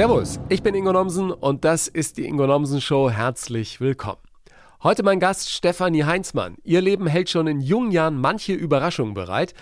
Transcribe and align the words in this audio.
Servus, 0.00 0.40
ich 0.48 0.62
bin 0.62 0.74
Ingo 0.74 0.94
Nomsen 0.94 1.30
und 1.30 1.62
das 1.62 1.86
ist 1.86 2.16
die 2.16 2.24
Ingo 2.24 2.46
Nomsen 2.46 2.80
Show. 2.80 3.10
Herzlich 3.10 3.82
willkommen. 3.82 4.22
Heute 4.82 5.02
mein 5.02 5.20
Gast 5.20 5.50
Stefanie 5.50 6.04
Heinzmann. 6.04 6.56
Ihr 6.64 6.80
Leben 6.80 7.06
hält 7.06 7.28
schon 7.28 7.46
in 7.46 7.60
jungen 7.60 7.90
Jahren 7.92 8.18
manche 8.18 8.54
Überraschungen 8.54 9.12
bereit. 9.12 9.52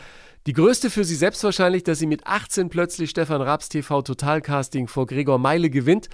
Die 0.46 0.52
größte 0.52 0.90
für 0.90 1.02
sie 1.02 1.16
selbst 1.16 1.42
wahrscheinlich, 1.42 1.82
dass 1.82 1.98
sie 1.98 2.06
mit 2.06 2.24
18 2.24 2.68
plötzlich 2.68 3.10
Stefan 3.10 3.42
Raps 3.42 3.68
TV 3.68 4.00
Totalcasting 4.00 4.86
vor 4.86 5.06
Gregor 5.06 5.38
Meile 5.38 5.70
gewinnt 5.70 6.08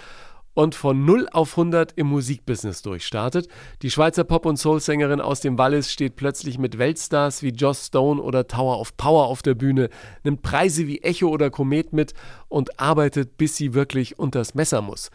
und 0.55 0.75
von 0.75 1.05
0 1.05 1.29
auf 1.32 1.59
100 1.59 1.93
im 1.96 2.07
Musikbusiness 2.07 2.82
durchstartet. 2.82 3.48
Die 3.82 3.91
Schweizer 3.91 4.25
Pop- 4.25 4.46
und 4.46 4.57
Soul-Sängerin 4.57 5.20
aus 5.20 5.41
dem 5.41 5.59
Wallis 5.59 5.93
steht 5.93 6.16
plötzlich 6.16 6.59
mit 6.59 6.79
Weltstars 6.79 7.43
wie 7.43 7.50
Joss 7.50 7.87
Stone 7.87 8.23
oder 8.23 8.46
Tower 8.46 8.80
of 8.80 8.96
Power 8.96 9.27
auf 9.27 9.43
der 9.43 9.55
Bühne, 9.55 9.91
nimmt 10.23 10.43
Preise 10.43 10.87
wie 10.87 11.02
Echo 11.02 11.29
oder 11.29 11.51
Komet 11.51 11.93
mit 11.93 12.14
und 12.48 12.80
arbeitet, 12.80 13.37
bis 13.37 13.56
sie 13.56 13.75
wirklich 13.75 14.19
unters 14.19 14.55
Messer 14.55 14.80
muss. 14.80 15.11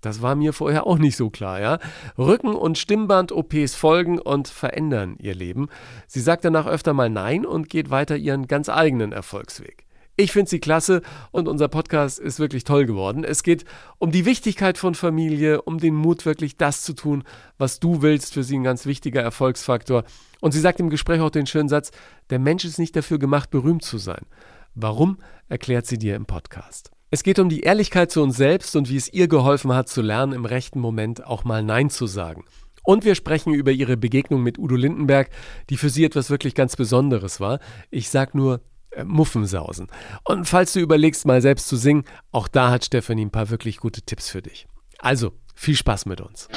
Das 0.00 0.22
war 0.22 0.34
mir 0.34 0.52
vorher 0.52 0.86
auch 0.86 0.98
nicht 0.98 1.16
so 1.16 1.28
klar, 1.28 1.60
ja. 1.60 1.78
Rücken- 2.16 2.54
und 2.54 2.78
Stimmband-OPs 2.78 3.74
folgen 3.74 4.18
und 4.18 4.48
verändern 4.48 5.16
ihr 5.18 5.34
Leben. 5.34 5.68
Sie 6.06 6.20
sagt 6.20 6.44
danach 6.44 6.66
öfter 6.66 6.94
mal 6.94 7.10
Nein 7.10 7.44
und 7.44 7.68
geht 7.68 7.90
weiter 7.90 8.16
ihren 8.16 8.46
ganz 8.46 8.70
eigenen 8.70 9.12
Erfolgsweg. 9.12 9.86
Ich 10.20 10.32
finde 10.32 10.50
sie 10.50 10.60
klasse 10.60 11.00
und 11.30 11.48
unser 11.48 11.68
Podcast 11.68 12.18
ist 12.18 12.38
wirklich 12.38 12.64
toll 12.64 12.84
geworden. 12.84 13.24
Es 13.24 13.42
geht 13.42 13.64
um 13.96 14.10
die 14.10 14.26
Wichtigkeit 14.26 14.76
von 14.76 14.94
Familie, 14.94 15.62
um 15.62 15.78
den 15.78 15.94
Mut, 15.94 16.26
wirklich 16.26 16.58
das 16.58 16.82
zu 16.82 16.92
tun, 16.92 17.24
was 17.56 17.80
du 17.80 18.02
willst. 18.02 18.34
Für 18.34 18.44
sie 18.44 18.58
ein 18.58 18.62
ganz 18.62 18.84
wichtiger 18.84 19.22
Erfolgsfaktor. 19.22 20.04
Und 20.42 20.52
sie 20.52 20.60
sagt 20.60 20.78
im 20.78 20.90
Gespräch 20.90 21.22
auch 21.22 21.30
den 21.30 21.46
schönen 21.46 21.70
Satz, 21.70 21.90
der 22.28 22.38
Mensch 22.38 22.66
ist 22.66 22.78
nicht 22.78 22.94
dafür 22.94 23.18
gemacht, 23.18 23.50
berühmt 23.50 23.82
zu 23.82 23.96
sein. 23.96 24.26
Warum, 24.74 25.16
erklärt 25.48 25.86
sie 25.86 25.96
dir 25.96 26.16
im 26.16 26.26
Podcast. 26.26 26.90
Es 27.10 27.22
geht 27.22 27.38
um 27.38 27.48
die 27.48 27.60
Ehrlichkeit 27.60 28.10
zu 28.10 28.22
uns 28.22 28.36
selbst 28.36 28.76
und 28.76 28.90
wie 28.90 28.96
es 28.96 29.10
ihr 29.10 29.26
geholfen 29.26 29.72
hat, 29.72 29.88
zu 29.88 30.02
lernen, 30.02 30.34
im 30.34 30.44
rechten 30.44 30.80
Moment 30.80 31.24
auch 31.24 31.44
mal 31.44 31.62
Nein 31.62 31.88
zu 31.88 32.06
sagen. 32.06 32.44
Und 32.82 33.06
wir 33.06 33.14
sprechen 33.14 33.54
über 33.54 33.72
ihre 33.72 33.96
Begegnung 33.96 34.42
mit 34.42 34.58
Udo 34.58 34.76
Lindenberg, 34.76 35.30
die 35.70 35.78
für 35.78 35.88
sie 35.88 36.04
etwas 36.04 36.28
wirklich 36.28 36.54
ganz 36.54 36.76
Besonderes 36.76 37.40
war. 37.40 37.58
Ich 37.90 38.10
sag 38.10 38.34
nur 38.34 38.60
Muffensausen. 39.04 39.88
Und 40.24 40.46
falls 40.46 40.72
du 40.72 40.80
überlegst, 40.80 41.26
mal 41.26 41.40
selbst 41.40 41.68
zu 41.68 41.76
singen, 41.76 42.04
auch 42.32 42.48
da 42.48 42.70
hat 42.70 42.84
Stefanie 42.84 43.24
ein 43.24 43.30
paar 43.30 43.50
wirklich 43.50 43.78
gute 43.78 44.02
Tipps 44.02 44.30
für 44.30 44.42
dich. 44.42 44.66
Also, 44.98 45.32
viel 45.54 45.76
Spaß 45.76 46.06
mit 46.06 46.20
uns. 46.20 46.48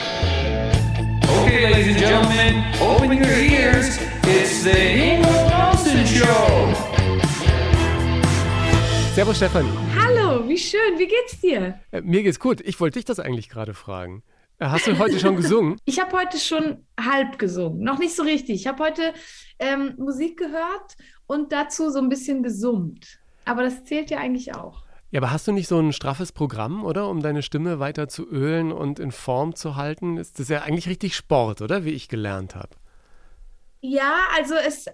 Okay, 1.43 1.69
ladies 1.71 1.87
and 1.87 1.97
gentlemen, 1.97 2.63
open 2.81 3.11
your 3.11 3.37
ears. 3.37 3.99
It's 4.23 4.63
the 4.63 4.71
Ingo 4.71 5.29
Nelson 5.47 6.05
Show. 6.05 6.73
Servus 9.13 9.37
Stefanie. 9.37 9.69
Hallo, 9.95 10.47
wie 10.49 10.57
schön, 10.57 10.97
wie 10.97 11.07
geht's 11.07 11.39
dir? 11.39 11.79
Äh, 11.91 12.01
mir 12.01 12.23
geht's 12.23 12.39
gut. 12.39 12.61
Ich 12.61 12.79
wollte 12.79 12.97
dich 12.97 13.05
das 13.05 13.19
eigentlich 13.19 13.47
gerade 13.47 13.73
fragen. 13.75 14.23
Hast 14.59 14.87
du 14.87 14.97
heute 14.97 15.19
schon 15.19 15.35
gesungen? 15.35 15.77
Ich 15.85 15.99
habe 15.99 16.17
heute 16.17 16.37
schon 16.37 16.85
halb 16.99 17.37
gesungen, 17.39 17.83
noch 17.83 17.99
nicht 17.99 18.15
so 18.15 18.23
richtig. 18.23 18.55
Ich 18.55 18.67
habe 18.67 18.83
heute 18.83 19.13
ähm, 19.59 19.93
Musik 19.97 20.37
gehört 20.37 20.95
und 21.27 21.51
dazu 21.51 21.89
so 21.89 21.99
ein 21.99 22.09
bisschen 22.09 22.43
gesummt. 22.43 23.19
Aber 23.45 23.63
das 23.63 23.83
zählt 23.83 24.09
ja 24.09 24.19
eigentlich 24.19 24.55
auch. 24.55 24.83
Ja, 25.11 25.19
aber 25.19 25.31
hast 25.31 25.47
du 25.47 25.51
nicht 25.51 25.67
so 25.67 25.79
ein 25.79 25.93
straffes 25.93 26.31
Programm, 26.31 26.83
oder? 26.83 27.07
Um 27.07 27.21
deine 27.21 27.43
Stimme 27.43 27.79
weiter 27.79 28.07
zu 28.07 28.27
ölen 28.27 28.71
und 28.71 28.99
in 28.99 29.11
Form 29.11 29.55
zu 29.55 29.75
halten? 29.75 30.17
Ist 30.17 30.39
das 30.39 30.49
ja 30.49 30.61
eigentlich 30.63 30.87
richtig 30.87 31.15
Sport, 31.15 31.61
oder? 31.61 31.85
Wie 31.85 31.91
ich 31.91 32.09
gelernt 32.09 32.55
habe. 32.55 32.69
Ja, 33.81 34.15
also 34.35 34.55
es, 34.55 34.87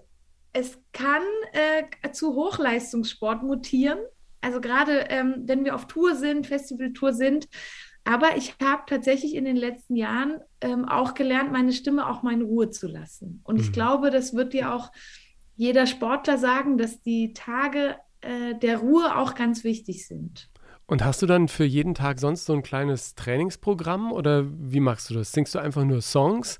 es 0.52 0.78
kann 0.92 1.22
äh, 1.52 2.10
zu 2.10 2.34
Hochleistungssport 2.34 3.42
mutieren. 3.42 3.98
Also 4.40 4.60
gerade 4.60 5.06
ähm, 5.08 5.44
wenn 5.46 5.64
wir 5.64 5.74
auf 5.74 5.86
Tour 5.86 6.14
sind, 6.14 6.46
Festivaltour 6.46 7.12
sind. 7.12 7.48
Aber 8.10 8.36
ich 8.36 8.54
habe 8.62 8.82
tatsächlich 8.86 9.34
in 9.34 9.44
den 9.44 9.56
letzten 9.56 9.96
Jahren 9.96 10.40
ähm, 10.60 10.84
auch 10.88 11.14
gelernt, 11.14 11.52
meine 11.52 11.72
Stimme 11.72 12.08
auch 12.08 12.22
mal 12.22 12.32
in 12.34 12.42
Ruhe 12.42 12.70
zu 12.70 12.88
lassen. 12.88 13.40
Und 13.44 13.58
ich 13.58 13.72
Mhm. 13.72 13.72
glaube, 13.72 14.10
das 14.10 14.34
wird 14.34 14.52
dir 14.52 14.74
auch 14.74 14.90
jeder 15.56 15.86
Sportler 15.86 16.38
sagen, 16.38 16.78
dass 16.78 17.02
die 17.02 17.32
Tage 17.34 17.96
äh, 18.22 18.54
der 18.56 18.78
Ruhe 18.78 19.16
auch 19.16 19.34
ganz 19.34 19.64
wichtig 19.64 20.06
sind. 20.06 20.50
Und 20.86 21.04
hast 21.04 21.22
du 21.22 21.26
dann 21.26 21.48
für 21.48 21.64
jeden 21.64 21.94
Tag 21.94 22.18
sonst 22.18 22.46
so 22.46 22.52
ein 22.52 22.62
kleines 22.62 23.14
Trainingsprogramm 23.14 24.12
oder 24.12 24.44
wie 24.46 24.80
machst 24.80 25.08
du 25.10 25.14
das? 25.14 25.32
Singst 25.32 25.54
du 25.54 25.60
einfach 25.60 25.84
nur 25.84 26.02
Songs? 26.02 26.58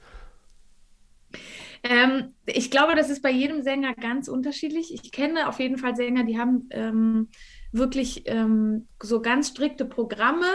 Ähm, 1.83 2.35
ich 2.47 2.71
glaube, 2.71 2.95
das 2.95 3.11
ist 3.11 3.23
bei 3.23 3.31
jedem 3.31 3.63
Sänger 3.63 3.95
ganz 3.95 4.29
unterschiedlich. 4.29 4.93
Ich 4.95 5.13
kenne 5.13 5.49
auf 5.49 5.59
jeden 5.61 5.79
Fall 5.79 5.97
Sänger, 5.97 6.25
die 6.25 6.39
haben 6.39 6.69
ähm, 6.71 7.29
wirklich 7.73 8.25
ähm, 8.27 8.89
so 9.03 9.23
ganz 9.23 9.49
strikte 9.49 9.85
Programme, 9.85 10.47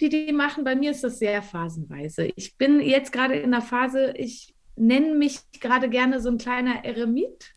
die 0.00 0.08
die 0.08 0.32
machen. 0.32 0.64
Bei 0.64 0.74
mir 0.74 0.90
ist 0.90 1.04
das 1.04 1.18
sehr 1.18 1.42
phasenweise. 1.42 2.30
Ich 2.36 2.56
bin 2.56 2.80
jetzt 2.80 3.12
gerade 3.12 3.34
in 3.34 3.52
der 3.52 3.62
Phase, 3.62 4.14
ich 4.16 4.54
nenne 4.76 5.14
mich 5.14 5.40
gerade 5.60 5.88
gerne 5.88 6.20
so 6.20 6.28
ein 6.28 6.38
kleiner 6.38 6.84
Eremit. 6.84 7.54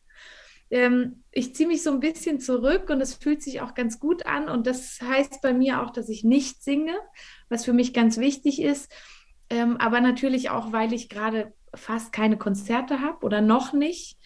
Ähm, 0.71 1.23
ich 1.31 1.55
ziehe 1.55 1.67
mich 1.67 1.83
so 1.83 1.91
ein 1.91 1.99
bisschen 1.99 2.39
zurück 2.39 2.89
und 2.89 3.01
es 3.01 3.15
fühlt 3.15 3.41
sich 3.41 3.61
auch 3.61 3.73
ganz 3.73 3.99
gut 3.99 4.25
an. 4.25 4.49
Und 4.49 4.67
das 4.67 4.99
heißt 5.01 5.41
bei 5.41 5.53
mir 5.53 5.81
auch, 5.81 5.89
dass 5.91 6.09
ich 6.09 6.23
nicht 6.23 6.63
singe, 6.63 6.95
was 7.49 7.65
für 7.65 7.73
mich 7.73 7.93
ganz 7.93 8.17
wichtig 8.17 8.61
ist. 8.61 8.91
Ähm, 9.49 9.77
aber 9.77 9.99
natürlich 10.01 10.49
auch, 10.49 10.71
weil 10.71 10.93
ich 10.93 11.09
gerade 11.09 11.53
fast 11.73 12.13
keine 12.13 12.37
Konzerte 12.37 13.01
habe 13.01 13.25
oder 13.25 13.41
noch 13.41 13.73
nicht. 13.73 14.17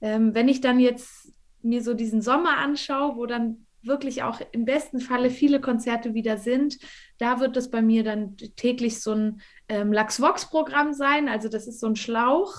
Ähm, 0.00 0.34
wenn 0.34 0.48
ich 0.48 0.60
dann 0.60 0.78
jetzt 0.78 1.32
mir 1.62 1.82
so 1.82 1.94
diesen 1.94 2.22
Sommer 2.22 2.58
anschaue, 2.58 3.16
wo 3.16 3.26
dann 3.26 3.65
wirklich 3.86 4.22
auch 4.22 4.40
im 4.52 4.64
besten 4.64 5.00
Falle 5.00 5.30
viele 5.30 5.60
Konzerte 5.60 6.14
wieder 6.14 6.36
sind, 6.38 6.78
da 7.18 7.40
wird 7.40 7.56
es 7.56 7.70
bei 7.70 7.82
mir 7.82 8.04
dann 8.04 8.36
täglich 8.56 9.00
so 9.00 9.12
ein 9.12 9.40
ähm, 9.68 9.92
Lachs-Vox-Programm 9.92 10.92
sein. 10.92 11.28
Also 11.28 11.48
das 11.48 11.66
ist 11.66 11.80
so 11.80 11.86
ein 11.86 11.96
Schlauch, 11.96 12.54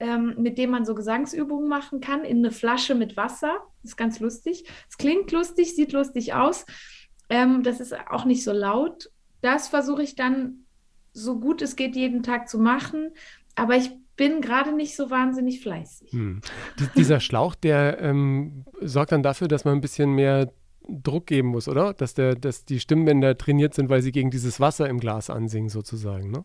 ähm, 0.00 0.34
mit 0.38 0.58
dem 0.58 0.70
man 0.70 0.84
so 0.84 0.94
Gesangsübungen 0.94 1.68
machen 1.68 2.00
kann, 2.00 2.24
in 2.24 2.38
eine 2.38 2.50
Flasche 2.50 2.94
mit 2.94 3.16
Wasser. 3.16 3.58
Das 3.82 3.92
ist 3.92 3.96
ganz 3.96 4.20
lustig. 4.20 4.64
Es 4.88 4.96
klingt 4.98 5.30
lustig, 5.32 5.74
sieht 5.74 5.92
lustig 5.92 6.34
aus. 6.34 6.66
Ähm, 7.28 7.62
das 7.62 7.80
ist 7.80 7.94
auch 8.10 8.24
nicht 8.24 8.44
so 8.44 8.52
laut. 8.52 9.10
Das 9.40 9.68
versuche 9.68 10.02
ich 10.02 10.14
dann 10.14 10.66
so 11.14 11.38
gut 11.38 11.62
es 11.62 11.76
geht 11.76 11.94
jeden 11.94 12.22
Tag 12.22 12.48
zu 12.48 12.58
machen. 12.58 13.10
Aber 13.54 13.76
ich 13.76 13.90
bin 14.16 14.40
gerade 14.40 14.72
nicht 14.72 14.96
so 14.96 15.10
wahnsinnig 15.10 15.60
fleißig. 15.60 16.12
Hm. 16.12 16.40
Die, 16.78 16.86
dieser 16.96 17.20
Schlauch, 17.20 17.54
der 17.54 17.98
ähm, 18.00 18.64
sorgt 18.80 19.12
dann 19.12 19.22
dafür, 19.22 19.48
dass 19.48 19.64
man 19.64 19.74
ein 19.74 19.80
bisschen 19.80 20.14
mehr 20.14 20.52
Druck 20.88 21.26
geben 21.26 21.48
muss, 21.48 21.68
oder? 21.68 21.94
Dass, 21.94 22.14
der, 22.14 22.34
dass 22.34 22.64
die 22.64 22.80
Stimmbänder 22.80 23.36
trainiert 23.36 23.74
sind, 23.74 23.88
weil 23.88 24.02
sie 24.02 24.12
gegen 24.12 24.30
dieses 24.30 24.60
Wasser 24.60 24.88
im 24.88 25.00
Glas 25.00 25.30
ansingen, 25.30 25.68
sozusagen, 25.68 26.30
ne? 26.30 26.44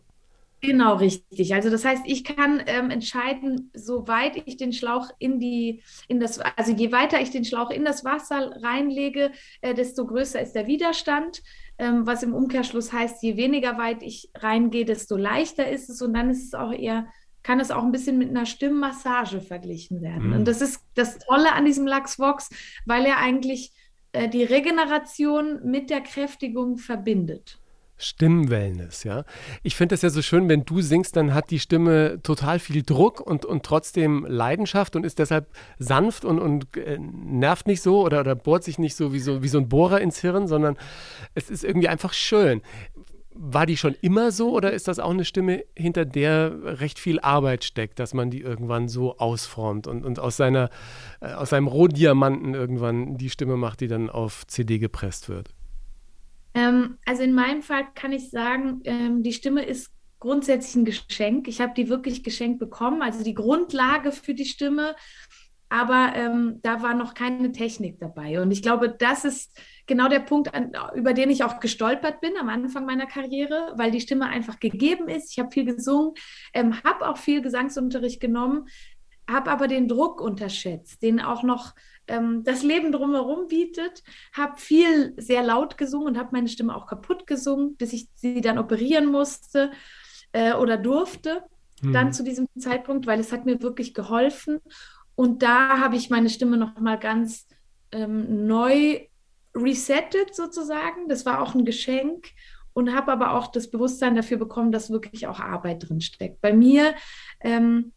Genau, 0.60 0.96
richtig. 0.96 1.54
Also 1.54 1.70
das 1.70 1.84
heißt, 1.84 2.02
ich 2.06 2.24
kann 2.24 2.60
ähm, 2.66 2.90
entscheiden, 2.90 3.70
soweit 3.74 4.42
ich 4.44 4.56
den 4.56 4.72
Schlauch 4.72 5.08
in 5.20 5.38
die, 5.38 5.82
in 6.08 6.18
das, 6.18 6.40
also 6.40 6.72
je 6.72 6.90
weiter 6.90 7.20
ich 7.20 7.30
den 7.30 7.44
Schlauch 7.44 7.70
in 7.70 7.84
das 7.84 8.04
Wasser 8.04 8.56
reinlege, 8.60 9.30
äh, 9.60 9.74
desto 9.74 10.04
größer 10.04 10.40
ist 10.40 10.54
der 10.54 10.66
Widerstand. 10.66 11.42
Ähm, 11.78 12.08
was 12.08 12.24
im 12.24 12.34
Umkehrschluss 12.34 12.92
heißt, 12.92 13.22
je 13.22 13.36
weniger 13.36 13.78
weit 13.78 14.02
ich 14.02 14.30
reingehe, 14.34 14.84
desto 14.84 15.16
leichter 15.16 15.70
ist 15.70 15.88
es 15.88 16.02
und 16.02 16.12
dann 16.12 16.28
ist 16.28 16.46
es 16.46 16.54
auch 16.54 16.72
eher, 16.72 17.06
kann 17.44 17.60
es 17.60 17.70
auch 17.70 17.84
ein 17.84 17.92
bisschen 17.92 18.18
mit 18.18 18.28
einer 18.28 18.44
Stimmmassage 18.44 19.40
verglichen 19.40 20.02
werden. 20.02 20.30
Mhm. 20.30 20.32
Und 20.32 20.48
das 20.48 20.60
ist 20.60 20.80
das 20.94 21.18
Tolle 21.18 21.52
an 21.52 21.66
diesem 21.66 21.86
Lachsvox, 21.86 22.50
weil 22.84 23.04
er 23.04 23.18
eigentlich 23.18 23.72
äh, 24.12 24.28
die 24.28 24.44
Regeneration 24.44 25.60
mit 25.64 25.90
der 25.90 26.00
Kräftigung 26.00 26.78
verbindet. 26.78 27.58
Stimmwellness, 28.00 29.02
ja. 29.02 29.24
Ich 29.64 29.74
finde 29.74 29.94
das 29.94 30.02
ja 30.02 30.10
so 30.10 30.22
schön, 30.22 30.48
wenn 30.48 30.64
du 30.64 30.80
singst, 30.80 31.16
dann 31.16 31.34
hat 31.34 31.50
die 31.50 31.58
Stimme 31.58 32.20
total 32.22 32.60
viel 32.60 32.84
Druck 32.84 33.20
und, 33.20 33.44
und 33.44 33.64
trotzdem 33.64 34.24
Leidenschaft 34.24 34.94
und 34.94 35.04
ist 35.04 35.18
deshalb 35.18 35.48
sanft 35.78 36.24
und, 36.24 36.38
und 36.38 36.76
äh, 36.76 36.98
nervt 37.00 37.66
nicht 37.66 37.82
so 37.82 38.04
oder, 38.04 38.20
oder 38.20 38.36
bohrt 38.36 38.62
sich 38.62 38.78
nicht 38.78 38.94
so 38.94 39.12
wie, 39.12 39.18
so 39.18 39.42
wie 39.42 39.48
so 39.48 39.58
ein 39.58 39.68
Bohrer 39.68 40.00
ins 40.00 40.20
Hirn, 40.20 40.46
sondern 40.46 40.76
es 41.34 41.50
ist 41.50 41.64
irgendwie 41.64 41.88
einfach 41.88 42.12
schön. 42.12 42.62
War 43.40 43.66
die 43.66 43.76
schon 43.76 43.94
immer 44.00 44.32
so 44.32 44.50
oder 44.50 44.72
ist 44.72 44.88
das 44.88 44.98
auch 44.98 45.10
eine 45.10 45.24
Stimme, 45.24 45.64
hinter 45.76 46.04
der 46.04 46.80
recht 46.80 46.98
viel 46.98 47.20
Arbeit 47.20 47.62
steckt, 47.62 48.00
dass 48.00 48.12
man 48.12 48.30
die 48.30 48.40
irgendwann 48.40 48.88
so 48.88 49.18
ausformt 49.18 49.86
und, 49.86 50.04
und 50.04 50.18
aus, 50.18 50.36
seiner, 50.36 50.70
äh, 51.20 51.32
aus 51.32 51.50
seinem 51.50 51.68
Rohdiamanten 51.68 52.54
irgendwann 52.54 53.16
die 53.16 53.30
Stimme 53.30 53.56
macht, 53.56 53.80
die 53.80 53.88
dann 53.88 54.10
auf 54.10 54.46
CD 54.48 54.78
gepresst 54.78 55.28
wird? 55.28 55.50
Ähm, 56.54 56.98
also 57.06 57.22
in 57.22 57.32
meinem 57.34 57.62
Fall 57.62 57.86
kann 57.94 58.12
ich 58.12 58.30
sagen, 58.30 58.80
ähm, 58.84 59.22
die 59.22 59.32
Stimme 59.32 59.64
ist 59.64 59.92
grundsätzlich 60.18 60.74
ein 60.74 60.84
Geschenk. 60.84 61.46
Ich 61.46 61.60
habe 61.60 61.74
die 61.76 61.88
wirklich 61.88 62.24
geschenkt 62.24 62.58
bekommen, 62.58 63.02
also 63.02 63.22
die 63.22 63.34
Grundlage 63.34 64.10
für 64.10 64.34
die 64.34 64.46
Stimme. 64.46 64.96
Aber 65.68 66.12
ähm, 66.14 66.60
da 66.62 66.82
war 66.82 66.94
noch 66.94 67.14
keine 67.14 67.52
Technik 67.52 68.00
dabei. 68.00 68.40
Und 68.40 68.50
ich 68.50 68.62
glaube, 68.62 68.88
das 68.88 69.24
ist 69.24 69.60
genau 69.88 70.08
der 70.08 70.20
Punkt, 70.20 70.54
an, 70.54 70.72
über 70.94 71.12
den 71.12 71.30
ich 71.30 71.42
auch 71.42 71.58
gestolpert 71.58 72.20
bin 72.20 72.36
am 72.38 72.48
Anfang 72.48 72.86
meiner 72.86 73.06
Karriere, 73.06 73.72
weil 73.74 73.90
die 73.90 74.00
Stimme 74.00 74.26
einfach 74.26 74.60
gegeben 74.60 75.08
ist. 75.08 75.32
Ich 75.32 75.40
habe 75.40 75.50
viel 75.50 75.64
gesungen, 75.64 76.14
ähm, 76.54 76.84
habe 76.84 77.08
auch 77.08 77.16
viel 77.16 77.42
Gesangsunterricht 77.42 78.20
genommen. 78.20 78.68
habe 79.28 79.50
aber 79.50 79.68
den 79.68 79.88
Druck 79.88 80.22
unterschätzt, 80.22 81.02
den 81.02 81.20
auch 81.20 81.42
noch 81.42 81.74
ähm, 82.06 82.44
das 82.44 82.62
Leben 82.62 82.92
drumherum 82.92 83.48
bietet. 83.48 84.02
Habe 84.32 84.58
viel 84.58 85.12
sehr 85.18 85.42
laut 85.42 85.76
gesungen 85.76 86.06
und 86.08 86.18
habe 86.18 86.30
meine 86.32 86.48
Stimme 86.48 86.74
auch 86.74 86.86
kaputt 86.86 87.26
gesungen, 87.26 87.76
bis 87.76 87.92
ich 87.92 88.08
sie 88.14 88.40
dann 88.40 88.58
operieren 88.58 89.06
musste 89.06 89.70
äh, 90.32 90.54
oder 90.54 90.78
durfte. 90.78 91.42
Hm. 91.82 91.92
Dann 91.92 92.12
zu 92.12 92.24
diesem 92.24 92.48
Zeitpunkt, 92.58 93.06
weil 93.06 93.20
es 93.20 93.32
hat 93.32 93.44
mir 93.44 93.60
wirklich 93.60 93.92
geholfen. 93.92 94.60
Und 95.14 95.42
da 95.42 95.78
habe 95.78 95.96
ich 95.96 96.08
meine 96.08 96.30
Stimme 96.30 96.56
noch 96.56 96.78
mal 96.80 96.98
ganz 96.98 97.46
ähm, 97.92 98.46
neu 98.46 99.07
resettet 99.58 100.34
sozusagen. 100.34 101.08
Das 101.08 101.26
war 101.26 101.42
auch 101.42 101.54
ein 101.54 101.64
Geschenk 101.64 102.28
und 102.72 102.94
habe 102.94 103.12
aber 103.12 103.32
auch 103.32 103.48
das 103.48 103.70
Bewusstsein 103.70 104.14
dafür 104.14 104.36
bekommen, 104.36 104.72
dass 104.72 104.90
wirklich 104.90 105.26
auch 105.26 105.40
Arbeit 105.40 105.88
drin 105.88 106.00
steckt. 106.00 106.40
Bei 106.40 106.52
mir 106.52 106.94
ähm, 107.40 107.92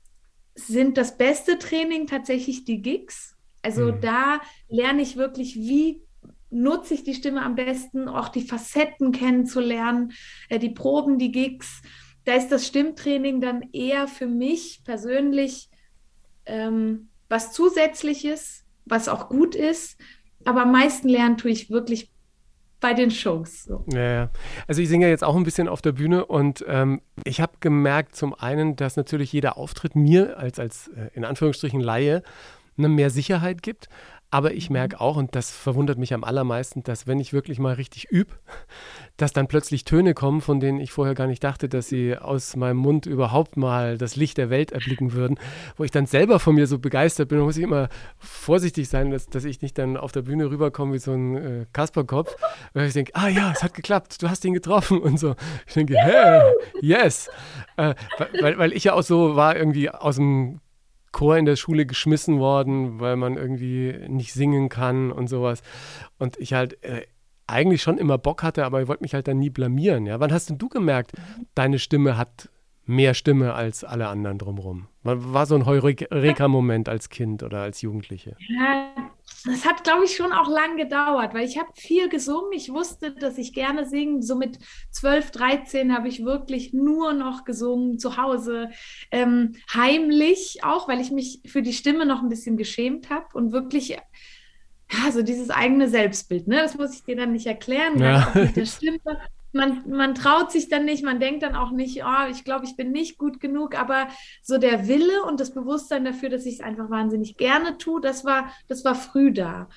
sind 0.55 0.97
das 0.97 1.17
beste 1.17 1.59
Training 1.59 2.07
tatsächlich 2.07 2.65
die 2.65 2.81
Gigs. 2.81 3.35
Also 3.61 3.93
mhm. 3.93 4.01
da 4.01 4.41
lerne 4.69 5.01
ich 5.01 5.17
wirklich, 5.17 5.55
wie 5.55 6.01
nutze 6.49 6.93
ich 6.93 7.03
die 7.03 7.13
Stimme 7.13 7.43
am 7.43 7.55
besten, 7.55 8.07
auch 8.07 8.29
die 8.29 8.41
Facetten 8.41 9.11
kennenzulernen, 9.11 10.13
äh, 10.49 10.59
die 10.59 10.71
Proben, 10.71 11.17
die 11.17 11.31
Gigs. 11.31 11.81
Da 12.25 12.33
ist 12.33 12.49
das 12.49 12.67
Stimmtraining 12.67 13.41
dann 13.41 13.69
eher 13.71 14.07
für 14.07 14.27
mich 14.27 14.81
persönlich 14.83 15.69
ähm, 16.45 17.09
was 17.29 17.53
Zusätzliches, 17.53 18.65
was 18.85 19.07
auch 19.07 19.29
gut 19.29 19.55
ist. 19.55 19.97
Aber 20.45 20.63
am 20.63 20.71
meisten 20.71 21.07
lernen 21.07 21.37
tue 21.37 21.51
ich 21.51 21.69
wirklich 21.69 22.11
bei 22.79 22.93
den 22.93 23.11
Shows. 23.11 23.63
So. 23.63 23.85
Ja, 23.93 24.11
ja. 24.11 24.29
Also 24.67 24.81
ich 24.81 24.89
singe 24.89 25.05
ja 25.05 25.11
jetzt 25.11 25.23
auch 25.23 25.35
ein 25.35 25.43
bisschen 25.43 25.67
auf 25.67 25.81
der 25.81 25.93
Bühne 25.93 26.25
und 26.25 26.65
ähm, 26.67 27.01
ich 27.23 27.39
habe 27.39 27.53
gemerkt 27.59 28.15
zum 28.15 28.33
einen, 28.33 28.75
dass 28.75 28.97
natürlich 28.97 29.31
jeder 29.31 29.57
Auftritt 29.57 29.95
mir 29.95 30.37
als, 30.37 30.59
als 30.59 30.89
äh, 30.89 31.09
in 31.13 31.23
Anführungsstrichen 31.23 31.79
Laie 31.79 32.23
eine 32.77 32.89
mehr 32.89 33.09
Sicherheit 33.11 33.61
gibt. 33.61 33.87
Aber 34.31 34.53
ich 34.53 34.69
mhm. 34.69 34.73
merke 34.73 35.01
auch, 35.01 35.17
und 35.17 35.35
das 35.35 35.51
verwundert 35.51 35.97
mich 35.97 36.13
am 36.13 36.23
allermeisten, 36.23 36.83
dass 36.83 37.05
wenn 37.05 37.19
ich 37.19 37.33
wirklich 37.33 37.59
mal 37.59 37.73
richtig 37.73 38.05
übe, 38.09 38.33
dass 39.17 39.33
dann 39.33 39.47
plötzlich 39.47 39.83
Töne 39.83 40.13
kommen, 40.13 40.39
von 40.41 40.61
denen 40.61 40.79
ich 40.79 40.93
vorher 40.93 41.13
gar 41.13 41.27
nicht 41.27 41.43
dachte, 41.43 41.67
dass 41.67 41.89
sie 41.89 42.17
aus 42.17 42.55
meinem 42.55 42.77
Mund 42.77 43.05
überhaupt 43.05 43.57
mal 43.57 43.97
das 43.97 44.15
Licht 44.15 44.37
der 44.37 44.49
Welt 44.49 44.71
erblicken 44.71 45.11
würden, 45.11 45.37
wo 45.75 45.83
ich 45.83 45.91
dann 45.91 46.05
selber 46.05 46.39
von 46.39 46.55
mir 46.55 46.65
so 46.65 46.79
begeistert 46.79 47.27
bin, 47.27 47.39
da 47.39 47.43
muss 47.43 47.57
ich 47.57 47.63
immer 47.63 47.89
vorsichtig 48.17 48.87
sein, 48.87 49.11
dass, 49.11 49.27
dass 49.27 49.43
ich 49.43 49.61
nicht 49.61 49.77
dann 49.77 49.97
auf 49.97 50.13
der 50.13 50.21
Bühne 50.21 50.49
rüberkomme 50.49 50.93
wie 50.93 50.99
so 50.99 51.11
ein 51.11 51.35
äh, 51.35 51.65
Kasperkopf, 51.73 52.33
weil 52.73 52.87
ich 52.87 52.93
denke, 52.93 53.11
ah 53.15 53.27
ja, 53.27 53.51
es 53.51 53.61
hat 53.61 53.73
geklappt, 53.73 54.23
du 54.23 54.29
hast 54.29 54.45
ihn 54.45 54.53
getroffen 54.53 54.99
und 54.99 55.19
so. 55.19 55.35
Ich 55.67 55.73
denke, 55.73 55.95
hey, 55.97 56.41
yes. 56.81 57.29
Äh, 57.75 57.95
weil, 58.39 58.57
weil 58.57 58.73
ich 58.73 58.85
ja 58.85 58.93
auch 58.93 59.03
so 59.03 59.35
war, 59.35 59.57
irgendwie 59.57 59.89
aus 59.89 60.15
dem 60.15 60.61
Chor 61.11 61.37
in 61.37 61.45
der 61.45 61.55
Schule 61.55 61.85
geschmissen 61.85 62.39
worden, 62.39 62.99
weil 62.99 63.15
man 63.15 63.37
irgendwie 63.37 63.95
nicht 64.07 64.33
singen 64.33 64.69
kann 64.69 65.11
und 65.11 65.27
sowas. 65.27 65.61
Und 66.17 66.37
ich 66.37 66.53
halt 66.53 66.81
äh, 66.83 67.01
eigentlich 67.47 67.81
schon 67.81 67.97
immer 67.97 68.17
Bock 68.17 68.43
hatte, 68.43 68.65
aber 68.65 68.81
ich 68.81 68.87
wollte 68.87 69.03
mich 69.03 69.13
halt 69.13 69.27
dann 69.27 69.39
nie 69.39 69.49
blamieren. 69.49 70.05
Ja? 70.05 70.19
Wann 70.19 70.31
hast 70.31 70.49
denn 70.49 70.57
du 70.57 70.69
gemerkt, 70.69 71.11
deine 71.53 71.79
Stimme 71.79 72.17
hat 72.17 72.49
mehr 72.85 73.13
Stimme 73.13 73.53
als 73.53 73.83
alle 73.83 74.07
anderen 74.07 74.37
drumherum? 74.37 74.87
War 75.03 75.45
so 75.45 75.55
ein 75.55 75.65
Heureka-Moment 75.65 76.87
als 76.87 77.09
Kind 77.09 77.43
oder 77.43 77.61
als 77.61 77.81
Jugendliche? 77.81 78.35
Ja, 78.39 79.10
das 79.45 79.65
hat, 79.65 79.83
glaube 79.83 80.05
ich, 80.05 80.15
schon 80.15 80.33
auch 80.33 80.47
lang 80.47 80.77
gedauert, 80.77 81.33
weil 81.33 81.47
ich 81.47 81.57
habe 81.57 81.69
viel 81.75 82.09
gesungen. 82.09 82.51
Ich 82.53 82.71
wusste, 82.71 83.11
dass 83.11 83.37
ich 83.37 83.53
gerne 83.53 83.87
singe. 83.87 84.21
So 84.21 84.35
mit 84.35 84.59
12, 84.91 85.31
13 85.31 85.95
habe 85.95 86.07
ich 86.07 86.23
wirklich 86.23 86.73
nur 86.73 87.13
noch 87.13 87.43
gesungen, 87.43 87.97
zu 87.97 88.17
Hause, 88.17 88.69
ähm, 89.09 89.55
heimlich 89.73 90.63
auch, 90.63 90.87
weil 90.87 91.01
ich 91.01 91.11
mich 91.11 91.41
für 91.47 91.61
die 91.61 91.73
Stimme 91.73 92.05
noch 92.05 92.21
ein 92.21 92.29
bisschen 92.29 92.57
geschämt 92.57 93.09
habe 93.09 93.27
und 93.33 93.51
wirklich 93.51 93.89
ja, 93.89 95.11
so 95.11 95.23
dieses 95.23 95.49
eigene 95.49 95.89
Selbstbild, 95.89 96.47
ne? 96.47 96.57
Das 96.57 96.77
muss 96.77 96.93
ich 96.93 97.03
dir 97.03 97.15
dann 97.15 97.31
nicht 97.31 97.47
erklären, 97.47 97.99
ja. 97.99 98.31
mit 98.35 98.55
der 98.55 98.65
Stimme 98.65 98.99
man, 99.53 99.89
man 99.89 100.15
traut 100.15 100.51
sich 100.51 100.69
dann 100.69 100.85
nicht, 100.85 101.03
man 101.03 101.19
denkt 101.19 101.43
dann 101.43 101.55
auch 101.55 101.71
nicht, 101.71 102.03
oh, 102.03 102.29
ich 102.29 102.43
glaube, 102.43 102.65
ich 102.65 102.75
bin 102.75 102.91
nicht 102.91 103.17
gut 103.17 103.39
genug, 103.39 103.77
aber 103.77 104.07
so 104.41 104.57
der 104.57 104.87
Wille 104.87 105.23
und 105.23 105.39
das 105.39 105.53
Bewusstsein 105.53 106.05
dafür, 106.05 106.29
dass 106.29 106.45
ich 106.45 106.55
es 106.55 106.61
einfach 106.61 106.89
wahnsinnig 106.89 107.37
gerne 107.37 107.77
tue, 107.77 108.01
das 108.01 108.25
war, 108.25 108.51
das 108.67 108.85
war 108.85 108.95
früh 108.95 109.31
da. 109.31 109.69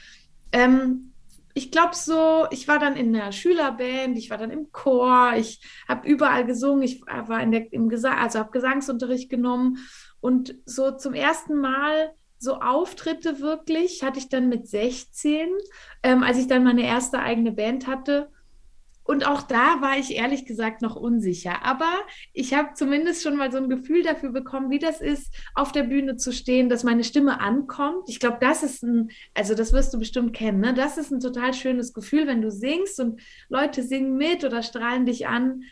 Ähm, 0.52 1.12
ich 1.54 1.70
glaube 1.70 1.94
so, 1.94 2.46
ich 2.50 2.66
war 2.66 2.80
dann 2.80 2.96
in 2.96 3.12
der 3.12 3.30
Schülerband, 3.30 4.18
ich 4.18 4.28
war 4.28 4.38
dann 4.38 4.50
im 4.50 4.72
Chor, 4.72 5.34
ich 5.36 5.60
habe 5.88 6.06
überall 6.08 6.44
gesungen, 6.44 6.82
ich 6.82 7.02
war 7.02 7.40
in 7.40 7.52
der, 7.52 7.72
im 7.72 7.88
Gesang, 7.88 8.18
also 8.18 8.40
habe 8.40 8.50
Gesangsunterricht 8.50 9.30
genommen 9.30 9.78
und 10.20 10.56
so 10.64 10.90
zum 10.90 11.14
ersten 11.14 11.56
Mal 11.56 12.12
so 12.38 12.60
Auftritte 12.60 13.40
wirklich 13.40 14.02
hatte 14.02 14.18
ich 14.18 14.28
dann 14.28 14.48
mit 14.48 14.68
16, 14.68 15.48
ähm, 16.02 16.22
als 16.22 16.38
ich 16.38 16.46
dann 16.46 16.64
meine 16.64 16.84
erste 16.84 17.20
eigene 17.20 17.52
Band 17.52 17.86
hatte 17.86 18.30
und 19.04 19.26
auch 19.26 19.42
da 19.42 19.82
war 19.82 19.98
ich 19.98 20.16
ehrlich 20.16 20.46
gesagt 20.46 20.80
noch 20.80 20.96
unsicher. 20.96 21.62
Aber 21.62 21.92
ich 22.32 22.54
habe 22.54 22.70
zumindest 22.74 23.22
schon 23.22 23.36
mal 23.36 23.52
so 23.52 23.58
ein 23.58 23.68
Gefühl 23.68 24.02
dafür 24.02 24.32
bekommen, 24.32 24.70
wie 24.70 24.78
das 24.78 25.02
ist, 25.02 25.32
auf 25.54 25.72
der 25.72 25.82
Bühne 25.82 26.16
zu 26.16 26.32
stehen, 26.32 26.70
dass 26.70 26.84
meine 26.84 27.04
Stimme 27.04 27.38
ankommt. 27.38 28.08
Ich 28.08 28.18
glaube, 28.18 28.38
das 28.40 28.62
ist 28.62 28.82
ein, 28.82 29.10
also 29.34 29.54
das 29.54 29.74
wirst 29.74 29.92
du 29.92 29.98
bestimmt 29.98 30.32
kennen, 30.32 30.60
ne? 30.60 30.72
das 30.72 30.96
ist 30.96 31.12
ein 31.12 31.20
total 31.20 31.52
schönes 31.52 31.92
Gefühl, 31.92 32.26
wenn 32.26 32.40
du 32.40 32.50
singst 32.50 32.98
und 32.98 33.20
Leute 33.50 33.82
singen 33.82 34.16
mit 34.16 34.42
oder 34.42 34.62
strahlen 34.62 35.04
dich 35.04 35.28
an. 35.28 35.64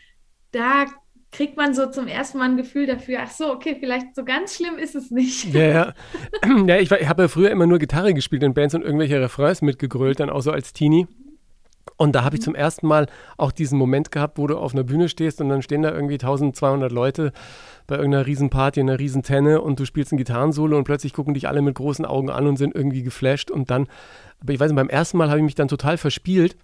Da 0.51 0.85
kriegt 1.31 1.57
man 1.57 1.73
so 1.73 1.87
zum 1.87 2.07
ersten 2.07 2.37
Mal 2.37 2.51
ein 2.51 2.57
Gefühl 2.57 2.85
dafür, 2.85 3.21
ach 3.23 3.31
so, 3.31 3.51
okay, 3.51 3.75
vielleicht 3.79 4.15
so 4.15 4.23
ganz 4.23 4.55
schlimm 4.55 4.77
ist 4.77 4.93
es 4.93 5.09
nicht. 5.09 5.51
Ja, 5.51 5.67
ja. 5.67 5.93
ja 6.67 6.77
ich, 6.77 6.91
ich 6.91 7.07
habe 7.09 7.23
ja 7.23 7.27
früher 7.27 7.49
immer 7.49 7.65
nur 7.65 7.79
Gitarre 7.79 8.13
gespielt 8.13 8.43
in 8.43 8.53
Bands 8.53 8.75
und 8.75 8.83
irgendwelche 8.83 9.19
Refrains 9.19 9.63
mitgegrölt, 9.63 10.19
dann 10.19 10.29
auch 10.29 10.41
so 10.41 10.51
als 10.51 10.71
Teenie. 10.71 11.07
Und 11.97 12.13
da 12.13 12.23
habe 12.23 12.35
ich 12.35 12.41
mhm. 12.41 12.45
zum 12.45 12.55
ersten 12.55 12.87
Mal 12.87 13.07
auch 13.37 13.51
diesen 13.51 13.77
Moment 13.77 14.11
gehabt, 14.11 14.37
wo 14.37 14.47
du 14.47 14.57
auf 14.57 14.73
einer 14.73 14.83
Bühne 14.83 15.09
stehst 15.09 15.41
und 15.41 15.49
dann 15.49 15.61
stehen 15.61 15.81
da 15.81 15.91
irgendwie 15.91 16.15
1200 16.15 16.91
Leute 16.91 17.31
bei 17.87 17.95
irgendeiner 17.95 18.25
Riesenparty, 18.25 18.79
in 18.79 18.89
einer 18.89 18.99
Riesentenne 18.99 19.61
und 19.61 19.79
du 19.79 19.85
spielst 19.85 20.11
ein 20.11 20.17
Gitarrensolo 20.17 20.77
und 20.77 20.85
plötzlich 20.85 21.13
gucken 21.13 21.33
dich 21.33 21.47
alle 21.47 21.61
mit 21.61 21.75
großen 21.75 22.05
Augen 22.05 22.29
an 22.29 22.47
und 22.47 22.57
sind 22.57 22.75
irgendwie 22.75 23.03
geflasht 23.03 23.51
und 23.51 23.69
dann, 23.69 23.87
aber 24.41 24.53
ich 24.53 24.59
weiß 24.59 24.69
nicht, 24.69 24.77
beim 24.77 24.89
ersten 24.89 25.17
Mal 25.17 25.29
habe 25.29 25.39
ich 25.39 25.45
mich 25.45 25.55
dann 25.55 25.67
total 25.67 25.97
verspielt, 25.97 26.55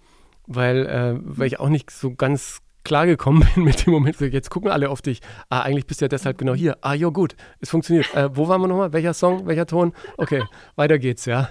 weil, 0.46 0.86
äh, 0.86 1.14
weil 1.22 1.46
ich 1.46 1.60
auch 1.60 1.68
nicht 1.68 1.90
so 1.90 2.14
ganz 2.14 2.60
klargekommen 2.84 3.46
bin 3.54 3.64
mit 3.64 3.86
dem 3.86 3.92
Moment, 3.92 4.20
jetzt 4.20 4.50
gucken 4.50 4.70
alle 4.70 4.90
auf 4.90 5.02
dich. 5.02 5.20
Ah, 5.48 5.62
eigentlich 5.62 5.86
bist 5.86 6.00
du 6.00 6.04
ja 6.04 6.08
deshalb 6.08 6.38
genau 6.38 6.54
hier. 6.54 6.78
Ah, 6.80 6.94
jo, 6.94 7.12
gut, 7.12 7.36
es 7.60 7.70
funktioniert. 7.70 8.14
Äh, 8.14 8.34
wo 8.34 8.48
waren 8.48 8.60
wir 8.60 8.68
nochmal? 8.68 8.92
Welcher 8.92 9.14
Song? 9.14 9.46
Welcher 9.46 9.66
Ton? 9.66 9.92
Okay, 10.16 10.42
weiter 10.76 10.98
geht's, 10.98 11.24
ja. 11.24 11.50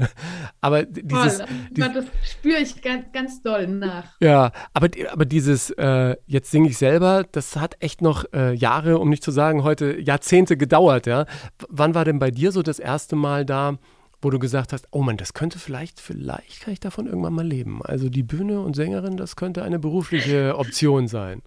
aber 0.60 0.84
dieses. 0.84 1.38
Toll. 1.38 1.48
dieses 1.70 1.94
das 1.94 2.04
spüre 2.30 2.58
ich 2.58 2.82
ganz, 2.82 3.12
ganz 3.12 3.42
doll 3.42 3.66
nach. 3.66 4.04
Ja, 4.20 4.52
aber, 4.72 4.88
aber 5.12 5.24
dieses, 5.24 5.70
äh, 5.70 6.16
jetzt 6.26 6.50
singe 6.50 6.68
ich 6.68 6.78
selber, 6.78 7.24
das 7.30 7.56
hat 7.56 7.76
echt 7.80 8.02
noch 8.02 8.24
äh, 8.32 8.54
Jahre, 8.54 8.98
um 8.98 9.08
nicht 9.08 9.22
zu 9.22 9.30
sagen, 9.30 9.64
heute 9.64 9.98
Jahrzehnte 10.00 10.56
gedauert, 10.56 11.06
ja. 11.06 11.26
wann 11.68 11.94
war 11.94 12.04
denn 12.04 12.18
bei 12.18 12.30
dir 12.30 12.52
so 12.52 12.62
das 12.62 12.78
erste 12.78 13.16
Mal 13.16 13.44
da? 13.44 13.78
Wo 14.22 14.30
du 14.30 14.38
gesagt 14.38 14.72
hast, 14.72 14.88
oh 14.90 15.02
Mann, 15.02 15.16
das 15.16 15.34
könnte 15.34 15.58
vielleicht, 15.58 16.00
vielleicht 16.00 16.60
kann 16.60 16.72
ich 16.72 16.80
davon 16.80 17.06
irgendwann 17.06 17.32
mal 17.32 17.46
leben. 17.46 17.80
Also 17.82 18.08
die 18.08 18.22
Bühne 18.22 18.60
und 18.60 18.76
Sängerin, 18.76 19.16
das 19.16 19.36
könnte 19.36 19.62
eine 19.62 19.78
berufliche 19.78 20.56
Option 20.58 21.08
sein. 21.08 21.42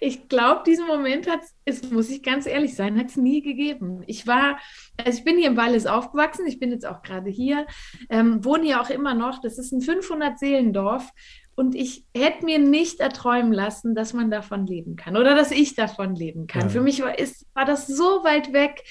Ich 0.00 0.28
glaube, 0.28 0.62
diesen 0.66 0.86
Moment 0.86 1.28
hat 1.28 1.40
es, 1.64 1.90
muss 1.90 2.08
ich 2.10 2.22
ganz 2.22 2.46
ehrlich 2.46 2.74
sein, 2.74 2.98
hat 2.98 3.06
es 3.06 3.16
nie 3.16 3.42
gegeben. 3.42 4.02
Ich 4.06 4.26
war, 4.26 4.58
also 4.96 5.18
ich 5.18 5.24
bin 5.24 5.36
hier 5.36 5.48
im 5.48 5.56
Wallis 5.56 5.86
aufgewachsen, 5.86 6.46
ich 6.46 6.58
bin 6.58 6.70
jetzt 6.70 6.86
auch 6.86 7.02
gerade 7.02 7.30
hier, 7.30 7.66
ähm, 8.08 8.44
wohne 8.44 8.64
hier 8.64 8.80
auch 8.80 8.90
immer 8.90 9.14
noch. 9.14 9.40
Das 9.40 9.58
ist 9.58 9.72
ein 9.72 9.80
500-Seelendorf 9.80 11.10
und 11.54 11.74
ich 11.74 12.06
hätte 12.16 12.44
mir 12.44 12.58
nicht 12.58 13.00
erträumen 13.00 13.52
lassen, 13.52 13.94
dass 13.94 14.12
man 14.12 14.30
davon 14.30 14.66
leben 14.66 14.96
kann 14.96 15.16
oder 15.16 15.34
dass 15.34 15.50
ich 15.50 15.74
davon 15.74 16.14
leben 16.14 16.46
kann. 16.46 16.62
Ja. 16.62 16.68
Für 16.68 16.80
mich 16.80 17.02
war, 17.02 17.18
ist, 17.18 17.46
war 17.54 17.64
das 17.64 17.86
so 17.86 18.24
weit 18.24 18.52
weg 18.52 18.84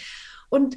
und 0.50 0.76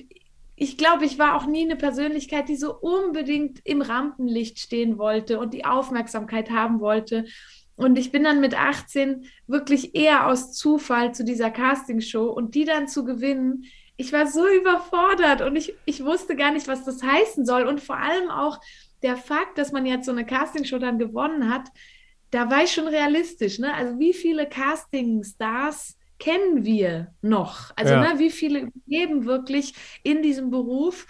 ich 0.57 0.79
glaube, 0.79 1.05
ich 1.05 1.19
war 1.19 1.37
auch 1.37 1.47
nie 1.47 1.63
eine 1.63 1.77
Persönlichkeit, 1.77 2.49
die 2.49 2.57
so 2.57 2.75
unbedingt 2.75 3.61
im 3.65 3.83
Rampenlicht 3.83 4.61
stehen 4.61 4.99
wollte 4.99 5.39
und 5.39 5.53
die 5.53 5.65
Aufmerksamkeit 5.65 6.51
haben 6.51 6.81
wollte. 6.81 7.25
Und 7.77 7.99
ich 7.99 8.13
bin 8.13 8.23
dann 8.23 8.41
mit 8.41 8.55
18 8.57 9.27
wirklich 9.49 9.97
eher 9.97 10.29
aus 10.29 10.53
Zufall 10.53 11.13
zu 11.13 11.25
dieser 11.25 11.51
Castingshow 11.51 12.27
und 12.27 12.55
die 12.55 12.65
dann 12.65 12.87
zu 12.87 13.05
gewinnen. 13.05 13.65
Ich 13.97 14.13
war 14.13 14.29
so 14.29 14.47
überfordert 14.47 15.41
und 15.43 15.57
ich, 15.57 15.75
ich 15.85 16.05
wusste 16.05 16.37
gar 16.37 16.53
nicht, 16.53 16.69
was 16.69 16.85
das 16.85 17.03
heißen 17.03 17.45
soll. 17.45 17.67
Und 17.67 17.81
vor 17.81 17.97
allem 17.97 18.31
auch 18.31 18.61
der 19.03 19.17
Fakt, 19.17 19.59
dass 19.59 19.73
man 19.73 19.87
jetzt 19.87 20.07
so 20.07 20.13
eine 20.13 20.25
Castingshow 20.25 20.79
dann 20.79 20.99
gewonnen 20.99 21.53
hat, 21.53 21.69
da 22.31 22.51
war 22.51 22.63
ich 22.63 22.73
schon 22.73 22.89
realistisch. 22.89 23.59
Ne? 23.59 23.73
Also 23.75 23.99
wie 23.99 24.15
viele 24.15 24.49
Casting-Stars 24.49 25.97
kennen 26.19 26.65
wir 26.65 27.15
noch? 27.23 27.71
Also 27.77 27.95
ja. 27.95 28.15
ne, 28.15 28.19
wie 28.19 28.31
viele 28.31 28.71
leben 28.87 29.25
wirklich 29.25 29.75
in 30.03 30.23
diesem 30.23 30.51
Beruf? 30.51 31.07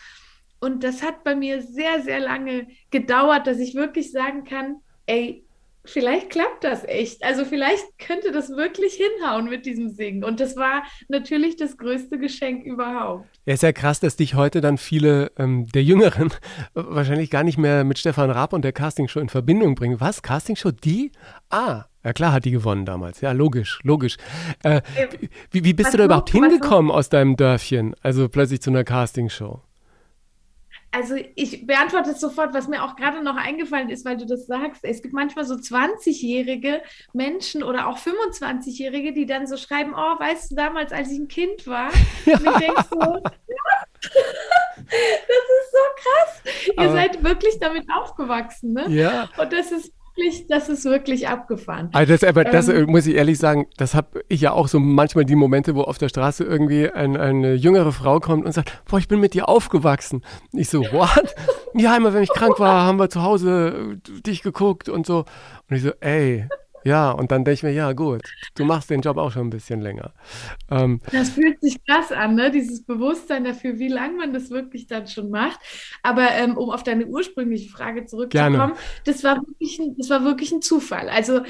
Und 0.61 0.83
das 0.83 1.03
hat 1.03 1.25
bei 1.25 1.35
mir 1.35 1.63
sehr, 1.63 2.03
sehr 2.03 2.21
lange 2.21 2.67
gedauert, 2.91 3.47
dass 3.47 3.59
ich 3.59 3.75
wirklich 3.75 4.13
sagen 4.13 4.45
kann, 4.45 4.77
ey, 5.07 5.45
vielleicht 5.85 6.31
klappt 6.31 6.65
das 6.65 6.85
echt. 6.85 7.23
Also 7.23 7.45
vielleicht 7.45 7.99
könnte 7.99 8.33
das 8.33 8.51
wirklich 8.51 8.95
hinhauen 8.95 9.49
mit 9.49 9.67
diesem 9.67 9.91
Singen. 9.91 10.25
Und 10.25 10.41
das 10.41 10.57
war 10.57 10.83
natürlich 11.09 11.57
das 11.57 11.77
größte 11.77 12.19
Geschenk 12.19 12.65
überhaupt. 12.65 13.27
Ja, 13.45 13.55
ist 13.55 13.63
ja 13.63 13.73
krass, 13.73 14.01
dass 14.01 14.17
dich 14.17 14.35
heute 14.35 14.61
dann 14.61 14.79
viele 14.79 15.33
ähm, 15.39 15.67
der 15.67 15.83
Jüngeren 15.83 16.33
wahrscheinlich 16.75 17.31
gar 17.31 17.45
nicht 17.45 17.59
mehr 17.59 17.85
mit 17.85 17.99
Stefan 17.99 18.31
Raab 18.31 18.53
und 18.53 18.63
der 18.63 18.73
Castingshow 18.73 19.21
in 19.21 19.29
Verbindung 19.29 19.75
bringen. 19.75 20.01
Was? 20.01 20.23
Castingshow? 20.23 20.71
Die? 20.71 21.13
Ah, 21.51 21.85
ja 22.05 22.13
klar 22.13 22.33
hat 22.33 22.45
die 22.45 22.51
gewonnen 22.51 22.85
damals. 22.85 23.21
Ja, 23.21 23.33
logisch, 23.33 23.81
logisch. 23.83 24.17
Äh, 24.63 24.83
wie, 25.51 25.65
wie, 25.65 25.73
bist 25.73 25.87
was 25.87 25.93
du 25.93 25.99
da 25.99 26.05
überhaupt 26.05 26.31
hingekommen 26.31 26.91
aus 26.91 27.09
deinem 27.09 27.37
Dörfchen? 27.37 27.95
Also 28.03 28.29
plötzlich 28.29 28.61
zu 28.61 28.71
einer 28.71 28.85
Castingshow? 28.85 29.61
also 30.95 31.17
ich 31.35 31.67
beantworte 31.67 32.11
es 32.11 32.21
sofort, 32.21 32.55
was 32.55 32.69
mir 32.69 32.85
auch 32.85 32.95
gerade 32.95 33.23
noch 33.23 33.37
eingefallen 33.37 33.91
ist, 33.91 34.05
weil 34.05 34.17
du 34.17 34.27
das 34.27 34.47
sagst. 34.47 34.85
Es 34.85 35.03
gibt 35.03 35.13
manchmal 35.13 35.45
so 35.45 35.55
20-jährige 35.55 36.83
Menschen 37.13 37.65
oder 37.65 37.89
auch 37.89 37.99
25-jährige, 37.99 39.13
die 39.13 39.27
dann 39.27 39.49
so 39.49 39.57
schreiben, 39.57 39.93
oh, 39.93 40.21
weißt 40.21 40.53
du, 40.53 40.55
damals, 40.55 40.93
als 40.93 41.11
ich 41.11 41.19
ein 41.19 41.27
Kind 41.27 41.67
war, 41.67 41.91
ja. 42.27 42.37
und 42.39 42.47
ich 42.47 42.59
denke 42.59 42.85
so, 42.89 42.99
das 44.77 45.45
ist 45.57 45.73
so 45.73 45.85
krass. 45.97 46.67
Ihr 46.67 46.79
Aber, 46.79 46.93
seid 46.93 47.25
wirklich 47.25 47.59
damit 47.59 47.87
aufgewachsen, 47.93 48.75
ne? 48.75 48.89
Ja. 48.89 49.29
Und 49.37 49.53
das 49.53 49.73
ist 49.73 49.93
wirklich, 50.17 50.47
das 50.47 50.69
ist 50.69 50.85
wirklich 50.85 51.29
abgefahren. 51.29 51.89
Also 51.93 52.13
das, 52.13 52.25
aber 52.25 52.45
das 52.45 52.69
ähm, 52.69 52.87
muss 52.87 53.07
ich 53.07 53.15
ehrlich 53.15 53.39
sagen, 53.39 53.67
das 53.77 53.95
habe 53.95 54.25
ich 54.29 54.41
ja 54.41 54.53
auch 54.53 54.69
so 54.69 54.79
manchmal 54.79 55.25
die 55.25 55.35
Momente, 55.35 55.75
wo 55.75 55.83
auf 55.83 55.99
der 55.99 56.09
Straße 56.09 56.45
irgendwie 56.45 56.91
ein, 56.91 57.17
eine 57.17 57.55
jüngere 57.55 57.93
Frau 57.93 58.21
kommt 58.21 58.45
und 58.45 58.53
sagt, 58.53 58.83
boah, 58.89 58.99
ich 58.99 59.09
bin 59.09 59.21
mit 59.21 59.35
dir 59.35 59.49
aufgewachsen. 59.49 60.23
Ich 60.53 60.69
so, 60.69 60.81
what? 60.93 61.35
ja, 61.75 61.97
immer 61.97 62.15
wenn 62.15 62.23
ich 62.23 62.31
krank 62.31 62.59
war, 62.61 62.83
haben 62.83 62.99
wir 62.99 63.11
zu 63.11 63.23
Hause 63.23 63.99
dich 64.27 64.43
geguckt 64.43 64.89
und 64.89 65.07
so. 65.07 65.25
Und 65.69 65.77
ich 65.77 65.83
so, 65.83 65.93
ey, 66.01 66.49
ja, 66.85 67.11
und 67.11 67.33
dann 67.33 67.45
denke 67.45 67.55
ich 67.55 67.63
mir, 67.63 67.73
ja, 67.73 67.93
gut, 67.93 68.23
du 68.55 68.65
machst 68.65 68.91
den 68.91 69.01
Job 69.01 69.17
auch 69.17 69.33
schon 69.33 69.47
ein 69.47 69.51
bisschen 69.51 69.81
länger. 69.81 70.13
Ähm, 70.71 71.01
das 71.11 71.31
fühlt 71.31 71.61
sich 71.61 71.83
krass 71.85 72.13
an, 72.13 72.35
ne? 72.35 72.51
dieses 72.51 72.85
Bewusstsein 72.85 73.45
dafür, 73.45 73.79
wie 73.79 73.89
lange 73.89 74.17
man 74.19 74.33
das 74.33 74.51
wirklich 74.51 74.87
dann 74.87 75.07
schon 75.07 75.31
macht. 75.31 75.59
Aber 76.03 76.31
ähm, 76.33 76.57
um 76.57 76.71
auf 76.71 76.83
deine 76.83 77.07
ursprüngliche 77.07 77.71
Frage 77.71 78.05
zurückzukommen, 78.05 78.75
das 79.05 79.25
war, 79.25 79.37
wirklich 79.37 79.79
ein, 79.79 79.97
das 79.97 80.11
war 80.11 80.25
wirklich 80.25 80.53
ein 80.53 80.63
Zufall. 80.63 81.09
Also 81.09 81.41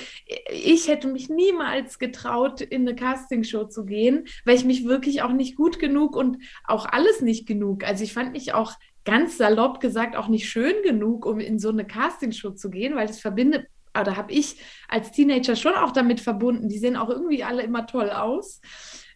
ich 0.50 0.88
hätte 0.88 1.09
mich 1.09 1.29
niemals 1.29 1.99
getraut, 1.99 2.61
in 2.61 2.83
eine 2.83 2.95
Castingshow 2.95 3.64
zu 3.64 3.85
gehen, 3.85 4.26
weil 4.45 4.57
ich 4.57 4.64
mich 4.64 4.85
wirklich 4.85 5.23
auch 5.23 5.33
nicht 5.33 5.57
gut 5.57 5.79
genug 5.79 6.17
und 6.17 6.38
auch 6.64 6.87
alles 6.87 7.21
nicht 7.21 7.47
genug. 7.47 7.85
Also 7.85 8.05
ich 8.05 8.12
fand 8.12 8.33
mich 8.33 8.55
auch 8.55 8.75
ganz 9.05 9.37
salopp 9.37 9.81
gesagt 9.81 10.17
auch 10.17 10.29
nicht 10.29 10.49
schön 10.49 10.75
genug, 10.83 11.26
um 11.26 11.38
in 11.38 11.59
so 11.59 11.69
eine 11.69 11.85
Castingshow 11.85 12.53
zu 12.53 12.71
gehen, 12.71 12.97
weil 12.97 13.07
das 13.07 13.21
verbindet 13.21 13.67
oder 13.99 14.17
habe 14.17 14.33
ich 14.33 14.57
als 14.89 15.13
Teenager 15.13 15.57
schon 15.57 15.75
auch 15.75 15.93
damit 15.93 16.21
verbunden. 16.21 16.69
Die 16.69 16.79
sehen 16.79 16.97
auch 16.97 17.11
irgendwie 17.11 17.45
alle 17.45 17.63
immer 17.63 17.87
toll 17.87 18.11
aus. 18.11 18.61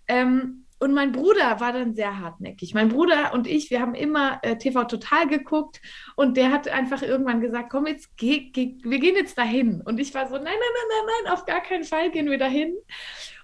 Ähm, 0.07 0.65
und 0.81 0.95
mein 0.95 1.11
Bruder 1.11 1.59
war 1.59 1.73
dann 1.73 1.95
sehr 1.95 2.21
hartnäckig. 2.21 2.73
Mein 2.73 2.89
Bruder 2.89 3.33
und 3.35 3.49
ich, 3.49 3.71
wir 3.71 3.81
haben 3.81 3.95
immer 3.95 4.39
äh, 4.43 4.57
TV 4.57 4.85
Total 4.85 5.27
geguckt 5.27 5.81
und 6.15 6.37
der 6.37 6.53
hat 6.53 6.69
einfach 6.69 7.03
irgendwann 7.03 7.41
gesagt, 7.41 7.71
komm 7.71 7.87
jetzt, 7.87 8.17
geh, 8.17 8.51
geh, 8.53 8.77
wir 8.85 9.01
gehen 9.01 9.17
jetzt 9.17 9.37
dahin. 9.37 9.83
Und 9.85 9.99
ich 9.99 10.15
war 10.15 10.29
so, 10.29 10.35
nein, 10.35 10.45
nein, 10.45 10.55
nein, 10.55 10.89
nein, 10.89 11.15
nein, 11.25 11.33
auf 11.33 11.45
gar 11.47 11.63
keinen 11.63 11.83
Fall 11.83 12.11
gehen 12.11 12.31
wir 12.31 12.39
dahin. 12.39 12.77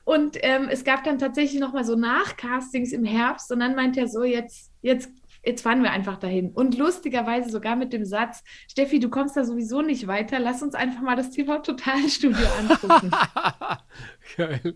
Und 0.04 0.36
ähm, 0.42 0.68
es 0.70 0.84
gab 0.84 1.02
dann 1.02 1.18
tatsächlich 1.18 1.60
nochmal 1.60 1.84
so 1.84 1.96
Nachcastings 1.96 2.92
im 2.92 3.04
Herbst 3.04 3.50
und 3.50 3.60
dann 3.60 3.74
meint 3.74 3.96
er 3.96 4.06
so, 4.06 4.22
jetzt, 4.22 4.70
jetzt 4.82 5.10
jetzt 5.44 5.62
fahren 5.62 5.82
wir 5.82 5.90
einfach 5.90 6.16
dahin. 6.16 6.50
Und 6.52 6.76
lustigerweise 6.76 7.50
sogar 7.50 7.76
mit 7.76 7.92
dem 7.92 8.04
Satz, 8.04 8.42
Steffi, 8.68 8.98
du 8.98 9.10
kommst 9.10 9.36
da 9.36 9.44
sowieso 9.44 9.82
nicht 9.82 10.06
weiter, 10.06 10.38
lass 10.38 10.62
uns 10.62 10.74
einfach 10.74 11.02
mal 11.02 11.16
das 11.16 11.30
TV 11.30 11.58
Total 11.58 12.08
Studio 12.08 12.46
angucken. 12.58 13.10
Geil. 14.36 14.74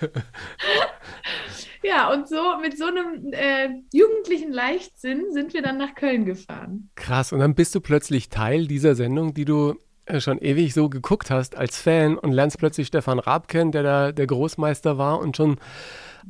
ja, 1.82 2.12
und 2.12 2.28
so 2.28 2.58
mit 2.60 2.76
so 2.76 2.86
einem 2.86 3.32
äh, 3.32 3.68
jugendlichen 3.92 4.52
Leichtsinn 4.52 5.32
sind 5.32 5.54
wir 5.54 5.62
dann 5.62 5.78
nach 5.78 5.94
Köln 5.94 6.24
gefahren. 6.24 6.90
Krass, 6.94 7.32
und 7.32 7.40
dann 7.40 7.54
bist 7.54 7.74
du 7.74 7.80
plötzlich 7.80 8.28
Teil 8.28 8.66
dieser 8.66 8.94
Sendung, 8.94 9.34
die 9.34 9.44
du 9.44 9.76
äh, 10.06 10.20
schon 10.20 10.38
ewig 10.38 10.74
so 10.74 10.88
geguckt 10.88 11.30
hast 11.30 11.56
als 11.56 11.80
Fan 11.80 12.18
und 12.18 12.32
lernst 12.32 12.58
plötzlich 12.58 12.88
Stefan 12.88 13.18
Raab 13.18 13.48
kennen, 13.48 13.72
der 13.72 13.82
da 13.82 14.12
der 14.12 14.26
Großmeister 14.26 14.98
war 14.98 15.20
und 15.20 15.36
schon 15.36 15.56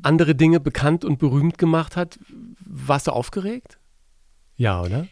andere 0.02 0.34
Dinge 0.34 0.60
bekannt 0.60 1.04
und 1.04 1.18
berühmt 1.18 1.58
gemacht 1.58 1.96
hat. 1.96 2.18
Warst 2.72 3.08
du 3.08 3.10
aufgeregt? 3.10 3.80
Ja, 4.56 4.80
oder? 4.80 5.08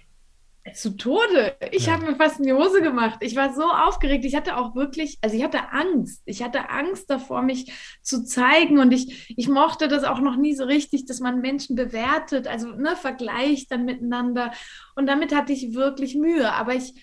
Zu 0.74 0.96
Tode. 0.96 1.56
Ich 1.72 1.86
ja. 1.86 1.94
habe 1.94 2.06
mir 2.06 2.14
fast 2.14 2.38
in 2.38 2.46
die 2.46 2.52
Hose 2.52 2.82
gemacht. 2.82 3.18
Ich 3.20 3.34
war 3.34 3.52
so 3.52 3.64
aufgeregt. 3.64 4.24
Ich 4.24 4.36
hatte 4.36 4.56
auch 4.56 4.76
wirklich, 4.76 5.18
also 5.22 5.36
ich 5.36 5.42
hatte 5.42 5.72
Angst. 5.72 6.22
Ich 6.24 6.40
hatte 6.42 6.70
Angst 6.70 7.10
davor, 7.10 7.42
mich 7.42 7.72
zu 8.00 8.24
zeigen. 8.24 8.78
Und 8.78 8.92
ich, 8.92 9.34
ich 9.36 9.48
mochte 9.48 9.88
das 9.88 10.04
auch 10.04 10.20
noch 10.20 10.36
nie 10.36 10.54
so 10.54 10.64
richtig, 10.64 11.06
dass 11.06 11.18
man 11.18 11.40
Menschen 11.40 11.74
bewertet, 11.74 12.46
also 12.46 12.68
ne, 12.68 12.94
vergleicht 12.94 13.72
dann 13.72 13.84
miteinander. 13.84 14.52
Und 14.94 15.06
damit 15.06 15.34
hatte 15.34 15.52
ich 15.52 15.74
wirklich 15.74 16.14
Mühe. 16.14 16.52
Aber 16.52 16.76
ich, 16.76 16.94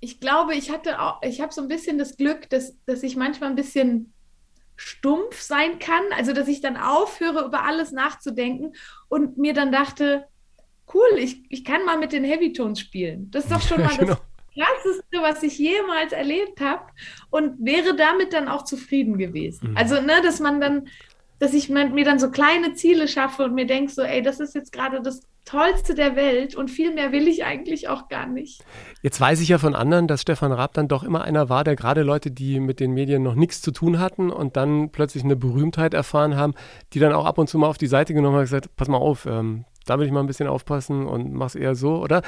ich 0.00 0.18
glaube, 0.18 0.56
ich 0.56 0.72
hatte 0.72 1.00
auch, 1.00 1.22
ich 1.22 1.40
habe 1.40 1.52
so 1.52 1.62
ein 1.62 1.68
bisschen 1.68 1.96
das 1.96 2.16
Glück, 2.16 2.50
dass, 2.50 2.76
dass 2.86 3.04
ich 3.04 3.14
manchmal 3.14 3.50
ein 3.50 3.56
bisschen 3.56 4.14
stumpf 4.76 5.40
sein 5.40 5.78
kann, 5.78 6.02
also 6.16 6.32
dass 6.32 6.48
ich 6.48 6.60
dann 6.60 6.76
aufhöre, 6.76 7.44
über 7.44 7.64
alles 7.64 7.92
nachzudenken 7.92 8.74
und 9.08 9.38
mir 9.38 9.54
dann 9.54 9.72
dachte, 9.72 10.26
cool, 10.92 11.18
ich, 11.18 11.42
ich 11.48 11.64
kann 11.64 11.84
mal 11.84 11.98
mit 11.98 12.12
den 12.12 12.24
Heavytones 12.24 12.80
spielen. 12.80 13.30
Das 13.30 13.44
ist 13.44 13.52
doch 13.52 13.62
schon 13.62 13.80
mal 13.84 13.96
genau. 13.96 14.14
das 14.14 14.20
krasseste, 14.54 15.22
was 15.22 15.42
ich 15.42 15.58
jemals 15.58 16.12
erlebt 16.12 16.60
habe 16.60 16.84
und 17.30 17.64
wäre 17.64 17.94
damit 17.94 18.32
dann 18.32 18.48
auch 18.48 18.64
zufrieden 18.64 19.18
gewesen. 19.18 19.70
Mhm. 19.70 19.76
Also, 19.76 20.00
ne, 20.00 20.20
dass 20.22 20.40
man 20.40 20.60
dann, 20.60 20.88
dass 21.38 21.54
ich 21.54 21.68
mir 21.68 22.04
dann 22.04 22.18
so 22.18 22.30
kleine 22.30 22.74
Ziele 22.74 23.08
schaffe 23.08 23.44
und 23.44 23.54
mir 23.54 23.66
denke 23.66 23.92
so, 23.92 24.02
ey, 24.02 24.22
das 24.22 24.40
ist 24.40 24.54
jetzt 24.54 24.72
gerade 24.72 25.02
das 25.02 25.22
Tollste 25.46 25.94
der 25.94 26.16
Welt 26.16 26.56
und 26.56 26.70
viel 26.70 26.92
mehr 26.92 27.12
will 27.12 27.28
ich 27.28 27.44
eigentlich 27.44 27.88
auch 27.88 28.08
gar 28.08 28.26
nicht. 28.26 28.64
Jetzt 29.00 29.20
weiß 29.20 29.40
ich 29.40 29.48
ja 29.48 29.58
von 29.58 29.76
anderen, 29.76 30.08
dass 30.08 30.22
Stefan 30.22 30.50
Raab 30.50 30.74
dann 30.74 30.88
doch 30.88 31.04
immer 31.04 31.22
einer 31.22 31.48
war, 31.48 31.62
der 31.62 31.76
gerade 31.76 32.02
Leute, 32.02 32.32
die 32.32 32.58
mit 32.58 32.80
den 32.80 32.92
Medien 32.92 33.22
noch 33.22 33.36
nichts 33.36 33.62
zu 33.62 33.70
tun 33.70 34.00
hatten 34.00 34.30
und 34.30 34.56
dann 34.56 34.90
plötzlich 34.90 35.22
eine 35.22 35.36
Berühmtheit 35.36 35.94
erfahren 35.94 36.36
haben, 36.36 36.54
die 36.92 36.98
dann 36.98 37.12
auch 37.12 37.24
ab 37.24 37.38
und 37.38 37.48
zu 37.48 37.58
mal 37.58 37.68
auf 37.68 37.78
die 37.78 37.86
Seite 37.86 38.12
genommen 38.12 38.34
haben 38.34 38.40
und 38.40 38.46
gesagt, 38.46 38.74
pass 38.74 38.88
mal 38.88 38.98
auf, 38.98 39.24
ähm, 39.24 39.64
da 39.86 40.00
will 40.00 40.06
ich 40.06 40.12
mal 40.12 40.18
ein 40.18 40.26
bisschen 40.26 40.48
aufpassen 40.48 41.06
und 41.06 41.32
mach's 41.32 41.54
eher 41.54 41.76
so, 41.76 42.02
oder? 42.02 42.22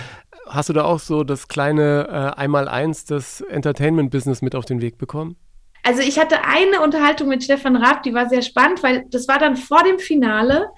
Hast 0.46 0.68
du 0.68 0.72
da 0.72 0.84
auch 0.84 1.00
so 1.00 1.24
das 1.24 1.48
kleine 1.48 2.06
äh, 2.36 2.40
Einmaleins 2.40 3.04
des 3.04 3.40
Entertainment-Business 3.40 4.42
mit 4.42 4.54
auf 4.54 4.64
den 4.64 4.80
Weg 4.80 4.96
bekommen? 4.96 5.34
Also 5.82 6.02
ich 6.02 6.20
hatte 6.20 6.44
eine 6.44 6.82
Unterhaltung 6.82 7.28
mit 7.28 7.42
Stefan 7.42 7.74
Raab, 7.74 8.04
die 8.04 8.14
war 8.14 8.28
sehr 8.28 8.42
spannend, 8.42 8.84
weil 8.84 9.06
das 9.10 9.26
war 9.26 9.40
dann 9.40 9.56
vor 9.56 9.82
dem 9.82 9.98
Finale 9.98 10.68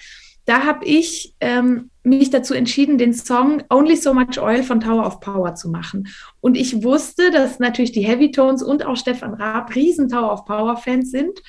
da 0.50 0.64
habe 0.64 0.84
ich 0.84 1.34
ähm, 1.40 1.90
mich 2.10 2.30
dazu 2.30 2.52
entschieden, 2.52 2.98
den 2.98 3.14
Song 3.14 3.62
Only 3.70 3.96
So 3.96 4.12
Much 4.12 4.38
Oil 4.38 4.62
von 4.62 4.80
Tower 4.80 5.06
of 5.06 5.20
Power 5.20 5.54
zu 5.54 5.70
machen. 5.70 6.08
Und 6.40 6.56
ich 6.56 6.82
wusste, 6.82 7.30
dass 7.30 7.58
natürlich 7.58 7.92
die 7.92 8.04
Heavy 8.04 8.30
Tones 8.30 8.62
und 8.62 8.84
auch 8.84 8.96
Stefan 8.96 9.34
Raab 9.34 9.74
riesen 9.74 10.08
Tower 10.08 10.32
of 10.32 10.44
Power 10.44 10.76
Fans 10.76 11.10
sind, 11.10 11.40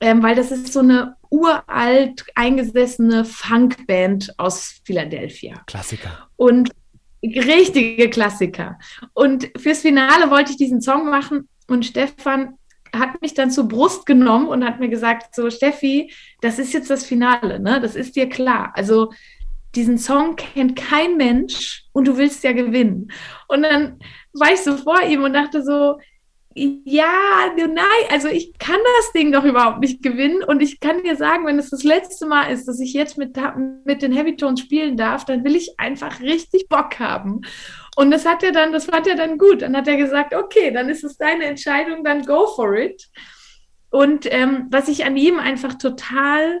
ähm, 0.00 0.22
weil 0.22 0.34
das 0.34 0.50
ist 0.50 0.72
so 0.72 0.80
eine 0.80 1.16
uralt 1.30 2.24
eingesessene 2.34 3.24
Funkband 3.24 4.32
aus 4.38 4.80
Philadelphia. 4.84 5.62
Klassiker. 5.66 6.28
Und 6.36 6.70
richtige 7.22 8.08
Klassiker. 8.08 8.78
Und 9.12 9.50
fürs 9.56 9.80
Finale 9.80 10.30
wollte 10.30 10.52
ich 10.52 10.56
diesen 10.56 10.80
Song 10.80 11.10
machen 11.10 11.48
und 11.66 11.84
Stefan 11.84 12.54
hat 12.94 13.20
mich 13.20 13.34
dann 13.34 13.50
zur 13.50 13.68
Brust 13.68 14.06
genommen 14.06 14.48
und 14.48 14.64
hat 14.64 14.80
mir 14.80 14.88
gesagt, 14.88 15.34
so 15.34 15.50
Steffi, 15.50 16.12
das 16.40 16.58
ist 16.58 16.72
jetzt 16.72 16.90
das 16.90 17.04
Finale, 17.04 17.58
ne? 17.58 17.80
Das 17.80 17.96
ist 17.96 18.16
dir 18.16 18.28
klar. 18.28 18.72
Also 18.74 19.12
diesen 19.74 19.98
Song 19.98 20.36
kennt 20.36 20.76
kein 20.76 21.16
Mensch 21.16 21.84
und 21.92 22.06
du 22.06 22.16
willst 22.16 22.44
ja 22.44 22.52
gewinnen. 22.52 23.10
Und 23.48 23.62
dann 23.62 23.98
war 24.32 24.52
ich 24.52 24.60
so 24.60 24.76
vor 24.76 25.02
ihm 25.02 25.24
und 25.24 25.34
dachte 25.34 25.62
so, 25.62 25.98
ja, 26.56 27.52
nein, 27.54 27.76
also 28.10 28.28
ich 28.28 28.58
kann 28.58 28.78
das 28.98 29.12
Ding 29.12 29.30
doch 29.30 29.44
überhaupt 29.44 29.80
nicht 29.80 30.02
gewinnen. 30.02 30.42
Und 30.42 30.62
ich 30.62 30.80
kann 30.80 31.02
dir 31.02 31.14
sagen, 31.16 31.44
wenn 31.46 31.58
es 31.58 31.68
das 31.68 31.84
letzte 31.84 32.26
Mal 32.26 32.50
ist, 32.50 32.66
dass 32.66 32.80
ich 32.80 32.94
jetzt 32.94 33.18
mit, 33.18 33.36
mit 33.84 34.00
den 34.00 34.12
Heavy 34.12 34.36
Tones 34.36 34.60
spielen 34.60 34.96
darf, 34.96 35.26
dann 35.26 35.44
will 35.44 35.54
ich 35.54 35.78
einfach 35.78 36.20
richtig 36.20 36.68
Bock 36.70 36.98
haben. 36.98 37.42
Und 37.94 38.10
das 38.10 38.24
hat 38.24 38.42
er 38.42 38.52
dann, 38.52 38.72
das 38.72 38.86
fand 38.86 39.06
er 39.06 39.16
dann 39.16 39.36
gut. 39.36 39.60
Dann 39.60 39.76
hat 39.76 39.86
er 39.86 39.96
gesagt, 39.96 40.34
okay, 40.34 40.70
dann 40.70 40.88
ist 40.88 41.04
es 41.04 41.18
deine 41.18 41.44
Entscheidung, 41.44 42.04
dann 42.04 42.24
go 42.24 42.46
for 42.46 42.74
it. 42.74 43.06
Und 43.90 44.26
ähm, 44.32 44.66
was 44.70 44.88
ich 44.88 45.04
an 45.04 45.16
ihm 45.16 45.38
einfach 45.38 45.74
total 45.74 46.60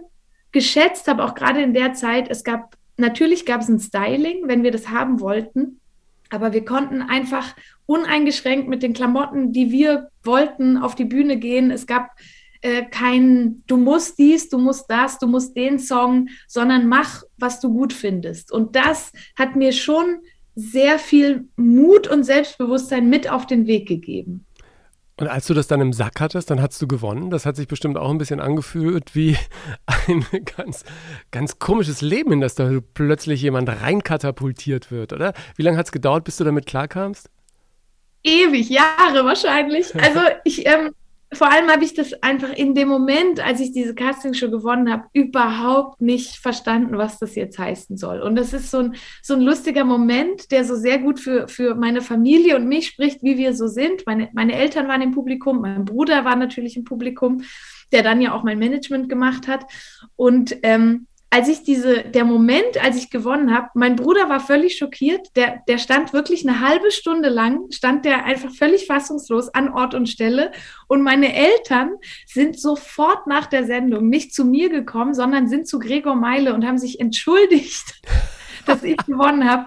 geschätzt 0.52 1.08
habe, 1.08 1.24
auch 1.24 1.34
gerade 1.34 1.62
in 1.62 1.74
der 1.74 1.94
Zeit, 1.94 2.30
es 2.30 2.44
gab, 2.44 2.75
natürlich 2.96 3.46
gab 3.46 3.60
es 3.60 3.68
ein 3.68 3.80
Styling, 3.80 4.42
wenn 4.46 4.62
wir 4.62 4.70
das 4.70 4.88
haben 4.88 5.20
wollten, 5.20 5.80
aber 6.30 6.52
wir 6.52 6.64
konnten 6.64 7.02
einfach 7.02 7.54
uneingeschränkt 7.86 8.68
mit 8.68 8.82
den 8.82 8.92
Klamotten, 8.92 9.52
die 9.52 9.70
wir 9.70 10.08
wollten, 10.24 10.76
auf 10.76 10.94
die 10.94 11.04
Bühne 11.04 11.36
gehen. 11.38 11.70
Es 11.70 11.86
gab 11.86 12.10
äh, 12.62 12.84
kein, 12.84 13.62
du 13.66 13.76
musst 13.76 14.18
dies, 14.18 14.48
du 14.48 14.58
musst 14.58 14.86
das, 14.88 15.18
du 15.18 15.26
musst 15.26 15.56
den 15.56 15.78
Song, 15.78 16.28
sondern 16.48 16.88
mach, 16.88 17.22
was 17.36 17.60
du 17.60 17.72
gut 17.72 17.92
findest. 17.92 18.50
Und 18.50 18.74
das 18.74 19.12
hat 19.38 19.54
mir 19.54 19.72
schon 19.72 20.18
sehr 20.56 20.98
viel 20.98 21.48
Mut 21.56 22.08
und 22.08 22.24
Selbstbewusstsein 22.24 23.08
mit 23.08 23.30
auf 23.30 23.46
den 23.46 23.66
Weg 23.66 23.86
gegeben. 23.86 24.45
Und 25.18 25.28
als 25.28 25.46
du 25.46 25.54
das 25.54 25.66
dann 25.66 25.80
im 25.80 25.94
Sack 25.94 26.20
hattest, 26.20 26.50
dann 26.50 26.60
hast 26.60 26.80
du 26.82 26.86
gewonnen. 26.86 27.30
Das 27.30 27.46
hat 27.46 27.56
sich 27.56 27.68
bestimmt 27.68 27.96
auch 27.96 28.10
ein 28.10 28.18
bisschen 28.18 28.40
angefühlt 28.40 29.14
wie 29.14 29.36
ein 30.08 30.24
ganz, 30.56 30.84
ganz 31.30 31.58
komisches 31.58 32.02
Leben, 32.02 32.32
in 32.32 32.40
das 32.40 32.54
da 32.54 32.70
plötzlich 32.92 33.40
jemand 33.40 33.68
reinkatapultiert 33.68 34.90
wird, 34.90 35.14
oder? 35.14 35.32
Wie 35.56 35.62
lange 35.62 35.78
hat 35.78 35.86
es 35.86 35.92
gedauert, 35.92 36.24
bis 36.24 36.36
du 36.36 36.44
damit 36.44 36.66
klarkamst? 36.66 37.30
Ewig, 38.22 38.68
Jahre 38.68 39.24
wahrscheinlich. 39.24 39.94
Also 39.94 40.20
ich, 40.44 40.66
ähm, 40.66 40.92
vor 41.32 41.50
allem 41.50 41.68
habe 41.68 41.84
ich 41.84 41.94
das 41.94 42.12
einfach 42.22 42.52
in 42.52 42.74
dem 42.74 42.88
Moment, 42.88 43.44
als 43.44 43.60
ich 43.60 43.72
diese 43.72 43.94
Castingshow 43.94 44.50
gewonnen 44.50 44.90
habe, 44.90 45.04
überhaupt 45.12 46.00
nicht 46.00 46.36
verstanden, 46.36 46.98
was 46.98 47.18
das 47.18 47.34
jetzt 47.34 47.58
heißen 47.58 47.96
soll. 47.96 48.20
Und 48.20 48.36
das 48.36 48.52
ist 48.52 48.70
so 48.70 48.78
ein, 48.78 48.96
so 49.22 49.34
ein 49.34 49.40
lustiger 49.40 49.84
Moment, 49.84 50.50
der 50.52 50.64
so 50.64 50.76
sehr 50.76 50.98
gut 50.98 51.18
für, 51.18 51.48
für 51.48 51.74
meine 51.74 52.00
Familie 52.00 52.56
und 52.56 52.68
mich 52.68 52.86
spricht, 52.86 53.22
wie 53.22 53.36
wir 53.36 53.54
so 53.54 53.66
sind. 53.66 54.06
Meine, 54.06 54.30
meine 54.34 54.54
Eltern 54.54 54.86
waren 54.86 55.02
im 55.02 55.12
Publikum, 55.12 55.60
mein 55.60 55.84
Bruder 55.84 56.24
war 56.24 56.36
natürlich 56.36 56.76
im 56.76 56.84
Publikum, 56.84 57.42
der 57.92 58.02
dann 58.02 58.20
ja 58.20 58.32
auch 58.32 58.44
mein 58.44 58.58
Management 58.58 59.08
gemacht 59.08 59.48
hat. 59.48 59.64
Und 60.14 60.56
ähm, 60.62 61.06
als 61.30 61.48
ich 61.48 61.64
diese, 61.64 62.04
der 62.04 62.24
Moment, 62.24 62.82
als 62.82 62.96
ich 62.96 63.10
gewonnen 63.10 63.52
habe, 63.54 63.68
mein 63.74 63.96
Bruder 63.96 64.28
war 64.28 64.40
völlig 64.40 64.78
schockiert. 64.78 65.34
Der, 65.34 65.60
der 65.66 65.78
stand 65.78 66.12
wirklich 66.12 66.48
eine 66.48 66.60
halbe 66.60 66.90
Stunde 66.92 67.28
lang, 67.28 67.70
stand 67.72 68.04
der 68.04 68.24
einfach 68.24 68.50
völlig 68.52 68.86
fassungslos 68.86 69.48
an 69.48 69.72
Ort 69.72 69.94
und 69.94 70.08
Stelle. 70.08 70.52
Und 70.86 71.02
meine 71.02 71.34
Eltern 71.34 71.94
sind 72.26 72.60
sofort 72.60 73.26
nach 73.26 73.46
der 73.46 73.64
Sendung 73.64 74.08
nicht 74.08 74.34
zu 74.34 74.44
mir 74.44 74.68
gekommen, 74.68 75.14
sondern 75.14 75.48
sind 75.48 75.66
zu 75.66 75.78
Gregor 75.80 76.14
Meile 76.14 76.54
und 76.54 76.64
haben 76.64 76.78
sich 76.78 77.00
entschuldigt, 77.00 78.00
dass 78.66 78.84
ich 78.84 78.96
gewonnen 78.98 79.50
habe. 79.50 79.66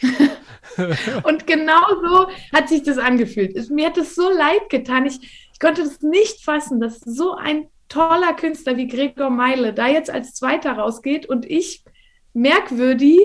und 1.24 1.46
genau 1.46 2.00
so 2.02 2.28
hat 2.54 2.68
sich 2.68 2.84
das 2.84 2.98
angefühlt. 2.98 3.68
Mir 3.70 3.86
hat 3.86 3.98
es 3.98 4.14
so 4.14 4.30
leid 4.30 4.70
getan. 4.70 5.06
Ich, 5.06 5.20
ich 5.52 5.58
konnte 5.58 5.82
es 5.82 6.02
nicht 6.02 6.44
fassen, 6.44 6.80
dass 6.80 7.00
so 7.00 7.34
ein 7.34 7.66
toller 7.90 8.32
Künstler 8.32 8.78
wie 8.78 8.88
Gregor 8.88 9.28
Meile 9.28 9.74
da 9.74 9.86
jetzt 9.86 10.10
als 10.10 10.32
Zweiter 10.32 10.72
rausgeht 10.72 11.26
und 11.26 11.44
ich, 11.44 11.84
merkwürdig, 12.32 13.20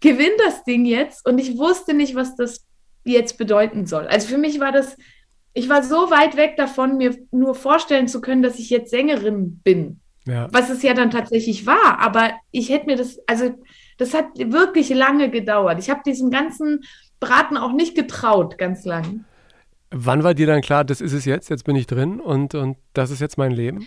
gewinne 0.00 0.36
das 0.44 0.64
Ding 0.64 0.84
jetzt 0.84 1.24
und 1.26 1.38
ich 1.38 1.56
wusste 1.56 1.94
nicht, 1.94 2.16
was 2.16 2.34
das 2.34 2.64
jetzt 3.04 3.38
bedeuten 3.38 3.86
soll. 3.86 4.06
Also 4.08 4.26
für 4.28 4.38
mich 4.38 4.58
war 4.58 4.72
das, 4.72 4.96
ich 5.52 5.68
war 5.68 5.82
so 5.82 6.10
weit 6.10 6.36
weg 6.36 6.56
davon, 6.56 6.96
mir 6.96 7.16
nur 7.30 7.54
vorstellen 7.54 8.08
zu 8.08 8.20
können, 8.20 8.42
dass 8.42 8.58
ich 8.58 8.70
jetzt 8.70 8.90
Sängerin 8.90 9.60
bin. 9.62 10.00
Ja. 10.26 10.48
Was 10.50 10.70
es 10.70 10.82
ja 10.82 10.92
dann 10.92 11.10
tatsächlich 11.10 11.66
war. 11.66 12.00
Aber 12.00 12.32
ich 12.50 12.70
hätte 12.70 12.86
mir 12.86 12.96
das, 12.96 13.20
also 13.28 13.54
das 13.96 14.12
hat 14.12 14.26
wirklich 14.36 14.88
lange 14.90 15.30
gedauert. 15.30 15.78
Ich 15.78 15.88
habe 15.88 16.00
diesen 16.04 16.30
ganzen 16.30 16.84
Braten 17.20 17.56
auch 17.56 17.72
nicht 17.72 17.94
getraut, 17.94 18.58
ganz 18.58 18.84
lang. 18.84 19.24
Wann 19.90 20.24
war 20.24 20.34
dir 20.34 20.46
dann 20.46 20.62
klar, 20.62 20.84
das 20.84 21.00
ist 21.00 21.12
es 21.12 21.24
jetzt, 21.24 21.48
jetzt 21.48 21.64
bin 21.64 21.76
ich 21.76 21.86
drin 21.86 22.20
und, 22.20 22.54
und 22.54 22.76
das 22.92 23.10
ist 23.10 23.20
jetzt 23.20 23.38
mein 23.38 23.52
Leben? 23.52 23.86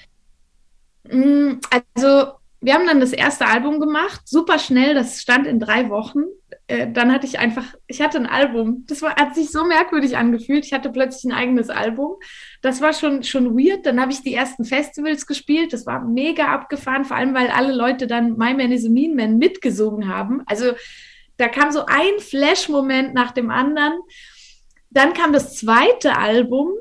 Mm, 1.03 1.59
also, 1.69 2.33
wir 2.61 2.73
haben 2.73 2.87
dann 2.87 2.99
das 2.99 3.13
erste 3.13 3.45
Album 3.45 3.79
gemacht, 3.79 4.21
super 4.25 4.59
schnell, 4.59 4.93
das 4.93 5.21
stand 5.21 5.47
in 5.47 5.59
drei 5.59 5.89
Wochen. 5.89 6.23
Äh, 6.67 6.91
dann 6.91 7.11
hatte 7.11 7.25
ich 7.25 7.39
einfach, 7.39 7.63
ich 7.87 8.01
hatte 8.01 8.17
ein 8.17 8.27
Album. 8.27 8.85
Das 8.87 9.01
war, 9.01 9.15
hat 9.15 9.33
sich 9.33 9.49
so 9.51 9.65
merkwürdig 9.65 10.17
angefühlt. 10.17 10.65
Ich 10.65 10.73
hatte 10.73 10.91
plötzlich 10.91 11.31
ein 11.31 11.37
eigenes 11.37 11.69
Album. 11.69 12.17
Das 12.61 12.81
war 12.81 12.93
schon, 12.93 13.23
schon 13.23 13.57
weird. 13.57 13.85
Dann 13.85 13.99
habe 13.99 14.11
ich 14.11 14.21
die 14.21 14.33
ersten 14.33 14.65
Festivals 14.65 15.25
gespielt. 15.25 15.73
Das 15.73 15.85
war 15.85 16.03
mega 16.03 16.47
abgefahren, 16.47 17.05
vor 17.05 17.17
allem, 17.17 17.33
weil 17.33 17.49
alle 17.49 17.73
Leute 17.73 18.07
dann 18.07 18.37
My 18.37 18.53
Man 18.53 18.71
is 18.71 18.85
a 18.85 18.89
Mean 18.89 19.15
Man 19.15 19.37
mitgesungen 19.37 20.13
haben. 20.13 20.43
Also, 20.45 20.73
da 21.37 21.47
kam 21.47 21.71
so 21.71 21.85
ein 21.85 22.19
Flash-Moment 22.19 23.13
nach 23.13 23.31
dem 23.31 23.49
anderen. 23.49 23.93
Dann 24.89 25.13
kam 25.13 25.33
das 25.33 25.55
zweite 25.55 26.17
Album. 26.17 26.73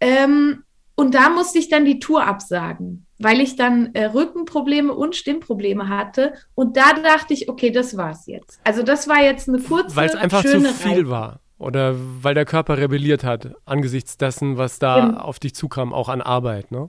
Ähm, 0.00 0.62
und 0.96 1.14
da 1.14 1.28
musste 1.28 1.58
ich 1.58 1.68
dann 1.68 1.84
die 1.84 1.98
Tour 1.98 2.26
absagen, 2.26 3.06
weil 3.18 3.40
ich 3.40 3.54
dann 3.54 3.94
äh, 3.94 4.06
Rückenprobleme 4.06 4.94
und 4.94 5.14
Stimmprobleme 5.14 5.90
hatte. 5.90 6.32
Und 6.54 6.78
da 6.78 6.94
dachte 6.94 7.34
ich, 7.34 7.50
okay, 7.50 7.70
das 7.70 7.98
war's 7.98 8.26
jetzt. 8.26 8.60
Also 8.64 8.82
das 8.82 9.06
war 9.06 9.22
jetzt 9.22 9.48
eine 9.48 9.60
kurze, 9.60 9.94
Weil 9.94 10.08
es 10.08 10.14
einfach 10.14 10.42
zu 10.42 10.58
viel 10.72 10.94
Reise. 10.94 11.10
war. 11.10 11.40
Oder 11.58 11.94
weil 12.22 12.34
der 12.34 12.46
Körper 12.46 12.78
rebelliert 12.78 13.24
hat, 13.24 13.54
angesichts 13.66 14.16
dessen, 14.16 14.56
was 14.56 14.78
da 14.78 15.06
genau. 15.06 15.20
auf 15.20 15.38
dich 15.38 15.54
zukam, 15.54 15.92
auch 15.92 16.08
an 16.08 16.20
Arbeit, 16.20 16.70
ne? 16.70 16.88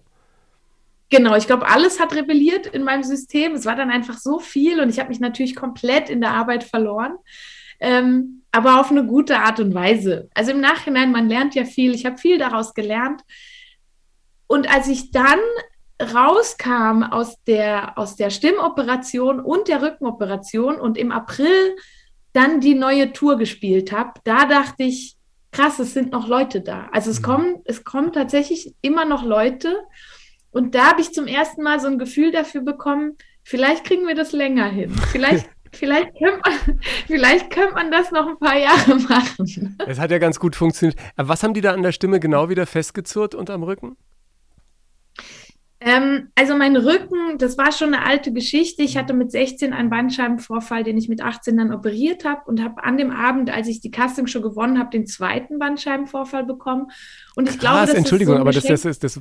Genau, 1.10 1.36
ich 1.36 1.48
glaube, 1.48 1.67
alles 1.67 2.02
hat 2.02 2.13
rebelliert 2.15 2.67
in 2.67 2.84
meinem 2.84 3.04
System. 3.04 3.54
Es 3.54 3.65
war 3.65 3.78
dann 3.78 3.89
einfach 3.89 4.17
so 4.17 4.39
viel 4.39 4.82
und 4.82 4.89
ich 4.89 5.00
habe 5.00 5.10
mich 5.10 5.22
natürlich 5.22 5.56
komplett 5.56 6.10
in 6.10 6.20
der 6.20 6.32
Arbeit 6.32 6.65
verloren. 6.65 7.15
Ähm, 7.80 8.43
aber 8.52 8.82
auf 8.82 8.91
eine 8.91 9.06
gute 9.06 9.39
Art 9.39 9.62
und 9.62 9.74
Weise. 9.74 10.30
Also 10.34 10.52
im 10.52 10.60
Nachhinein, 10.60 11.12
man 11.12 11.30
lernt 11.30 11.56
ja 11.56 11.63
viel. 11.63 11.93
Ich 11.93 12.06
habe 12.06 12.17
viel 12.17 12.38
daraus 12.38 12.74
gelernt. 12.74 13.22
Und 14.47 14.73
als 14.73 14.88
ich 14.88 15.12
dann 15.12 15.39
rauskam 16.01 17.03
aus 17.03 17.43
der, 17.45 17.97
aus 17.97 18.15
der 18.15 18.29
Stimmoperation 18.29 19.39
und 19.39 19.67
der 19.67 19.81
Rückenoperation 19.81 20.79
und 20.79 20.97
im 20.97 21.12
April 21.12 21.75
dann 22.33 22.60
die 22.60 22.75
neue 22.75 23.13
Tour 23.13 23.38
gespielt 23.38 23.91
habe, 23.91 24.13
da 24.23 24.45
dachte 24.45 24.83
ich, 24.83 25.17
krass, 25.51 25.79
es 25.79 25.93
sind 25.93 26.12
noch 26.12 26.27
Leute 26.27 26.62
da. 26.62 26.88
Also 26.91 27.10
es, 27.10 27.19
mhm. 27.19 27.23
kommen, 27.23 27.55
es 27.65 27.83
kommen 27.83 28.13
tatsächlich 28.13 28.75
immer 28.81 29.05
noch 29.05 29.23
Leute. 29.23 29.75
Und 30.51 30.75
da 30.75 30.91
habe 30.91 31.01
ich 31.01 31.13
zum 31.13 31.27
ersten 31.27 31.63
Mal 31.63 31.79
so 31.79 31.88
ein 31.88 31.97
Gefühl 31.97 32.31
dafür 32.31 32.62
bekommen, 32.62 33.17
vielleicht 33.43 33.86
kriegen 33.86 34.07
wir 34.07 34.15
das 34.15 34.33
länger 34.33 34.67
hin. 34.67 34.91
Vielleicht, 35.12 35.49
vielleicht, 35.71 36.10
könnte 36.17 36.39
man, 36.45 36.79
vielleicht 37.07 37.49
könnte 37.49 37.73
man 37.73 37.91
das 37.91 38.12
noch 38.12 38.27
ein 38.27 38.38
paar 38.38 38.57
Jahre 38.57 38.95
machen. 38.95 39.77
Es 39.88 39.99
hat 39.99 40.12
ja 40.12 40.19
ganz 40.19 40.39
gut 40.39 40.55
funktioniert. 40.55 40.99
Was 41.15 41.41
haben 41.41 41.55
die 41.55 41.62
da 41.62 41.73
an 41.73 41.81
der 41.81 41.91
Stimme 41.91 42.19
genau 42.19 42.49
wieder 42.49 42.67
festgezurrt 42.67 43.33
unterm 43.33 43.63
Rücken? 43.63 43.97
Ähm, 45.80 46.30
also 46.34 46.56
mein 46.56 46.76
Rücken, 46.76 47.38
das 47.38 47.58
war 47.58 47.72
schon 47.72 47.94
eine 47.94 48.04
alte 48.04 48.34
Geschichte. 48.34 48.82
Ich 48.82 48.98
hatte 48.98 49.13
mit 49.13 49.32
16 49.32 49.74
einen 49.74 49.92
Bandscheibenvorfall, 49.92 50.84
den 50.84 50.98
ich 50.98 51.08
mit 51.08 51.22
18 51.22 51.56
dann 51.56 51.72
operiert 51.72 52.26
habe 52.26 52.42
und 52.48 52.63
habe 52.63 52.84
an 52.84 52.98
dem 52.98 53.12
Abend, 53.12 53.52
als 53.52 53.68
ich 53.68 53.80
die 53.80 53.92
Castingshow 53.92 54.42
gewonnen 54.42 54.80
habe, 54.80 54.90
den 54.90 55.06
zweiten 55.06 55.60
Bandscheibenvorfall 55.60 56.46
bekommen. 56.46 56.90
Und 57.36 57.48
ich 57.48 57.60
Krass, 57.60 57.60
glaube, 57.60 57.86
das 57.88 57.96
Entschuldigung, 57.96 58.36
ist 58.36 58.38
so 58.40 58.42
aber 58.42 58.52
das, 58.52 58.63
das, 58.63 58.86
ist, 58.86 59.04
das 59.04 59.20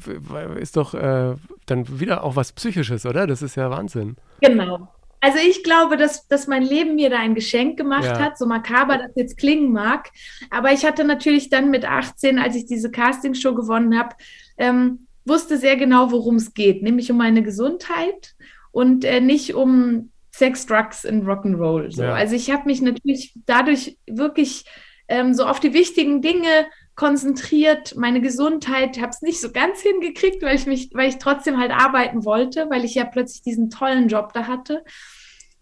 ist 0.58 0.76
doch 0.76 0.94
äh, 0.94 1.34
dann 1.66 2.00
wieder 2.00 2.24
auch 2.24 2.36
was 2.36 2.52
Psychisches, 2.52 3.04
oder? 3.04 3.26
Das 3.26 3.42
ist 3.42 3.54
ja 3.56 3.70
Wahnsinn. 3.70 4.16
Genau. 4.40 4.88
Also 5.20 5.38
ich 5.38 5.62
glaube, 5.62 5.96
dass, 5.96 6.28
dass 6.28 6.46
mein 6.46 6.62
Leben 6.62 6.94
mir 6.94 7.10
da 7.10 7.18
ein 7.18 7.34
Geschenk 7.34 7.76
gemacht 7.76 8.04
ja. 8.04 8.18
hat, 8.18 8.38
so 8.38 8.46
makaber 8.46 8.96
das 8.98 9.10
jetzt 9.14 9.36
klingen 9.36 9.72
mag. 9.72 10.10
Aber 10.50 10.72
ich 10.72 10.86
hatte 10.86 11.04
natürlich 11.04 11.50
dann 11.50 11.70
mit 11.70 11.84
18, 11.84 12.38
als 12.38 12.54
ich 12.54 12.66
diese 12.66 12.90
Castingshow 12.90 13.54
gewonnen 13.54 13.98
habe, 13.98 14.14
ähm, 14.56 15.05
wusste 15.26 15.58
sehr 15.58 15.76
genau, 15.76 16.10
worum 16.10 16.36
es 16.36 16.54
geht, 16.54 16.82
nämlich 16.82 17.10
um 17.10 17.16
meine 17.16 17.42
Gesundheit 17.42 18.34
und 18.72 19.04
äh, 19.04 19.20
nicht 19.20 19.54
um 19.54 20.10
Sex, 20.30 20.66
Drugs 20.66 21.04
und 21.04 21.24
Rock'n'Roll. 21.24 21.94
So. 21.94 22.02
Ja. 22.02 22.12
Also 22.12 22.34
ich 22.34 22.50
habe 22.50 22.66
mich 22.66 22.82
natürlich 22.82 23.34
dadurch 23.46 23.96
wirklich 24.06 24.64
ähm, 25.08 25.34
so 25.34 25.44
auf 25.46 25.60
die 25.60 25.72
wichtigen 25.72 26.20
Dinge 26.20 26.66
konzentriert, 26.94 27.94
meine 27.96 28.20
Gesundheit, 28.20 29.00
habe 29.00 29.10
es 29.10 29.22
nicht 29.22 29.40
so 29.40 29.52
ganz 29.52 29.80
hingekriegt, 29.80 30.42
weil 30.42 30.56
ich 30.56 30.66
mich, 30.66 30.90
weil 30.94 31.08
ich 31.08 31.18
trotzdem 31.18 31.58
halt 31.58 31.70
arbeiten 31.70 32.24
wollte, 32.24 32.68
weil 32.70 32.84
ich 32.84 32.94
ja 32.94 33.04
plötzlich 33.04 33.42
diesen 33.42 33.70
tollen 33.70 34.08
Job 34.08 34.32
da 34.32 34.46
hatte. 34.46 34.82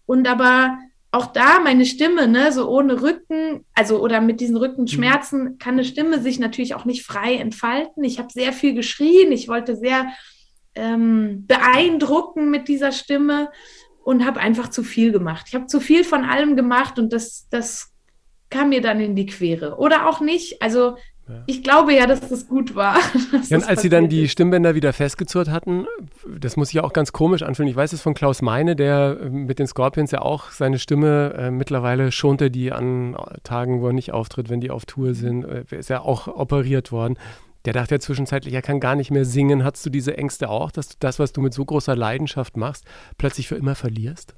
Und 0.05 0.27
aber 0.27 0.77
auch 1.15 1.27
da 1.27 1.59
meine 1.59 1.85
Stimme, 1.85 2.27
ne, 2.27 2.51
so 2.51 2.69
ohne 2.69 3.01
Rücken, 3.01 3.65
also 3.73 4.01
oder 4.01 4.19
mit 4.19 4.41
diesen 4.41 4.57
Rückenschmerzen, 4.57 5.43
mhm. 5.43 5.57
kann 5.57 5.75
eine 5.75 5.85
Stimme 5.85 6.21
sich 6.21 6.39
natürlich 6.39 6.75
auch 6.75 6.85
nicht 6.85 7.05
frei 7.05 7.35
entfalten. 7.35 8.03
Ich 8.03 8.19
habe 8.19 8.27
sehr 8.31 8.51
viel 8.51 8.73
geschrien, 8.73 9.31
ich 9.31 9.47
wollte 9.47 9.75
sehr 9.77 10.07
ähm, 10.75 11.45
beeindrucken 11.47 12.51
mit 12.51 12.67
dieser 12.67 12.91
Stimme 12.91 13.49
und 14.03 14.25
habe 14.25 14.41
einfach 14.41 14.69
zu 14.69 14.83
viel 14.83 15.11
gemacht. 15.11 15.45
Ich 15.47 15.55
habe 15.55 15.67
zu 15.67 15.79
viel 15.79 16.03
von 16.03 16.25
allem 16.25 16.57
gemacht 16.57 16.99
und 16.99 17.13
das, 17.13 17.47
das 17.49 17.93
kam 18.49 18.69
mir 18.69 18.81
dann 18.81 18.99
in 18.99 19.15
die 19.15 19.25
Quere. 19.25 19.77
Oder 19.77 20.07
auch 20.07 20.19
nicht. 20.19 20.61
Also 20.61 20.97
ja. 21.27 21.43
Ich 21.47 21.63
glaube 21.63 21.93
ja, 21.93 22.05
dass 22.05 22.27
das 22.27 22.47
gut 22.47 22.75
war. 22.75 22.97
Ja, 23.49 23.57
und 23.57 23.67
als 23.67 23.81
sie 23.81 23.89
dann 23.89 24.09
die 24.09 24.27
Stimmbänder 24.27 24.75
wieder 24.75 24.93
festgezurrt 24.93 25.49
hatten, 25.49 25.85
das 26.39 26.57
muss 26.57 26.69
sich 26.69 26.75
ja 26.75 26.83
auch 26.83 26.93
ganz 26.93 27.11
komisch 27.11 27.43
anfühlen. 27.43 27.69
Ich 27.69 27.75
weiß 27.75 27.93
es 27.93 28.01
von 28.01 28.13
Klaus 28.13 28.41
Meine, 28.41 28.75
der 28.75 29.17
äh, 29.21 29.29
mit 29.29 29.59
den 29.59 29.67
Scorpions 29.67 30.11
ja 30.11 30.21
auch 30.21 30.51
seine 30.51 30.79
Stimme 30.79 31.33
äh, 31.37 31.51
mittlerweile 31.51 32.11
schont 32.11 32.41
er 32.41 32.49
die 32.49 32.71
an 32.71 33.15
Tagen, 33.43 33.81
wo 33.81 33.87
er 33.87 33.93
nicht 33.93 34.13
auftritt, 34.13 34.49
wenn 34.49 34.61
die 34.61 34.71
auf 34.71 34.85
Tour 34.85 35.13
sind. 35.13 35.43
Äh, 35.43 35.63
ist 35.69 35.89
ja 35.89 36.01
auch 36.01 36.27
operiert 36.27 36.91
worden. 36.91 37.17
Der 37.65 37.73
dachte 37.73 37.95
ja 37.95 37.99
zwischenzeitlich, 37.99 38.53
er 38.53 38.61
kann 38.61 38.79
gar 38.79 38.95
nicht 38.95 39.11
mehr 39.11 39.25
singen. 39.25 39.63
Hattest 39.63 39.85
du 39.85 39.89
diese 39.89 40.17
Ängste 40.17 40.49
auch, 40.49 40.71
dass 40.71 40.89
du 40.89 40.95
das, 40.99 41.19
was 41.19 41.33
du 41.33 41.41
mit 41.41 41.53
so 41.53 41.65
großer 41.65 41.95
Leidenschaft 41.95 42.57
machst, 42.57 42.85
plötzlich 43.17 43.47
für 43.47 43.55
immer 43.55 43.75
verlierst? 43.75 44.35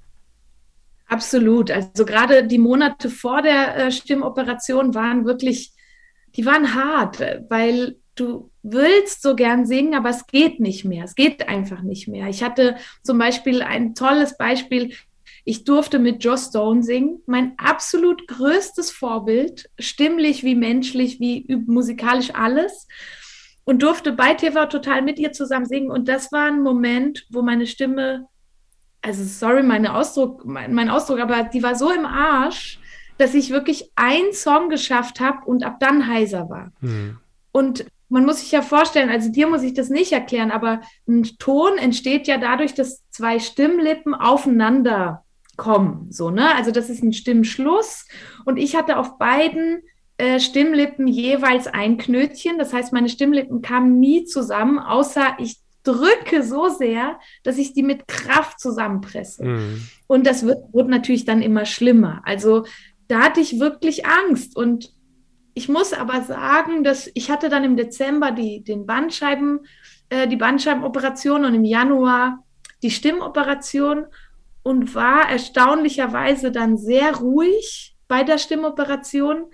Absolut. 1.08 1.72
Also 1.72 2.06
gerade 2.06 2.48
die 2.48 2.58
Monate 2.58 3.10
vor 3.10 3.42
der 3.42 3.78
äh, 3.78 3.92
Stimmoperation 3.92 4.94
waren 4.96 5.26
wirklich 5.26 5.74
die 6.38 6.46
waren 6.46 6.76
hart, 6.76 7.20
weil 7.50 7.98
du 8.16 8.52
willst 8.64 9.22
so 9.22 9.36
gern 9.36 9.66
singen, 9.66 9.96
aber 9.96 10.10
es 10.10 10.28
geht 10.28 10.60
nicht 10.60 10.86
mehr. 10.86 11.04
Es 11.06 11.16
geht 11.16 11.50
einfach 11.50 11.82
nicht 11.82 12.08
mehr. 12.08 12.28
Ich 12.28 12.44
hatte 12.44 12.78
zum 13.04 13.18
Beispiel 13.18 13.62
ein 13.62 13.96
tolles 13.96 14.38
Beispiel. 14.38 14.94
Ich 15.46 15.64
durfte 15.64 15.98
mit 15.98 16.24
Joss 16.24 16.48
Stone 16.48 16.84
singen, 16.84 17.22
mein 17.26 17.58
absolut 17.58 18.28
größtes 18.28 18.92
Vorbild, 18.92 19.70
stimmlich 19.80 20.44
wie 20.44 20.56
menschlich, 20.56 21.20
wie 21.20 21.46
musikalisch 21.66 22.34
alles. 22.34 22.88
und 23.64 23.84
durfte 23.84 24.14
bei 24.14 24.34
TV 24.34 24.66
Total 24.68 25.02
mit 25.02 25.20
ihr 25.20 25.34
zusammen 25.34 25.66
singen. 25.66 25.92
Und 25.92 26.08
das 26.08 26.32
war 26.32 26.48
ein 26.48 26.62
Moment, 26.62 27.26
wo 27.30 27.42
meine 27.42 27.68
Stimme, 27.68 28.28
also 29.02 29.24
sorry, 29.26 29.62
meine 29.62 29.94
Ausdruck, 29.94 30.46
mein, 30.46 30.74
mein 30.74 30.90
Ausdruck, 30.90 31.20
aber 31.20 31.44
die 31.44 31.64
war 31.64 31.76
so 31.76 31.92
im 31.92 32.06
Arsch, 32.06 32.80
dass 33.18 33.34
ich 33.34 33.50
wirklich 33.50 33.92
einen 33.96 34.34
Song 34.34 34.70
geschafft 34.70 35.20
habe 35.20 35.46
und 35.46 35.64
ab 35.64 35.78
dann 35.80 36.08
heiser 36.08 36.50
war. 36.50 36.72
Mhm. 36.82 37.18
Und 37.52 37.86
man 38.10 38.26
muss 38.26 38.40
sich 38.40 38.52
ja 38.52 38.62
vorstellen, 38.62 39.10
also 39.10 39.30
dir 39.30 39.48
muss 39.48 39.64
ich 39.64 39.74
das 39.74 39.90
nicht 39.90 40.12
erklären, 40.12 40.52
aber 40.52 40.82
ein 41.08 41.24
Ton 41.40 41.78
entsteht 41.78 42.28
ja 42.28 42.38
dadurch, 42.38 42.74
dass 42.74 43.04
zwei 43.10 43.40
Stimmlippen 43.40 44.14
aufeinander 44.14 45.26
kommen. 45.58 46.08
So, 46.12 46.30
ne? 46.30 46.56
Also 46.56 46.72
das 46.72 46.90
ist 46.90 47.04
ein 47.04 47.14
Stimmschluss. 47.14 48.06
Und 48.46 48.58
ich 48.58 48.76
hatte 48.76 48.98
auf 48.98 49.18
beiden 49.18 49.82
äh, 50.18 50.40
Stimmlippen 50.40 51.08
jeweils 51.08 51.68
ein 51.68 51.98
Knötchen. 51.98 52.58
Das 52.58 52.72
heißt, 52.72 52.94
meine 52.94 53.10
Stimmlippen 53.10 53.62
kamen 53.62 54.00
nie 54.00 54.24
zusammen, 54.24 54.80
außer 54.80 55.36
ich 55.40 55.58
drücke 55.84 56.44
so 56.44 56.70
sehr, 56.70 57.20
dass 57.44 57.58
ich 57.58 57.74
die 57.74 57.84
mit 57.84 58.08
Kraft 58.08 58.60
zusammenpresse. 58.60 59.46
Mhm. 59.46 59.82
Und 60.08 60.28
das 60.28 60.46
wird, 60.46 60.60
wird 60.74 60.90
natürlich 60.90 61.26
dann 61.26 61.42
immer 61.42 61.66
schlimmer. 61.66 62.22
Also 62.26 62.66
da 63.08 63.20
hatte 63.20 63.40
ich 63.40 63.60
wirklich 63.60 64.06
Angst. 64.06 64.56
Und 64.56 64.94
ich 65.54 65.70
muss 65.70 65.94
aber 65.94 66.22
sagen, 66.22 66.84
dass 66.84 67.10
ich 67.14 67.30
hatte 67.30 67.50
dann 67.50 67.64
im 67.64 67.78
Dezember 67.78 68.32
die, 68.32 68.64
den 68.64 68.86
Bandscheiben, 68.86 69.62
äh, 70.10 70.28
die 70.28 70.36
Bandscheibenoperation 70.36 71.46
und 71.46 71.54
im 71.54 71.66
Januar 71.66 72.44
die 72.84 72.92
Stimmoperation 72.92 74.06
und 74.64 74.94
war 74.94 75.30
erstaunlicherweise 75.30 76.52
dann 76.52 76.78
sehr 76.78 77.16
ruhig 77.16 77.96
bei 78.08 78.24
der 78.24 78.38
Stimmoperation, 78.38 79.46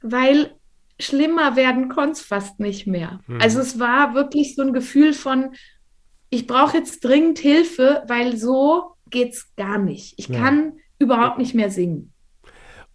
weil 0.00 0.56
schlimmer 0.98 1.56
werden 1.56 1.88
konnte 1.88 2.12
es 2.12 2.20
fast 2.20 2.60
nicht 2.60 2.86
mehr. 2.86 3.20
Mhm. 3.26 3.40
Also 3.40 3.60
es 3.60 3.78
war 3.78 4.14
wirklich 4.14 4.54
so 4.54 4.62
ein 4.62 4.72
Gefühl 4.72 5.12
von, 5.12 5.54
ich 6.30 6.46
brauche 6.46 6.76
jetzt 6.76 7.04
dringend 7.04 7.38
Hilfe, 7.38 8.04
weil 8.06 8.36
so 8.36 8.94
geht 9.10 9.32
es 9.32 9.54
gar 9.56 9.78
nicht. 9.78 10.14
Ich 10.18 10.28
ja. 10.28 10.38
kann 10.38 10.74
überhaupt 10.98 11.38
nicht 11.38 11.54
mehr 11.54 11.70
singen. 11.70 12.12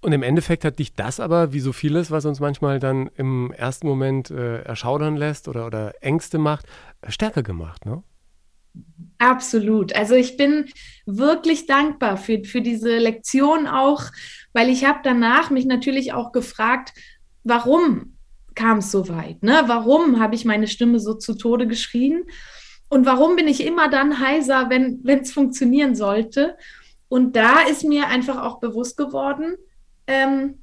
Und 0.06 0.12
im 0.12 0.22
Endeffekt 0.22 0.64
hat 0.66 0.78
dich 0.78 0.94
das 0.94 1.20
aber, 1.20 1.52
wie 1.52 1.60
so 1.60 1.74
vieles, 1.74 2.12
was 2.12 2.26
uns 2.26 2.40
manchmal 2.40 2.80
dann 2.80 3.10
im 3.16 3.52
ersten 3.52 3.88
Moment 3.88 4.30
äh, 4.30 4.62
erschaudern 4.62 5.18
lässt 5.18 5.48
oder, 5.48 5.66
oder 5.66 5.96
Ängste 6.00 6.38
macht, 6.38 6.68
stärker 7.08 7.42
gemacht, 7.42 7.88
ne? 7.88 8.04
Absolut. 9.18 9.96
Also 9.96 10.14
ich 10.14 10.38
bin 10.38 10.66
wirklich 11.08 11.66
dankbar 11.66 12.18
für, 12.18 12.44
für 12.44 12.62
diese 12.62 13.00
Lektion 13.00 13.66
auch, 13.66 14.04
weil 14.54 14.70
ich 14.70 14.86
habe 14.86 15.00
danach 15.02 15.50
mich 15.50 15.66
natürlich 15.66 16.14
auch 16.14 16.32
gefragt, 16.32 16.94
warum 17.44 18.16
kam 18.54 18.78
es 18.78 18.92
so 18.92 19.10
weit? 19.10 19.42
Ne? 19.42 19.64
Warum 19.66 20.20
habe 20.20 20.36
ich 20.36 20.46
meine 20.46 20.68
Stimme 20.68 21.00
so 21.00 21.16
zu 21.16 21.34
Tode 21.34 21.66
geschrien? 21.66 22.26
Und 22.90 23.08
warum 23.08 23.36
bin 23.36 23.48
ich 23.48 23.66
immer 23.66 23.90
dann 23.90 24.20
heiser, 24.20 24.70
wenn 24.70 25.02
es 25.04 25.34
funktionieren 25.34 25.96
sollte? 25.96 26.58
Und 27.08 27.36
da 27.36 27.62
ist 27.62 27.84
mir 27.84 28.06
einfach 28.06 28.44
auch 28.44 28.60
bewusst 28.60 28.98
geworden, 28.98 29.56
ähm, 30.08 30.60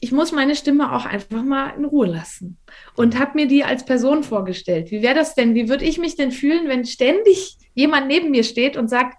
ich 0.00 0.10
muss 0.10 0.32
meine 0.32 0.56
Stimme 0.56 0.92
auch 0.92 1.04
einfach 1.04 1.44
mal 1.44 1.70
in 1.76 1.84
Ruhe 1.84 2.08
lassen. 2.08 2.58
Und 2.96 3.18
habe 3.18 3.32
mir 3.36 3.46
die 3.46 3.62
als 3.62 3.84
Person 3.84 4.24
vorgestellt. 4.24 4.90
Wie 4.90 5.00
wäre 5.00 5.14
das 5.14 5.36
denn? 5.36 5.54
Wie 5.54 5.68
würde 5.68 5.84
ich 5.84 5.98
mich 5.98 6.16
denn 6.16 6.32
fühlen, 6.32 6.68
wenn 6.68 6.84
ständig 6.84 7.56
jemand 7.74 8.08
neben 8.08 8.30
mir 8.30 8.42
steht 8.42 8.76
und 8.76 8.88
sagt, 8.88 9.16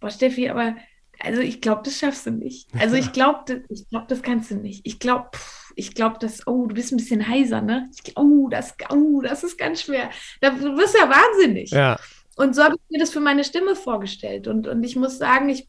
boah, 0.00 0.10
Steffi, 0.10 0.48
aber 0.48 0.76
also 1.20 1.42
ich 1.42 1.60
glaube, 1.60 1.82
das 1.84 1.98
schaffst 1.98 2.26
du 2.26 2.30
nicht. 2.30 2.68
Also 2.78 2.96
ich 2.96 3.12
glaube, 3.12 3.64
ich 3.68 3.88
glaube, 3.90 4.06
das 4.08 4.22
kannst 4.22 4.50
du 4.50 4.54
nicht. 4.56 4.80
Ich 4.84 4.98
glaube, 4.98 5.30
ich 5.76 5.94
glaube, 5.94 6.18
dass, 6.18 6.46
oh, 6.46 6.66
du 6.66 6.74
bist 6.74 6.92
ein 6.92 6.96
bisschen 6.96 7.28
heiser, 7.28 7.60
ne? 7.60 7.90
Ich, 7.94 8.16
oh, 8.16 8.48
das, 8.48 8.74
oh, 8.90 9.20
das 9.20 9.44
ist 9.44 9.58
ganz 9.58 9.82
schwer. 9.82 10.10
Da, 10.40 10.50
du 10.50 10.76
wirst 10.78 10.96
ja 10.98 11.10
wahnsinnig. 11.10 11.70
Ja. 11.70 11.98
Und 12.36 12.54
so 12.54 12.64
habe 12.64 12.76
ich 12.76 12.90
mir 12.90 12.98
das 12.98 13.10
für 13.10 13.20
meine 13.20 13.44
Stimme 13.44 13.76
vorgestellt. 13.76 14.48
Und, 14.48 14.66
und 14.66 14.82
ich 14.82 14.96
muss 14.96 15.18
sagen, 15.18 15.50
ich, 15.50 15.68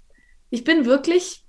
ich 0.50 0.64
bin 0.64 0.86
wirklich 0.86 1.43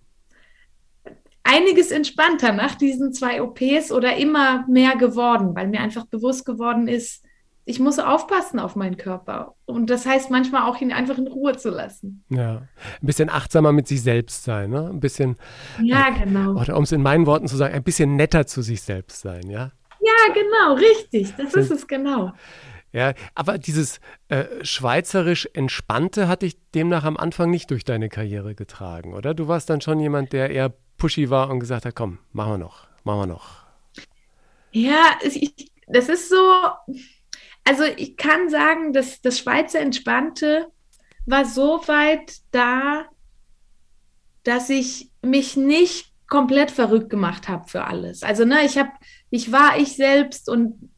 einiges 1.44 1.90
entspannter 1.90 2.52
nach 2.52 2.74
diesen 2.74 3.12
zwei 3.12 3.42
OPs 3.42 3.92
oder 3.92 4.16
immer 4.16 4.66
mehr 4.66 4.96
geworden, 4.96 5.54
weil 5.54 5.68
mir 5.68 5.80
einfach 5.80 6.06
bewusst 6.06 6.44
geworden 6.44 6.88
ist, 6.88 7.22
ich 7.66 7.80
muss 7.80 7.98
aufpassen 7.98 8.58
auf 8.58 8.76
meinen 8.76 8.96
Körper. 8.96 9.54
Und 9.64 9.88
das 9.88 10.04
heißt 10.04 10.30
manchmal 10.30 10.68
auch 10.68 10.80
ihn 10.80 10.92
einfach 10.92 11.16
in 11.16 11.26
Ruhe 11.26 11.56
zu 11.56 11.70
lassen. 11.70 12.24
Ja, 12.28 12.68
ein 13.00 13.06
bisschen 13.06 13.30
achtsamer 13.30 13.72
mit 13.72 13.88
sich 13.88 14.02
selbst 14.02 14.44
sein, 14.44 14.70
ne? 14.70 14.90
Ein 14.90 15.00
bisschen. 15.00 15.36
Ja, 15.82 16.10
genau. 16.10 16.60
Oder 16.60 16.76
um 16.76 16.84
es 16.84 16.92
in 16.92 17.02
meinen 17.02 17.26
Worten 17.26 17.46
zu 17.46 17.56
sagen, 17.56 17.74
ein 17.74 17.82
bisschen 17.82 18.16
netter 18.16 18.46
zu 18.46 18.60
sich 18.60 18.82
selbst 18.82 19.22
sein, 19.22 19.48
ja? 19.48 19.72
Ja, 20.00 20.34
genau, 20.34 20.74
richtig. 20.74 21.34
Das 21.36 21.54
ist 21.54 21.70
es 21.70 21.86
genau. 21.86 22.32
Ja, 22.92 23.14
aber 23.34 23.58
dieses 23.58 23.98
äh, 24.28 24.44
schweizerisch 24.62 25.48
Entspannte 25.52 26.28
hat 26.28 26.42
dich 26.42 26.56
demnach 26.74 27.04
am 27.04 27.16
Anfang 27.16 27.50
nicht 27.50 27.70
durch 27.70 27.84
deine 27.84 28.08
Karriere 28.08 28.54
getragen, 28.54 29.14
oder? 29.14 29.34
Du 29.34 29.48
warst 29.48 29.68
dann 29.68 29.80
schon 29.80 29.98
jemand, 29.98 30.32
der 30.32 30.50
eher 30.50 30.74
pushy 31.04 31.28
war 31.28 31.50
und 31.50 31.60
gesagt 31.60 31.84
hat, 31.84 31.94
komm, 31.94 32.16
machen 32.32 32.52
wir 32.52 32.58
noch, 32.58 32.86
machen 33.04 33.20
wir 33.20 33.26
noch. 33.26 33.66
Ja, 34.72 35.18
ich, 35.22 35.70
das 35.86 36.08
ist 36.08 36.30
so, 36.30 36.54
also 37.62 37.84
ich 37.98 38.16
kann 38.16 38.48
sagen, 38.48 38.94
dass 38.94 39.20
das 39.20 39.38
Schweizer 39.38 39.80
Entspannte 39.80 40.68
war 41.26 41.44
so 41.44 41.82
weit 41.88 42.38
da, 42.52 43.04
dass 44.44 44.70
ich 44.70 45.10
mich 45.20 45.58
nicht 45.58 46.10
komplett 46.26 46.70
verrückt 46.70 47.10
gemacht 47.10 47.50
habe 47.50 47.68
für 47.68 47.84
alles. 47.84 48.22
Also 48.22 48.46
ne, 48.46 48.64
ich 48.64 48.78
habe, 48.78 48.92
ich 49.28 49.52
war 49.52 49.76
ich 49.76 49.96
selbst 49.96 50.48
und 50.48 50.88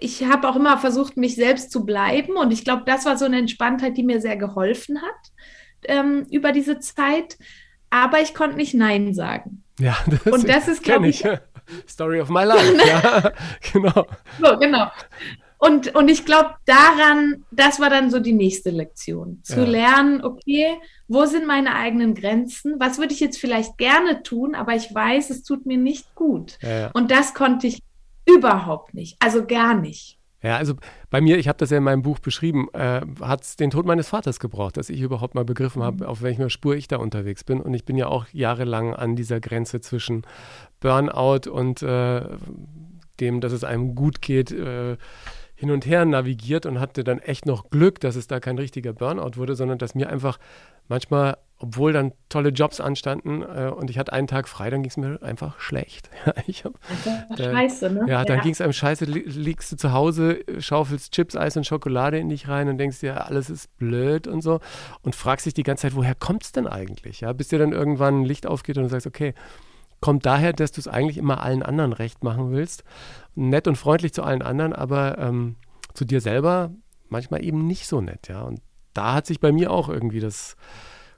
ich 0.00 0.24
habe 0.24 0.48
auch 0.48 0.56
immer 0.56 0.78
versucht, 0.78 1.18
mich 1.18 1.34
selbst 1.34 1.70
zu 1.70 1.84
bleiben. 1.84 2.38
Und 2.38 2.52
ich 2.52 2.64
glaube, 2.64 2.84
das 2.86 3.04
war 3.04 3.18
so 3.18 3.26
eine 3.26 3.36
Entspanntheit, 3.38 3.98
die 3.98 4.02
mir 4.02 4.22
sehr 4.22 4.38
geholfen 4.38 5.02
hat 5.02 5.32
ähm, 5.88 6.26
über 6.30 6.52
diese 6.52 6.78
Zeit 6.78 7.36
aber 7.90 8.20
ich 8.20 8.34
konnte 8.34 8.56
nicht 8.56 8.74
Nein 8.74 9.14
sagen. 9.14 9.62
Ja, 9.78 9.96
das, 10.06 10.32
und 10.32 10.48
das 10.48 10.68
ist, 10.68 10.82
glaube 10.82 11.08
ich, 11.08 11.24
Story 11.88 12.20
of 12.20 12.28
my 12.28 12.44
life. 12.44 12.76
ja, 12.86 13.32
genau. 13.72 14.06
So, 14.40 14.58
genau. 14.58 14.90
Und, 15.58 15.94
und 15.94 16.10
ich 16.10 16.26
glaube, 16.26 16.50
daran, 16.66 17.44
das 17.50 17.80
war 17.80 17.88
dann 17.88 18.10
so 18.10 18.20
die 18.20 18.34
nächste 18.34 18.70
Lektion. 18.70 19.40
Zu 19.42 19.60
ja. 19.60 19.66
lernen, 19.66 20.22
okay, 20.22 20.78
wo 21.08 21.24
sind 21.24 21.46
meine 21.46 21.74
eigenen 21.74 22.14
Grenzen? 22.14 22.74
Was 22.78 22.98
würde 22.98 23.14
ich 23.14 23.20
jetzt 23.20 23.38
vielleicht 23.38 23.78
gerne 23.78 24.22
tun, 24.22 24.54
aber 24.54 24.74
ich 24.74 24.94
weiß, 24.94 25.30
es 25.30 25.44
tut 25.44 25.64
mir 25.64 25.78
nicht 25.78 26.14
gut. 26.14 26.58
Ja. 26.60 26.90
Und 26.92 27.10
das 27.10 27.32
konnte 27.32 27.68
ich 27.68 27.82
überhaupt 28.26 28.92
nicht. 28.92 29.16
Also 29.18 29.46
gar 29.46 29.74
nicht. 29.74 30.15
Ja, 30.46 30.58
also 30.58 30.74
bei 31.10 31.20
mir, 31.20 31.38
ich 31.38 31.48
habe 31.48 31.58
das 31.58 31.70
ja 31.70 31.78
in 31.78 31.82
meinem 31.82 32.02
Buch 32.02 32.20
beschrieben, 32.20 32.68
äh, 32.72 33.00
hat 33.20 33.42
es 33.42 33.56
den 33.56 33.70
Tod 33.70 33.84
meines 33.84 34.08
Vaters 34.08 34.38
gebraucht, 34.38 34.76
dass 34.76 34.90
ich 34.90 35.00
überhaupt 35.00 35.34
mal 35.34 35.44
begriffen 35.44 35.82
habe, 35.82 36.04
mhm. 36.04 36.10
auf 36.10 36.22
welcher 36.22 36.50
Spur 36.50 36.76
ich 36.76 36.86
da 36.86 36.98
unterwegs 36.98 37.42
bin. 37.42 37.60
Und 37.60 37.74
ich 37.74 37.84
bin 37.84 37.96
ja 37.96 38.06
auch 38.06 38.26
jahrelang 38.32 38.94
an 38.94 39.16
dieser 39.16 39.40
Grenze 39.40 39.80
zwischen 39.80 40.22
Burnout 40.78 41.50
und 41.50 41.82
äh, 41.82 42.22
dem, 43.18 43.40
dass 43.40 43.52
es 43.52 43.64
einem 43.64 43.96
gut 43.96 44.22
geht, 44.22 44.52
äh, 44.52 44.96
hin 45.56 45.70
und 45.72 45.84
her 45.84 46.04
navigiert 46.04 46.64
und 46.64 46.78
hatte 46.78 47.02
dann 47.02 47.18
echt 47.18 47.44
noch 47.46 47.70
Glück, 47.70 47.98
dass 47.98 48.14
es 48.14 48.28
da 48.28 48.38
kein 48.38 48.56
richtiger 48.56 48.92
Burnout 48.92 49.36
wurde, 49.36 49.56
sondern 49.56 49.78
dass 49.78 49.96
mir 49.96 50.08
einfach 50.08 50.38
manchmal 50.88 51.36
obwohl 51.58 51.92
dann 51.92 52.12
tolle 52.28 52.50
Jobs 52.50 52.80
anstanden 52.80 53.42
äh, 53.42 53.70
und 53.74 53.88
ich 53.88 53.98
hatte 53.98 54.12
einen 54.12 54.26
Tag 54.26 54.46
frei, 54.46 54.68
dann 54.68 54.82
ging 54.82 54.90
es 54.90 54.98
mir 54.98 55.22
einfach 55.22 55.58
schlecht. 55.58 56.10
hab, 56.26 56.74
da, 57.04 57.36
scheiße, 57.36 57.90
ne? 57.90 58.04
Ja, 58.06 58.24
dann 58.24 58.38
ja. 58.38 58.42
ging 58.42 58.52
es 58.52 58.60
einem 58.60 58.74
scheiße, 58.74 59.06
li 59.06 59.20
liegst 59.20 59.72
du 59.72 59.76
zu 59.76 59.92
Hause, 59.92 60.40
schaufelst 60.58 61.12
Chips, 61.12 61.34
Eis 61.34 61.56
und 61.56 61.66
Schokolade 61.66 62.18
in 62.18 62.28
dich 62.28 62.48
rein 62.48 62.68
und 62.68 62.76
denkst 62.76 63.00
dir, 63.00 63.26
alles 63.26 63.48
ist 63.48 63.74
blöd 63.78 64.26
und 64.28 64.42
so 64.42 64.60
und 65.02 65.14
fragst 65.14 65.46
dich 65.46 65.54
die 65.54 65.62
ganze 65.62 65.82
Zeit, 65.82 65.96
woher 65.96 66.14
kommt 66.14 66.44
es 66.44 66.52
denn 66.52 66.66
eigentlich? 66.66 67.22
Ja, 67.22 67.32
bis 67.32 67.48
dir 67.48 67.58
dann 67.58 67.72
irgendwann 67.72 68.20
ein 68.20 68.24
Licht 68.24 68.46
aufgeht 68.46 68.76
und 68.76 68.84
du 68.84 68.90
sagst, 68.90 69.06
okay, 69.06 69.32
kommt 70.00 70.26
daher, 70.26 70.52
dass 70.52 70.72
du 70.72 70.80
es 70.82 70.88
eigentlich 70.88 71.16
immer 71.16 71.42
allen 71.42 71.62
anderen 71.62 71.94
recht 71.94 72.22
machen 72.22 72.50
willst. 72.50 72.84
Nett 73.34 73.66
und 73.66 73.76
freundlich 73.76 74.12
zu 74.12 74.22
allen 74.22 74.42
anderen, 74.42 74.74
aber 74.74 75.16
ähm, 75.16 75.56
zu 75.94 76.04
dir 76.04 76.20
selber 76.20 76.70
manchmal 77.08 77.42
eben 77.42 77.66
nicht 77.66 77.86
so 77.86 78.02
nett, 78.02 78.28
ja. 78.28 78.42
Und 78.42 78.60
da 78.96 79.14
hat 79.14 79.26
sich 79.26 79.40
bei 79.40 79.52
mir 79.52 79.70
auch 79.70 79.88
irgendwie 79.88 80.20
das 80.20 80.56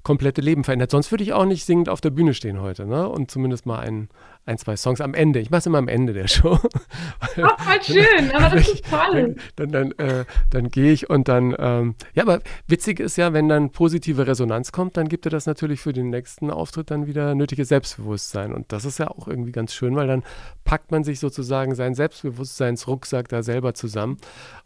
komplette 0.09 0.41
Leben 0.41 0.64
verändert. 0.64 0.91
Sonst 0.91 1.11
würde 1.11 1.23
ich 1.23 1.35
auch 1.35 1.45
nicht 1.45 1.67
singend 1.67 1.91
auf 1.91 2.01
der 2.01 2.09
Bühne 2.09 2.33
stehen 2.33 2.62
heute, 2.62 2.87
ne? 2.87 3.09
Und 3.09 3.31
zumindest 3.31 3.67
mal 3.67 3.81
ein, 3.81 4.09
ein 4.47 4.57
zwei 4.57 4.75
Songs 4.75 5.03
am 5.03 5.12
Ende. 5.12 5.38
Ich 5.38 5.51
mache 5.51 5.59
es 5.59 5.67
immer 5.67 5.77
am 5.77 5.88
Ende 5.88 6.14
der 6.14 6.29
Show. 6.29 6.59
Ach, 7.21 7.61
voll 7.61 7.83
schön, 7.83 8.31
aber 8.33 8.57
das 8.57 8.69
ist 8.69 8.85
toll. 8.88 9.37
Dann, 9.57 9.71
dann, 9.71 9.93
dann, 9.97 10.09
äh, 10.09 10.25
dann 10.51 10.71
gehe 10.71 10.93
ich 10.93 11.11
und 11.11 11.29
dann, 11.29 11.55
ähm, 11.59 11.95
ja, 12.14 12.23
aber 12.23 12.41
witzig 12.67 13.01
ist 13.01 13.17
ja, 13.17 13.35
wenn 13.35 13.51
dann 13.51 13.71
positive 13.71 14.27
Resonanz 14.27 14.73
kommt, 14.73 14.97
dann 14.97 15.09
gibt 15.09 15.27
er 15.27 15.31
das 15.31 15.45
natürlich 15.45 15.81
für 15.81 15.93
den 15.93 16.09
nächsten 16.09 16.51
Auftritt 16.51 16.91
dann 16.91 17.07
wieder 17.07 17.35
nötiges 17.35 17.69
Selbstbewusstsein. 17.69 18.55
Und 18.55 18.73
das 18.73 18.87
ist 18.87 18.99
ja 18.99 19.09
auch 19.09 19.29
irgendwie 19.29 19.53
ganz 19.53 19.75
schön, 19.75 19.95
weil 19.95 20.07
dann 20.07 20.23
packt 20.64 20.91
man 20.91 21.05
sich 21.05 21.21
sozusagen 21.21 21.75
seinen 21.75 21.95
Selbstbewusstseinsrucksack 21.95 23.29
da 23.29 23.43
selber 23.43 23.75
zusammen. 23.75 24.17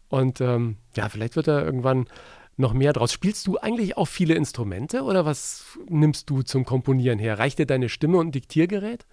Und 0.07 0.41
ähm, 0.41 0.77
ja, 0.95 1.09
vielleicht 1.09 1.35
wird 1.35 1.49
er 1.49 1.65
irgendwann 1.65 2.05
noch 2.57 2.73
mehr 2.73 2.93
draus. 2.93 3.11
Spielst 3.11 3.47
du 3.47 3.57
eigentlich 3.57 3.97
auch 3.97 4.07
viele 4.07 4.35
Instrumente 4.35 5.03
oder 5.03 5.25
was 5.25 5.77
nimmst 5.87 6.29
du 6.29 6.41
zum 6.41 6.65
Komponieren 6.65 7.19
her? 7.19 7.39
Reicht 7.39 7.59
dir 7.59 7.65
deine 7.65 7.89
Stimme 7.89 8.17
und 8.17 8.33
Diktiergerät? 8.35 9.05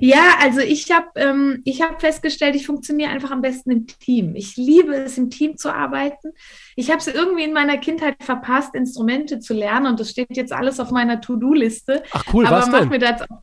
Ja, 0.00 0.36
also 0.40 0.60
ich 0.60 0.90
habe 0.90 1.08
ähm, 1.16 1.60
ich 1.64 1.82
hab 1.82 2.00
festgestellt, 2.00 2.56
ich 2.56 2.66
funktioniere 2.66 3.10
einfach 3.10 3.30
am 3.30 3.42
besten 3.42 3.70
im 3.70 3.86
Team. 3.86 4.34
Ich 4.34 4.56
liebe 4.56 4.94
es, 4.94 5.18
im 5.18 5.28
Team 5.28 5.58
zu 5.58 5.74
arbeiten. 5.74 6.32
Ich 6.74 6.90
habe 6.90 7.00
es 7.00 7.06
irgendwie 7.06 7.44
in 7.44 7.52
meiner 7.52 7.76
Kindheit 7.76 8.16
verpasst, 8.22 8.74
Instrumente 8.74 9.40
zu 9.40 9.52
lernen 9.52 9.86
und 9.86 10.00
das 10.00 10.10
steht 10.10 10.36
jetzt 10.36 10.52
alles 10.52 10.80
auf 10.80 10.90
meiner 10.90 11.20
To-Do-Liste. 11.20 12.02
Ach 12.12 12.24
cool, 12.32 12.46
Aber 12.46 12.58
was 12.58 12.70
mach 12.70 12.80
denn? 12.80 12.88
mir 12.88 12.98
das 12.98 13.22
auch 13.22 13.42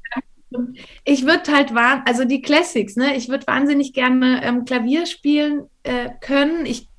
ich 1.03 1.25
würde 1.25 1.51
halt, 1.51 1.71
also 2.05 2.25
die 2.25 2.41
Classics, 2.41 2.95
ne? 2.95 3.15
Ich 3.15 3.29
würde 3.29 3.47
wahnsinnig 3.47 3.93
gerne 3.93 4.43
ähm, 4.43 4.65
Klavier 4.65 5.05
spielen 5.05 5.69
äh, 5.83 6.09
können. 6.19 6.65
Ich, 6.65 6.89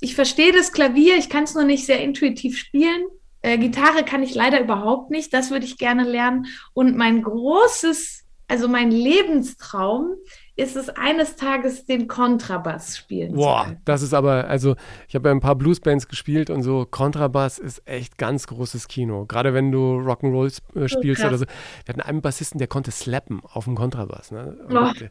ich 0.00 0.14
verstehe 0.14 0.52
das 0.52 0.72
Klavier, 0.72 1.16
ich 1.16 1.28
kann 1.28 1.44
es 1.44 1.54
nur 1.54 1.64
nicht 1.64 1.86
sehr 1.86 2.00
intuitiv 2.00 2.56
spielen. 2.56 3.02
Äh, 3.42 3.58
Gitarre 3.58 4.04
kann 4.04 4.22
ich 4.22 4.34
leider 4.34 4.60
überhaupt 4.60 5.10
nicht, 5.10 5.32
das 5.32 5.50
würde 5.50 5.66
ich 5.66 5.78
gerne 5.78 6.04
lernen. 6.04 6.46
Und 6.72 6.96
mein 6.96 7.22
großes, 7.22 8.24
also 8.46 8.68
mein 8.68 8.90
Lebenstraum 8.90 10.14
ist 10.58 10.74
es, 10.74 10.88
eines 10.88 11.36
Tages 11.36 11.86
den 11.86 12.08
Kontrabass 12.08 12.96
spielen 12.96 13.30
zu 13.30 13.36
Boah, 13.36 13.64
können. 13.64 13.80
das 13.84 14.02
ist 14.02 14.12
aber, 14.12 14.48
also 14.48 14.74
ich 15.06 15.14
habe 15.14 15.28
ja 15.28 15.34
ein 15.34 15.40
paar 15.40 15.54
Bluesbands 15.54 16.08
gespielt 16.08 16.50
und 16.50 16.62
so 16.64 16.84
Kontrabass 16.84 17.60
ist 17.60 17.80
echt 17.86 18.18
ganz 18.18 18.48
großes 18.48 18.88
Kino. 18.88 19.24
Gerade 19.26 19.54
wenn 19.54 19.70
du 19.70 19.78
Rock'n'Roll 19.78 20.60
äh, 20.74 20.88
spielst 20.88 21.22
krass. 21.22 21.28
oder 21.30 21.38
so. 21.38 21.44
Wir 21.84 21.94
hatten 21.94 22.00
einen 22.00 22.22
Bassisten, 22.22 22.58
der 22.58 22.66
konnte 22.66 22.90
slappen 22.90 23.40
auf 23.44 23.64
dem 23.64 23.76
Kontrabass. 23.76 24.32
Ne? 24.32 24.56
Oh. 24.68 24.90
der, 24.98 25.10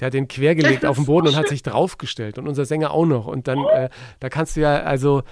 der 0.00 0.06
hat 0.06 0.14
den 0.14 0.26
quergelegt 0.26 0.84
auf 0.84 0.96
den 0.96 1.06
Boden 1.06 1.28
und 1.28 1.36
hat 1.36 1.46
sich 1.46 1.62
draufgestellt 1.62 2.36
und 2.36 2.48
unser 2.48 2.64
Sänger 2.64 2.90
auch 2.90 3.06
noch. 3.06 3.28
Und 3.28 3.46
dann, 3.46 3.64
äh, 3.72 3.90
da 4.18 4.28
kannst 4.28 4.56
du 4.56 4.62
ja, 4.62 4.80
also 4.80 5.22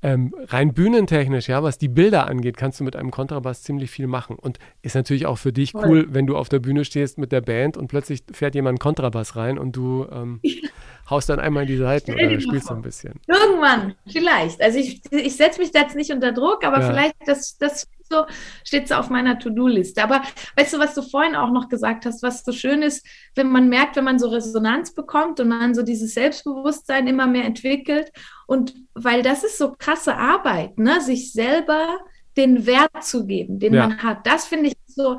ähm, 0.00 0.32
rein 0.46 0.74
bühnentechnisch, 0.74 1.48
ja, 1.48 1.62
was 1.62 1.78
die 1.78 1.88
Bilder 1.88 2.28
angeht, 2.28 2.56
kannst 2.56 2.78
du 2.78 2.84
mit 2.84 2.94
einem 2.94 3.10
Kontrabass 3.10 3.62
ziemlich 3.62 3.90
viel 3.90 4.06
machen. 4.06 4.36
Und 4.36 4.58
ist 4.82 4.94
natürlich 4.94 5.26
auch 5.26 5.38
für 5.38 5.52
dich 5.52 5.74
cool, 5.74 6.06
wenn 6.10 6.26
du 6.26 6.36
auf 6.36 6.48
der 6.48 6.60
Bühne 6.60 6.84
stehst 6.84 7.18
mit 7.18 7.32
der 7.32 7.40
Band 7.40 7.76
und 7.76 7.88
plötzlich 7.88 8.22
fährt 8.32 8.54
jemand 8.54 8.74
einen 8.74 8.78
Kontrabass 8.78 9.34
rein 9.34 9.58
und 9.58 9.74
du 9.74 10.06
ähm, 10.10 10.40
haust 11.10 11.28
dann 11.28 11.40
einmal 11.40 11.62
in 11.62 11.68
die 11.68 11.76
Seiten 11.76 12.12
oder 12.14 12.40
spielst 12.40 12.68
so 12.68 12.74
ein 12.74 12.82
bisschen. 12.82 13.14
Irgendwann, 13.26 13.94
vielleicht. 14.10 14.60
Also 14.60 14.78
ich, 14.78 15.00
ich 15.10 15.36
setze 15.36 15.60
mich 15.60 15.70
da 15.72 15.80
jetzt 15.80 15.96
nicht 15.96 16.10
unter 16.12 16.32
Druck, 16.32 16.64
aber 16.64 16.80
Ja. 16.80 16.86
vielleicht 16.90 17.14
das, 17.26 17.56
das 17.58 17.86
so, 18.10 18.24
steht 18.64 18.88
so 18.88 18.94
auf 18.94 19.10
meiner 19.10 19.38
To-Do-Liste. 19.38 20.02
Aber 20.02 20.22
weißt 20.56 20.74
du, 20.74 20.78
was 20.78 20.94
du 20.94 21.02
vorhin 21.02 21.36
auch 21.36 21.50
noch 21.50 21.68
gesagt 21.68 22.06
hast, 22.06 22.22
was 22.22 22.44
so 22.44 22.52
schön 22.52 22.82
ist, 22.82 23.06
wenn 23.34 23.50
man 23.50 23.68
merkt, 23.68 23.96
wenn 23.96 24.04
man 24.04 24.18
so 24.18 24.28
Resonanz 24.28 24.94
bekommt 24.94 25.40
und 25.40 25.48
man 25.48 25.74
so 25.74 25.82
dieses 25.82 26.14
Selbstbewusstsein 26.14 27.06
immer 27.06 27.26
mehr 27.26 27.44
entwickelt. 27.44 28.10
Und 28.46 28.74
weil 28.94 29.22
das 29.22 29.44
ist 29.44 29.58
so 29.58 29.74
krasse 29.78 30.16
Arbeit, 30.16 30.78
ne? 30.78 31.00
sich 31.00 31.32
selber 31.32 31.98
den 32.36 32.66
Wert 32.66 33.02
zu 33.02 33.26
geben, 33.26 33.58
den 33.58 33.74
Ja. 33.74 33.88
man 33.88 34.02
hat. 34.02 34.26
Das 34.26 34.46
finde 34.46 34.68
ich 34.68 34.74
so 34.86 35.18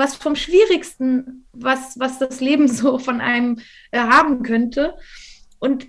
was 0.00 0.16
vom 0.16 0.34
Schwierigsten, 0.34 1.46
was, 1.52 1.98
was 1.98 2.18
das 2.18 2.40
Leben 2.40 2.66
so 2.68 2.98
von 2.98 3.20
einem 3.20 3.60
äh, 3.92 3.98
haben 4.00 4.42
könnte. 4.42 4.94
Und 5.58 5.86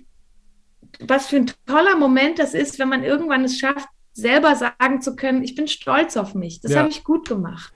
was 1.00 1.26
für 1.28 1.36
ein 1.36 1.50
toller 1.66 1.96
Moment 1.96 2.38
das 2.38 2.54
ist, 2.54 2.78
wenn 2.78 2.88
man 2.88 3.02
irgendwann 3.02 3.44
es 3.44 3.58
schafft, 3.58 3.88
selber 4.12 4.54
sagen 4.54 5.00
zu 5.00 5.16
können, 5.16 5.42
ich 5.42 5.54
bin 5.54 5.66
stolz 5.66 6.16
auf 6.16 6.34
mich. 6.34 6.60
Das 6.60 6.72
Ja. 6.72 6.80
habe 6.80 6.90
ich 6.90 7.02
gut 7.02 7.26
gemacht. 7.28 7.72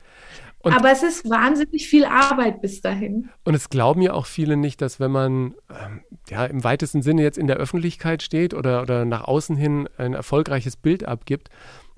Und- 0.59 0.72
Aber 0.75 0.90
es 0.90 1.03
ist 1.03 1.29
wahnsinnig 1.31 1.88
viel 1.88 2.05
Arbeit 2.05 2.61
bis 2.61 2.81
dahin. 2.81 3.31
Und 3.44 3.55
es 3.55 3.70
glauben 3.70 4.03
ja 4.03 4.12
auch 4.12 4.27
viele 4.27 4.57
nicht, 4.57 4.83
dass 4.83 5.01
wenn 5.01 5.12
man 5.12 5.55
ähm, 5.70 6.03
ja 6.29 6.44
im 6.44 6.62
weitesten 6.64 7.03
Sinne 7.03 7.22
jetzt 7.22 7.38
in 7.38 7.46
der 7.46 7.57
Öffentlichkeit 7.57 8.22
steht 8.22 8.53
oder, 8.53 8.83
oder 8.83 9.05
nach 9.05 9.25
außen 9.25 9.57
hin 9.57 9.88
ein 9.96 10.12
erfolgreiches 10.12 10.77
Bild 10.77 11.05
abgibt, 11.05 11.49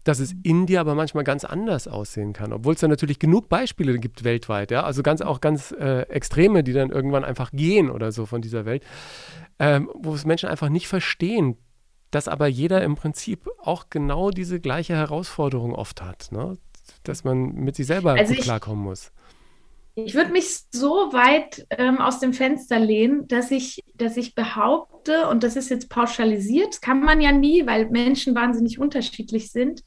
dass 0.09 0.21
es 0.21 0.35
in 0.43 0.65
dir 0.65 0.81
aber 0.81 0.95
manchmal 0.95 1.23
ganz 1.23 1.45
anders 1.45 1.87
aussehen 1.87 2.33
kann. 2.33 2.55
Obwohl 2.55 2.73
es 2.73 2.81
da 2.81 2.89
natürlich 2.89 3.19
genug 3.19 3.51
Beispiele 3.51 3.99
gibt 3.99 4.25
weltweit, 4.25 4.71
ja. 4.71 4.85
Also 4.85 5.03
ganz 5.03 5.21
auch 5.21 5.43
ganz 5.43 5.71
äh, 5.73 6.01
Extreme, 6.09 6.65
die 6.65 6.73
dann 6.73 6.91
irgendwann 6.91 7.25
einfach 7.25 7.51
gehen 7.53 7.91
oder 7.91 8.11
so 8.11 8.25
von 8.25 8.41
dieser 8.41 8.65
Welt, 8.65 8.83
ähm, 9.59 9.91
wo 9.95 10.15
es 10.15 10.25
Menschen 10.25 10.49
einfach 10.49 10.71
nicht 10.71 10.89
verstehen, 10.89 11.59
dass 12.11 12.27
aber 12.27 12.47
jeder 12.47 12.83
im 12.83 12.95
Prinzip 12.95 13.51
auch 13.59 13.91
genau 13.91 14.31
diese 14.31 14.61
gleiche 14.61 14.95
Herausforderung 14.95 15.75
oft 15.75 16.01
hat, 16.01 16.33
ne? 16.33 16.57
Dass 17.03 17.23
man 17.25 17.53
mit 17.53 17.77
sich 17.77 17.87
selber 17.87 18.13
Also 18.13 18.33
klarkommen 18.33 18.83
muss. 18.83 19.13
Ich 20.05 20.15
würde 20.15 20.33
mich 20.33 20.61
so 20.71 21.13
weit 21.13 21.67
ähm, 21.71 21.99
aus 21.99 22.21
dem 22.21 22.33
Fenster 22.33 22.79
lehnen, 22.79 23.27
dass 23.29 23.51
ich, 23.51 23.83
dass 23.95 24.17
ich 24.17 24.35
behaupte, 24.35 25.29
und 25.29 25.43
das 25.43 25.57
ist 25.57 25.71
jetzt 25.71 25.89
pauschalisiert, 25.89 26.81
kann 26.83 27.01
man 27.01 27.21
ja 27.21 27.33
nie, 27.33 27.67
weil 27.67 27.91
Menschen 27.91 28.35
wahnsinnig 28.35 28.79
unterschiedlich 28.79 29.51
sind, 29.51 29.83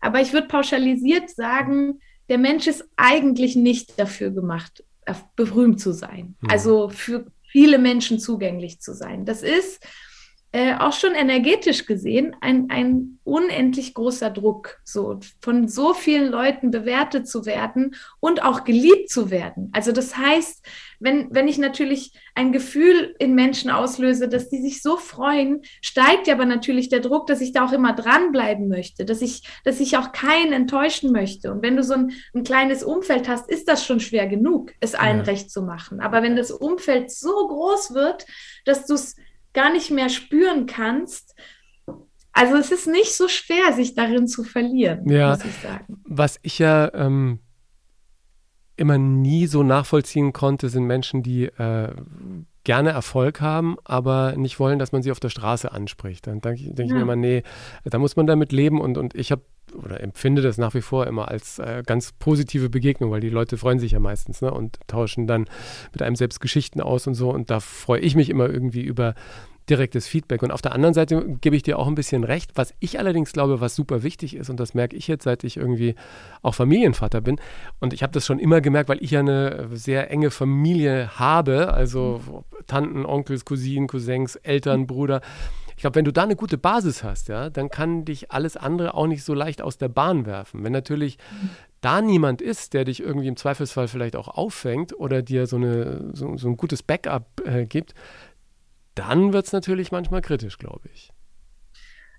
aber 0.00 0.20
ich 0.20 0.32
würde 0.32 0.48
pauschalisiert 0.48 1.30
sagen, 1.30 2.00
der 2.28 2.38
Mensch 2.38 2.66
ist 2.66 2.88
eigentlich 2.96 3.56
nicht 3.56 3.98
dafür 3.98 4.30
gemacht, 4.30 4.84
äh, 5.04 5.14
berühmt 5.36 5.80
zu 5.80 5.92
sein. 5.92 6.36
Mhm. 6.40 6.50
Also 6.50 6.88
für 6.88 7.26
viele 7.42 7.78
Menschen 7.78 8.18
zugänglich 8.18 8.80
zu 8.80 8.94
sein. 8.94 9.24
Das 9.24 9.42
ist 9.42 9.84
äh, 10.52 10.74
auch 10.74 10.92
schon 10.92 11.14
energetisch 11.14 11.86
gesehen 11.86 12.34
ein, 12.40 12.70
ein 12.70 13.20
unendlich 13.22 13.94
großer 13.94 14.30
Druck, 14.30 14.80
so 14.84 15.20
von 15.40 15.68
so 15.68 15.94
vielen 15.94 16.28
Leuten 16.30 16.72
bewertet 16.72 17.28
zu 17.28 17.46
werden 17.46 17.94
und 18.18 18.42
auch 18.42 18.64
geliebt 18.64 19.10
zu 19.10 19.30
werden. 19.30 19.70
Also 19.72 19.92
das 19.92 20.16
heißt, 20.16 20.66
wenn, 20.98 21.28
wenn 21.30 21.46
ich 21.46 21.58
natürlich 21.58 22.12
ein 22.34 22.50
Gefühl 22.50 23.14
in 23.20 23.34
Menschen 23.34 23.70
auslöse, 23.70 24.28
dass 24.28 24.48
die 24.48 24.60
sich 24.60 24.82
so 24.82 24.96
freuen, 24.96 25.62
steigt 25.80 26.26
ja 26.26 26.34
aber 26.34 26.46
natürlich 26.46 26.88
der 26.88 27.00
Druck, 27.00 27.28
dass 27.28 27.40
ich 27.40 27.52
da 27.52 27.64
auch 27.64 27.72
immer 27.72 27.92
dranbleiben 27.92 28.68
möchte, 28.68 29.04
dass 29.04 29.22
ich, 29.22 29.42
dass 29.64 29.78
ich 29.78 29.96
auch 29.96 30.10
keinen 30.10 30.52
enttäuschen 30.52 31.12
möchte. 31.12 31.52
Und 31.52 31.62
wenn 31.62 31.76
du 31.76 31.84
so 31.84 31.94
ein, 31.94 32.10
ein 32.34 32.42
kleines 32.42 32.82
Umfeld 32.82 33.28
hast, 33.28 33.48
ist 33.48 33.68
das 33.68 33.86
schon 33.86 34.00
schwer 34.00 34.26
genug, 34.26 34.72
es 34.80 34.96
allen 34.96 35.18
Ja. 35.18 35.24
recht 35.24 35.50
zu 35.50 35.62
machen. 35.62 36.00
Aber 36.00 36.22
wenn 36.22 36.34
das 36.34 36.50
Umfeld 36.50 37.10
so 37.10 37.30
groß 37.48 37.94
wird, 37.94 38.26
dass 38.64 38.86
du 38.86 38.94
es 38.94 39.14
gar 39.52 39.72
nicht 39.72 39.90
mehr 39.90 40.08
spüren 40.08 40.66
kannst, 40.66 41.34
also 42.32 42.56
es 42.56 42.70
ist 42.70 42.86
nicht 42.86 43.14
so 43.14 43.26
schwer, 43.28 43.72
sich 43.72 43.94
darin 43.94 44.26
zu 44.28 44.44
verlieren, 44.44 45.08
Ja. 45.10 45.30
muss 45.30 45.44
ich 45.44 45.54
sagen. 45.56 46.00
Was 46.04 46.38
ich 46.42 46.58
ja 46.60 46.92
ähm, 46.94 47.40
immer 48.76 48.98
nie 48.98 49.46
so 49.46 49.62
nachvollziehen 49.62 50.32
konnte, 50.32 50.68
sind 50.68 50.84
Menschen, 50.86 51.22
die 51.22 51.46
äh, 51.46 51.92
gerne 52.64 52.90
Erfolg 52.90 53.40
haben, 53.40 53.76
aber 53.84 54.34
nicht 54.36 54.60
wollen, 54.60 54.78
dass 54.78 54.92
man 54.92 55.02
sie 55.02 55.10
auf 55.10 55.20
der 55.20 55.30
Straße 55.30 55.72
anspricht. 55.72 56.26
Dann 56.26 56.40
denke 56.40 56.62
ich, 56.62 56.74
denk 56.74 56.88
ich 56.88 56.94
mir 56.94 57.02
immer, 57.02 57.16
nee, 57.16 57.42
da 57.84 57.98
muss 57.98 58.16
man 58.16 58.26
damit 58.26 58.52
leben 58.52 58.80
und, 58.80 58.98
und 58.98 59.14
ich 59.14 59.32
habe 59.32 59.42
oder 59.74 60.00
empfinde 60.00 60.42
das 60.42 60.58
nach 60.58 60.74
wie 60.74 60.80
vor 60.80 61.06
immer 61.06 61.28
als 61.28 61.60
äh, 61.60 61.82
ganz 61.86 62.12
positive 62.12 62.70
Begegnung, 62.70 63.12
weil 63.12 63.20
die 63.20 63.28
Leute 63.28 63.56
freuen 63.56 63.78
sich 63.78 63.92
ja 63.92 64.00
meistens 64.00 64.42
ne, 64.42 64.52
und 64.52 64.78
tauschen 64.88 65.28
dann 65.28 65.46
mit 65.92 66.02
einem 66.02 66.16
selbst 66.16 66.40
Geschichten 66.40 66.80
aus 66.80 67.06
und 67.06 67.14
so 67.14 67.30
und 67.30 67.50
da 67.50 67.60
freue 67.60 68.00
ich 68.00 68.16
mich 68.16 68.30
immer 68.30 68.48
irgendwie 68.48 68.82
über 68.82 69.14
direktes 69.70 70.06
Feedback. 70.06 70.42
Und 70.42 70.50
auf 70.50 70.60
der 70.60 70.72
anderen 70.72 70.94
Seite 70.94 71.24
gebe 71.40 71.56
ich 71.56 71.62
dir 71.62 71.78
auch 71.78 71.86
ein 71.86 71.94
bisschen 71.94 72.24
recht, 72.24 72.52
was 72.56 72.74
ich 72.80 72.98
allerdings 72.98 73.32
glaube, 73.32 73.60
was 73.60 73.76
super 73.76 74.02
wichtig 74.02 74.34
ist, 74.34 74.50
und 74.50 74.58
das 74.58 74.74
merke 74.74 74.96
ich 74.96 75.08
jetzt, 75.08 75.24
seit 75.24 75.44
ich 75.44 75.56
irgendwie 75.56 75.94
auch 76.42 76.54
Familienvater 76.54 77.20
bin. 77.20 77.40
Und 77.78 77.92
ich 77.92 78.02
habe 78.02 78.12
das 78.12 78.26
schon 78.26 78.38
immer 78.38 78.60
gemerkt, 78.60 78.88
weil 78.88 79.02
ich 79.02 79.12
ja 79.12 79.20
eine 79.20 79.68
sehr 79.72 80.10
enge 80.10 80.30
Familie 80.30 81.18
habe, 81.18 81.72
also 81.72 82.44
Tanten, 82.66 83.06
Onkels, 83.06 83.44
Cousinen, 83.44 83.86
Cousins, 83.86 84.36
Eltern, 84.36 84.86
Bruder. 84.86 85.20
Ich 85.76 85.82
glaube, 85.82 85.94
wenn 85.94 86.04
du 86.04 86.12
da 86.12 86.24
eine 86.24 86.36
gute 86.36 86.58
Basis 86.58 87.02
hast, 87.02 87.28
ja, 87.28 87.48
dann 87.48 87.70
kann 87.70 88.04
dich 88.04 88.30
alles 88.32 88.58
andere 88.58 88.92
auch 88.92 89.06
nicht 89.06 89.24
so 89.24 89.32
leicht 89.32 89.62
aus 89.62 89.78
der 89.78 89.88
Bahn 89.88 90.26
werfen. 90.26 90.62
Wenn 90.62 90.72
natürlich 90.72 91.16
da 91.80 92.02
niemand 92.02 92.42
ist, 92.42 92.74
der 92.74 92.84
dich 92.84 93.00
irgendwie 93.00 93.28
im 93.28 93.36
Zweifelsfall 93.36 93.88
vielleicht 93.88 94.14
auch 94.14 94.28
auffängt 94.28 94.92
oder 94.98 95.22
dir 95.22 95.46
so, 95.46 95.56
eine, 95.56 96.10
so, 96.12 96.36
so 96.36 96.48
ein 96.48 96.58
gutes 96.58 96.82
Backup 96.82 97.24
äh, 97.46 97.64
gibt, 97.64 97.94
dann 98.94 99.32
wird 99.32 99.46
es 99.46 99.52
natürlich 99.52 99.92
manchmal 99.92 100.22
kritisch, 100.22 100.58
glaube 100.58 100.88
ich. 100.92 101.10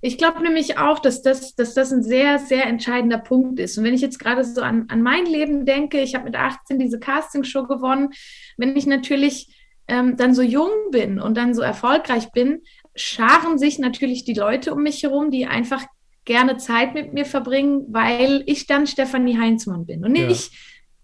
Ich 0.03 0.17
glaube 0.17 0.41
nämlich 0.41 0.79
auch, 0.79 0.97
dass 0.97 1.21
das, 1.21 1.53
dass 1.55 1.75
das 1.75 1.91
ein 1.91 2.01
sehr, 2.01 2.39
sehr 2.39 2.65
entscheidender 2.65 3.19
Punkt 3.19 3.59
ist. 3.59 3.77
Und 3.77 3.83
wenn 3.83 3.93
ich 3.93 4.01
jetzt 4.01 4.17
gerade 4.17 4.43
so 4.43 4.61
an, 4.61 4.85
an 4.89 5.03
mein 5.03 5.27
Leben 5.27 5.65
denke, 5.65 6.01
ich 6.01 6.15
habe 6.15 6.25
mit 6.25 6.35
18 6.35 6.79
diese 6.79 6.99
Castingshow 6.99 7.67
gewonnen, 7.67 8.09
wenn 8.57 8.75
ich 8.75 8.87
natürlich 8.87 9.55
ähm, 9.87 10.17
dann 10.17 10.33
so 10.33 10.41
jung 10.41 10.71
bin 10.89 11.19
und 11.19 11.37
dann 11.37 11.53
so 11.53 11.61
erfolgreich 11.61 12.31
bin, 12.31 12.63
scharen 12.95 13.59
sich 13.59 13.77
natürlich 13.77 14.23
die 14.23 14.33
Leute 14.33 14.73
um 14.73 14.81
mich 14.81 15.03
herum, 15.03 15.29
die 15.29 15.45
einfach 15.45 15.85
gerne 16.25 16.57
Zeit 16.57 16.95
mit 16.95 17.13
mir 17.13 17.25
verbringen, 17.25 17.85
weil 17.89 18.43
ich 18.47 18.65
dann 18.65 18.87
Stefanie 18.87 19.37
Heinzmann 19.37 19.85
bin 19.85 20.03
und 20.03 20.15
Ja. 20.15 20.27
nicht, 20.27 20.51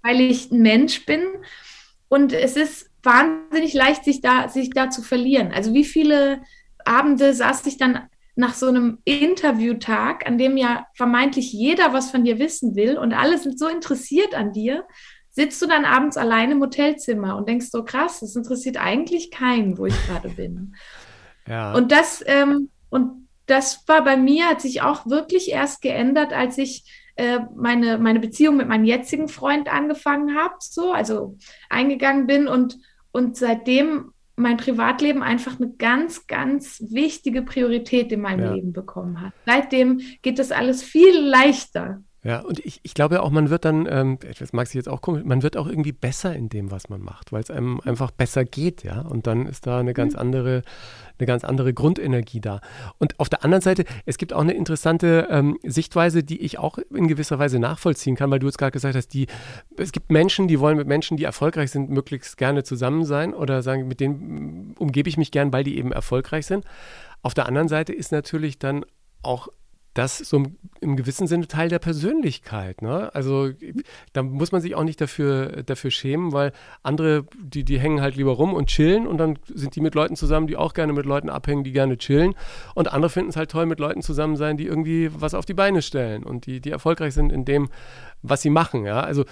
weil 0.01 0.21
ich 0.21 0.51
ein 0.51 0.61
Mensch 0.61 1.05
bin. 1.05 1.21
Und 2.07 2.33
es 2.33 2.55
ist 2.55 2.89
wahnsinnig 3.07 3.73
leicht, 3.73 4.03
sich 4.03 4.21
da, 4.21 4.49
sich 4.49 4.69
da 4.69 4.91
zu 4.91 5.01
verlieren. 5.01 5.51
Also 5.51 5.73
wie 5.73 5.85
viele 5.85 6.41
Abende 6.85 7.33
saß 7.33 7.65
ich 7.65 7.77
dann 7.77 8.07
nach 8.35 8.53
so 8.53 8.67
einem 8.67 8.99
Interviewtag, 9.03 10.27
an 10.27 10.37
dem 10.37 10.57
ja 10.57 10.85
vermeintlich 10.93 11.51
jeder 11.51 11.91
was 11.93 12.11
von 12.11 12.23
dir 12.23 12.37
wissen 12.37 12.75
will 12.75 12.97
und 12.97 13.13
alle 13.13 13.39
sind 13.39 13.57
so 13.57 13.67
interessiert 13.67 14.35
an 14.35 14.53
dir, 14.53 14.85
sitzt 15.29 15.61
du 15.61 15.65
dann 15.65 15.85
abends 15.85 16.17
allein 16.17 16.51
im 16.51 16.61
Hotelzimmer 16.61 17.35
und 17.35 17.47
denkst 17.47 17.67
so, 17.71 17.83
krass, 17.83 18.19
das 18.19 18.35
interessiert 18.35 18.77
eigentlich 18.77 19.31
keinen, 19.31 19.77
wo 19.77 19.85
ich 19.85 20.07
gerade 20.07 20.29
bin. 20.29 20.75
Ja. 21.49 21.73
Und 21.75 21.93
das, 21.93 22.21
ähm, 22.27 22.71
und 22.89 23.29
das 23.45 23.87
war 23.87 24.03
bei 24.03 24.17
mir, 24.17 24.47
hat 24.49 24.59
sich 24.59 24.81
auch 24.81 25.05
wirklich 25.05 25.49
erst 25.49 25.81
geändert, 25.81 26.33
als 26.33 26.57
ich 26.57 26.83
äh, 27.15 27.39
meine, 27.55 27.97
meine 27.99 28.19
Beziehung 28.19 28.57
mit 28.57 28.67
meinem 28.67 28.83
jetzigen 28.83 29.29
Freund 29.29 29.71
angefangen 29.71 30.37
habe, 30.37 30.55
so, 30.59 30.91
also 30.91 31.37
eingegangen 31.69 32.27
bin 32.27 32.49
und, 32.49 32.77
und 33.11 33.37
seitdem 33.37 34.11
mein 34.35 34.57
Privatleben 34.57 35.23
einfach 35.23 35.59
eine 35.59 35.71
ganz, 35.73 36.27
ganz 36.27 36.83
wichtige 36.89 37.41
Priorität 37.41 38.11
in 38.11 38.21
meinem 38.21 38.45
Ja. 38.45 38.53
Leben 38.53 38.71
bekommen 38.71 39.19
hat. 39.19 39.33
Seitdem 39.45 39.99
geht 40.21 40.37
das 40.37 40.51
alles 40.51 40.83
viel 40.83 41.17
leichter. 41.19 42.03
Ja, 42.27 42.41
und 42.41 42.59
ich, 42.59 42.81
ich 42.83 42.93
glaube 42.93 43.23
auch, 43.23 43.29
man 43.31 43.49
wird 43.49 43.63
dann, 43.63 43.87
ähm, 43.89 44.19
das 44.37 44.51
mag 44.51 44.67
sich 44.67 44.75
jetzt 44.75 44.89
auch 44.89 44.99
komisch, 44.99 45.23
man 45.23 45.43
wird 45.43 45.55
auch 45.55 45.65
irgendwie 45.65 45.93
besser 45.93 46.35
in 46.35 46.49
dem, 46.49 46.71
was 46.71 46.89
man 46.89 47.01
macht, 47.01 47.31
weil 47.31 47.41
es 47.41 47.49
einem 47.49 47.79
einfach 47.79 48.11
besser 48.11 48.43
geht, 48.43 48.83
ja. 48.83 48.99
Und 48.99 49.27
dann 49.27 49.45
ist 49.45 49.65
da 49.65 49.79
eine 49.79 49.93
ganz 49.93 50.13
andere, 50.13 50.63
eine 51.17 51.25
ganz 51.25 51.45
andere 51.45 51.73
Grundenergie 51.73 52.41
da. 52.41 52.59
Und 52.97 53.17
auf 53.17 53.29
der 53.29 53.45
anderen 53.45 53.61
Seite, 53.61 53.85
es 54.05 54.17
gibt 54.17 54.33
auch 54.33 54.41
eine 54.41 54.51
interessante 54.51 55.29
ähm, 55.31 55.57
Sichtweise, 55.63 56.21
die 56.21 56.41
ich 56.41 56.59
auch 56.59 56.79
in 56.93 57.07
gewisser 57.07 57.39
Weise 57.39 57.59
nachvollziehen 57.59 58.17
kann, 58.17 58.29
weil 58.29 58.39
du 58.39 58.47
jetzt 58.47 58.57
gerade 58.57 58.73
gesagt 58.73 58.97
hast, 58.97 59.13
die, 59.13 59.27
es 59.77 59.93
gibt 59.93 60.11
Menschen, 60.11 60.49
die 60.49 60.59
wollen 60.59 60.75
mit 60.75 60.85
Menschen, 60.85 61.15
die 61.15 61.23
erfolgreich 61.23 61.71
sind, 61.71 61.89
möglichst 61.89 62.37
gerne 62.37 62.63
zusammen 62.63 63.05
sein 63.05 63.33
oder 63.33 63.61
sagen, 63.61 63.87
mit 63.87 64.01
denen 64.01 64.75
umgebe 64.77 65.07
ich 65.07 65.15
mich 65.15 65.31
gern, 65.31 65.53
weil 65.53 65.63
die 65.63 65.77
eben 65.77 65.93
erfolgreich 65.93 66.45
sind. 66.45 66.65
Auf 67.21 67.33
der 67.33 67.45
anderen 67.45 67.69
Seite 67.69 67.93
ist 67.93 68.11
natürlich 68.11 68.59
dann 68.59 68.83
auch 69.23 69.47
das 69.97 70.19
so 70.19 70.45
im, 70.79 70.95
gewissen 70.95 71.27
Sinne 71.27 71.47
Teil 71.47 71.69
der 71.69 71.79
Persönlichkeit. 71.79 72.81
Ne? 72.81 73.13
Also 73.15 73.49
da 74.13 74.21
muss 74.21 74.51
man 74.51 74.61
sich 74.61 74.75
auch 74.75 74.83
nicht 74.83 75.01
dafür, 75.01 75.63
dafür 75.63 75.89
schämen, 75.89 76.33
weil 76.33 76.51
andere, 76.83 77.25
die, 77.39 77.63
die 77.63 77.79
hängen 77.79 78.01
halt 78.01 78.15
lieber 78.15 78.33
rum 78.33 78.53
und 78.53 78.67
chillen 78.67 79.07
und 79.07 79.17
dann 79.17 79.39
sind 79.51 79.75
die 79.75 79.81
mit 79.81 79.95
Leuten 79.95 80.15
zusammen, 80.15 80.45
die 80.45 80.55
auch 80.55 80.73
gerne 80.73 80.93
mit 80.93 81.05
Leuten 81.05 81.29
abhängen, 81.29 81.63
die 81.63 81.71
gerne 81.71 81.97
chillen. 81.97 82.35
Und 82.75 82.91
andere 82.93 83.09
finden 83.09 83.31
es 83.31 83.35
halt 83.35 83.49
toll, 83.49 83.65
mit 83.65 83.79
Leuten 83.79 84.03
zusammen 84.03 84.35
sein, 84.35 84.57
die 84.57 84.67
irgendwie 84.67 85.09
was 85.13 85.33
auf 85.33 85.45
die 85.45 85.55
Beine 85.55 85.81
stellen 85.81 86.23
und 86.23 86.45
die, 86.45 86.61
die 86.61 86.71
erfolgreich 86.71 87.15
sind 87.15 87.31
in 87.31 87.43
dem, 87.43 87.69
was 88.21 88.43
sie 88.43 88.51
machen. 88.51 88.85
Ja? 88.85 89.01
Also 89.01 89.25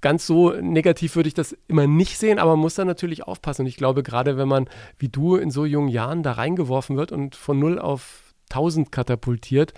ganz 0.00 0.26
so 0.26 0.52
negativ 0.52 1.16
würde 1.16 1.28
ich 1.28 1.34
das 1.34 1.56
immer 1.66 1.86
nicht 1.86 2.18
sehen, 2.18 2.38
aber 2.38 2.52
man 2.52 2.60
muss 2.60 2.76
da 2.76 2.86
natürlich 2.86 3.24
aufpassen. 3.24 3.62
Und 3.62 3.68
ich 3.68 3.76
glaube, 3.76 4.02
gerade 4.02 4.38
wenn 4.38 4.48
man 4.48 4.68
wie 4.98 5.08
du 5.08 5.36
in 5.36 5.50
so 5.50 5.66
jungen 5.66 5.88
Jahren 5.88 6.22
da 6.22 6.32
reingeworfen 6.32 6.96
wird 6.96 7.12
und 7.12 7.36
von 7.36 7.58
null 7.58 7.78
auf 7.78 8.27
1000 8.50 8.90
katapultiert, 8.92 9.74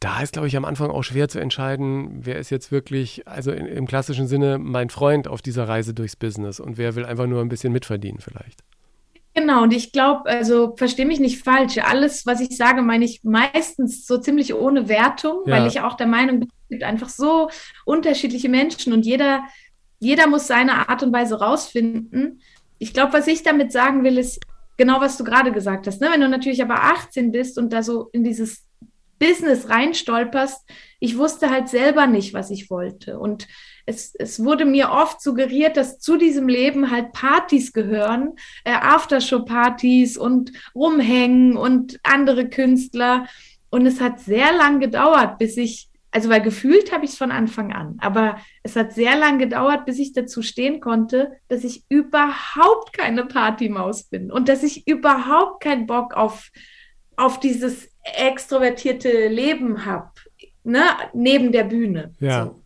da 0.00 0.20
ist, 0.20 0.32
glaube 0.32 0.48
ich, 0.48 0.56
am 0.56 0.64
Anfang 0.64 0.90
auch 0.90 1.02
schwer 1.04 1.28
zu 1.28 1.38
entscheiden, 1.38 2.24
wer 2.24 2.36
ist 2.36 2.50
jetzt 2.50 2.72
wirklich, 2.72 3.26
also 3.28 3.52
in, 3.52 3.66
im 3.66 3.86
klassischen 3.86 4.26
Sinne, 4.26 4.58
mein 4.58 4.90
Freund 4.90 5.28
auf 5.28 5.42
dieser 5.42 5.68
Reise 5.68 5.94
durchs 5.94 6.16
Business 6.16 6.58
und 6.58 6.76
wer 6.76 6.96
will 6.96 7.04
einfach 7.04 7.26
nur 7.26 7.40
ein 7.40 7.48
bisschen 7.48 7.72
mitverdienen 7.72 8.20
vielleicht. 8.20 8.62
Genau, 9.34 9.62
und 9.62 9.72
ich 9.72 9.92
glaube, 9.92 10.28
also 10.28 10.74
verstehe 10.76 11.06
mich 11.06 11.20
nicht 11.20 11.42
falsch. 11.42 11.78
Alles, 11.78 12.26
was 12.26 12.40
ich 12.40 12.56
sage, 12.56 12.82
meine 12.82 13.04
ich 13.04 13.22
meistens 13.22 14.06
so 14.06 14.18
ziemlich 14.18 14.52
ohne 14.54 14.88
Wertung, 14.88 15.42
Ja. 15.46 15.56
weil 15.56 15.68
ich 15.68 15.80
auch 15.80 15.94
der 15.96 16.06
Meinung 16.08 16.40
bin, 16.40 16.48
es 16.64 16.68
gibt 16.68 16.82
einfach 16.82 17.08
so 17.08 17.48
unterschiedliche 17.84 18.48
Menschen 18.48 18.92
und 18.92 19.06
jeder, 19.06 19.44
jeder 20.00 20.26
muss 20.26 20.48
seine 20.48 20.88
Art 20.88 21.02
und 21.02 21.12
Weise 21.12 21.38
rausfinden. 21.38 22.42
Ich 22.78 22.92
glaube, 22.92 23.12
was 23.12 23.26
ich 23.28 23.42
damit 23.42 23.72
sagen 23.72 24.02
will, 24.04 24.18
ist 24.18 24.40
genau, 24.76 25.00
was 25.00 25.16
du 25.16 25.24
gerade 25.24 25.52
gesagt 25.52 25.86
hast. 25.86 26.00
Ne? 26.00 26.08
Wenn 26.12 26.20
du 26.20 26.28
natürlich 26.28 26.62
aber 26.62 26.82
18 26.82 27.32
bist 27.32 27.58
und 27.58 27.72
da 27.72 27.82
so 27.82 28.08
in 28.12 28.24
dieses 28.24 28.66
Business 29.18 29.68
reinstolperst, 29.68 30.68
ich 30.98 31.16
wusste 31.16 31.50
halt 31.50 31.68
selber 31.68 32.06
nicht, 32.06 32.34
was 32.34 32.50
ich 32.50 32.70
wollte. 32.70 33.18
Und 33.18 33.46
es, 33.86 34.14
es 34.16 34.42
wurde 34.42 34.64
mir 34.64 34.90
oft 34.90 35.20
suggeriert, 35.20 35.76
dass 35.76 35.98
zu 35.98 36.16
diesem 36.16 36.48
Leben 36.48 36.90
halt 36.90 37.12
Partys 37.12 37.72
gehören, 37.72 38.34
äh, 38.64 38.72
Aftershow-Partys 38.72 40.16
und 40.16 40.52
rumhängen 40.74 41.56
und 41.56 42.00
andere 42.02 42.48
Künstler. 42.48 43.26
Und 43.70 43.86
es 43.86 44.00
hat 44.00 44.20
sehr 44.20 44.52
lang 44.52 44.80
gedauert, 44.80 45.38
bis 45.38 45.56
ich, 45.56 45.88
also 46.12 46.28
weil 46.28 46.42
gefühlt 46.42 46.92
habe 46.92 47.04
ich 47.04 47.12
es 47.12 47.18
von 47.18 47.32
Anfang 47.32 47.72
an, 47.72 47.96
aber 48.00 48.36
es 48.62 48.76
hat 48.76 48.92
sehr 48.92 49.16
lang 49.16 49.38
gedauert, 49.38 49.86
bis 49.86 49.98
ich 49.98 50.12
dazu 50.12 50.42
stehen 50.42 50.80
konnte, 50.80 51.32
dass 51.48 51.64
ich 51.64 51.84
überhaupt 51.88 52.92
keine 52.92 53.24
Partymaus 53.24 54.04
bin 54.04 54.30
und 54.30 54.48
dass 54.48 54.62
ich 54.62 54.86
überhaupt 54.86 55.62
keinen 55.62 55.86
Bock 55.86 56.14
auf, 56.14 56.50
auf 57.16 57.40
dieses 57.40 57.90
extrovertierte 58.02 59.28
Leben 59.28 59.86
habe, 59.86 60.10
ne, 60.64 60.84
neben 61.14 61.50
der 61.50 61.64
Bühne. 61.64 62.12
Ja. 62.20 62.44
So. 62.46 62.61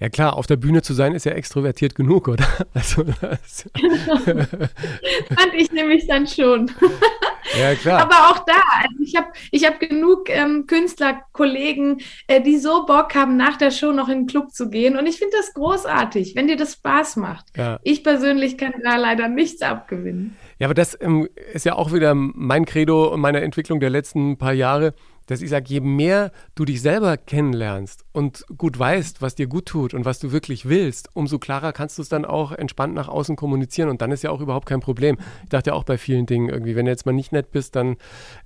Ja 0.00 0.08
klar, 0.08 0.36
auf 0.38 0.46
der 0.46 0.56
Bühne 0.56 0.80
zu 0.80 0.94
sein 0.94 1.14
ist 1.14 1.26
ja 1.26 1.32
extrovertiert 1.32 1.94
genug, 1.94 2.26
oder? 2.26 2.46
Also 2.74 3.02
das, 3.04 3.68
Fand 4.24 5.54
ich 5.54 5.70
nämlich 5.72 6.06
dann 6.06 6.26
schon. 6.26 6.70
ja 7.58 7.74
klar. 7.74 8.00
Aber 8.02 8.30
auch 8.30 8.44
da, 8.46 8.62
also 8.82 9.02
ich 9.02 9.14
habe 9.14 9.26
ich 9.50 9.66
hab 9.66 9.78
genug 9.78 10.30
ähm, 10.30 10.66
Künstlerkollegen, 10.66 12.00
äh, 12.28 12.40
die 12.40 12.56
so 12.56 12.86
Bock 12.86 13.14
haben, 13.14 13.36
nach 13.36 13.58
der 13.58 13.70
Show 13.70 13.92
noch 13.92 14.08
in 14.08 14.20
den 14.20 14.26
Club 14.26 14.52
zu 14.52 14.70
gehen. 14.70 14.96
Und 14.96 15.06
ich 15.06 15.18
finde 15.18 15.36
das 15.36 15.52
großartig, 15.52 16.34
wenn 16.34 16.48
dir 16.48 16.56
das 16.56 16.74
Spaß 16.74 17.16
macht. 17.16 17.46
Ja. 17.56 17.78
Ich 17.82 18.02
persönlich 18.02 18.56
kann 18.56 18.72
da 18.82 18.96
leider 18.96 19.28
nichts 19.28 19.60
abgewinnen. 19.60 20.36
Ja, 20.58 20.68
aber 20.68 20.74
das 20.74 20.96
ähm, 21.00 21.28
ist 21.52 21.66
ja 21.66 21.74
auch 21.74 21.92
wieder 21.92 22.14
mein 22.14 22.64
Credo 22.64 23.12
und 23.12 23.20
meine 23.20 23.42
Entwicklung 23.42 23.80
der 23.80 23.90
letzten 23.90 24.38
paar 24.38 24.54
Jahre, 24.54 24.94
dass 25.26 25.42
ich 25.42 25.50
sage, 25.50 25.66
je 25.68 25.80
mehr 25.80 26.32
du 26.54 26.64
dich 26.64 26.82
selber 26.82 27.16
kennenlernst 27.16 28.04
und 28.12 28.44
gut 28.58 28.78
weißt, 28.78 29.22
was 29.22 29.34
dir 29.34 29.46
gut 29.46 29.66
tut 29.66 29.94
und 29.94 30.04
was 30.04 30.18
du 30.18 30.32
wirklich 30.32 30.68
willst, 30.68 31.08
umso 31.14 31.38
klarer 31.38 31.72
kannst 31.72 31.98
du 31.98 32.02
es 32.02 32.08
dann 32.08 32.24
auch 32.24 32.52
entspannt 32.52 32.94
nach 32.94 33.08
außen 33.08 33.36
kommunizieren 33.36 33.88
und 33.88 34.02
dann 34.02 34.10
ist 34.12 34.22
ja 34.22 34.30
auch 34.30 34.40
überhaupt 34.40 34.66
kein 34.68 34.80
Problem. 34.80 35.16
Ich 35.44 35.48
dachte 35.50 35.70
ja 35.70 35.74
auch 35.74 35.84
bei 35.84 35.98
vielen 35.98 36.26
Dingen 36.26 36.48
irgendwie, 36.48 36.76
wenn 36.76 36.84
du 36.86 36.90
jetzt 36.90 37.06
mal 37.06 37.12
nicht 37.12 37.32
nett 37.32 37.52
bist, 37.52 37.76
dann 37.76 37.96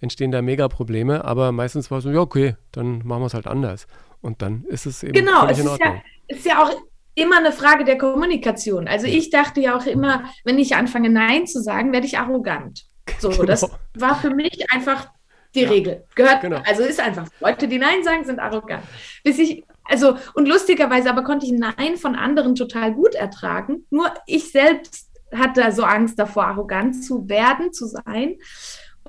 entstehen 0.00 0.30
da 0.30 0.42
Mega-Probleme, 0.42 1.24
aber 1.24 1.52
meistens 1.52 1.90
war 1.90 1.98
es 1.98 2.04
so, 2.04 2.10
ja 2.10 2.20
okay, 2.20 2.56
dann 2.72 2.98
machen 3.04 3.22
wir 3.22 3.26
es 3.26 3.34
halt 3.34 3.46
anders 3.46 3.86
und 4.20 4.42
dann 4.42 4.64
ist 4.64 4.86
es 4.86 5.02
eben 5.02 5.12
Genau, 5.12 5.40
völlig 5.40 5.58
es 5.58 5.58
in 5.58 5.66
ist 5.66 5.70
Ordnung. 5.70 5.94
ja, 5.94 6.02
es 6.28 6.38
ist 6.38 6.46
ja 6.46 6.62
auch 6.62 6.70
immer 7.14 7.38
eine 7.38 7.52
Frage 7.52 7.84
der 7.84 7.96
Kommunikation. 7.98 8.88
Also 8.88 9.06
ich 9.06 9.30
dachte 9.30 9.60
ja 9.60 9.76
auch 9.76 9.86
immer, 9.86 10.24
wenn 10.44 10.58
ich 10.58 10.74
anfange 10.76 11.10
Nein 11.10 11.46
zu 11.46 11.62
sagen, 11.62 11.92
werde 11.92 12.06
ich 12.06 12.18
arrogant. 12.18 12.86
So, 13.18 13.30
Genau. 13.38 13.44
das 13.44 13.70
war 13.94 14.16
für 14.16 14.30
mich 14.30 14.64
einfach 14.72 15.08
die 15.54 15.62
Ja, 15.62 15.70
Regel. 15.70 16.04
Gehört, 16.14 16.40
genau. 16.40 16.60
also 16.64 16.82
ist 16.82 17.00
einfach. 17.00 17.26
Leute, 17.40 17.68
die 17.68 17.78
Nein 17.78 18.02
sagen, 18.02 18.24
sind 18.24 18.38
arrogant. 18.38 18.84
Bis 19.22 19.38
ich, 19.38 19.64
also, 19.84 20.16
und 20.34 20.48
lustigerweise 20.48 21.10
aber 21.10 21.24
konnte 21.24 21.46
ich 21.46 21.52
Nein 21.52 21.96
von 21.96 22.14
anderen 22.14 22.54
total 22.54 22.92
gut 22.92 23.14
ertragen. 23.14 23.86
Nur 23.90 24.12
ich 24.26 24.50
selbst 24.50 25.10
hatte 25.34 25.72
so 25.72 25.84
Angst 25.84 26.18
davor, 26.18 26.46
arrogant 26.46 27.04
zu 27.04 27.28
werden, 27.28 27.72
zu 27.72 27.86
sein. 27.86 28.36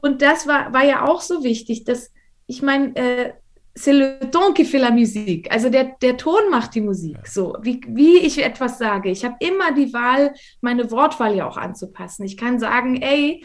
Und 0.02 0.22
das 0.22 0.48
war, 0.48 0.74
war 0.74 0.84
ja 0.84 1.08
auch 1.08 1.22
so 1.22 1.44
wichtig, 1.44 1.84
dass, 1.84 2.12
ich 2.48 2.62
meine, 2.62 2.96
äh, 2.96 3.34
c'est 3.76 3.94
le 3.94 4.20
ton 4.32 4.54
qui 4.54 4.66
fait 4.66 4.80
la 4.80 4.92
musique. 4.92 5.52
Also 5.52 5.70
der, 5.70 5.96
der 6.02 6.18
Ton 6.18 6.50
macht 6.50 6.76
die 6.76 6.82
Musik. 6.82 7.28
So, 7.28 7.58
wie, 7.62 7.82
wie 7.88 8.18
ich 8.20 8.44
etwas 8.44 8.78
sage. 8.78 9.10
Ich 9.10 9.26
habe 9.26 9.36
immer 9.40 9.74
die 9.74 9.94
Wahl, 9.94 10.34
meine 10.62 10.90
Wortwahl 10.92 11.36
ja 11.36 11.48
auch 11.48 11.58
anzupassen. 11.58 12.26
Ich 12.26 12.38
kann 12.38 12.58
sagen, 12.60 13.02
ey, 13.02 13.44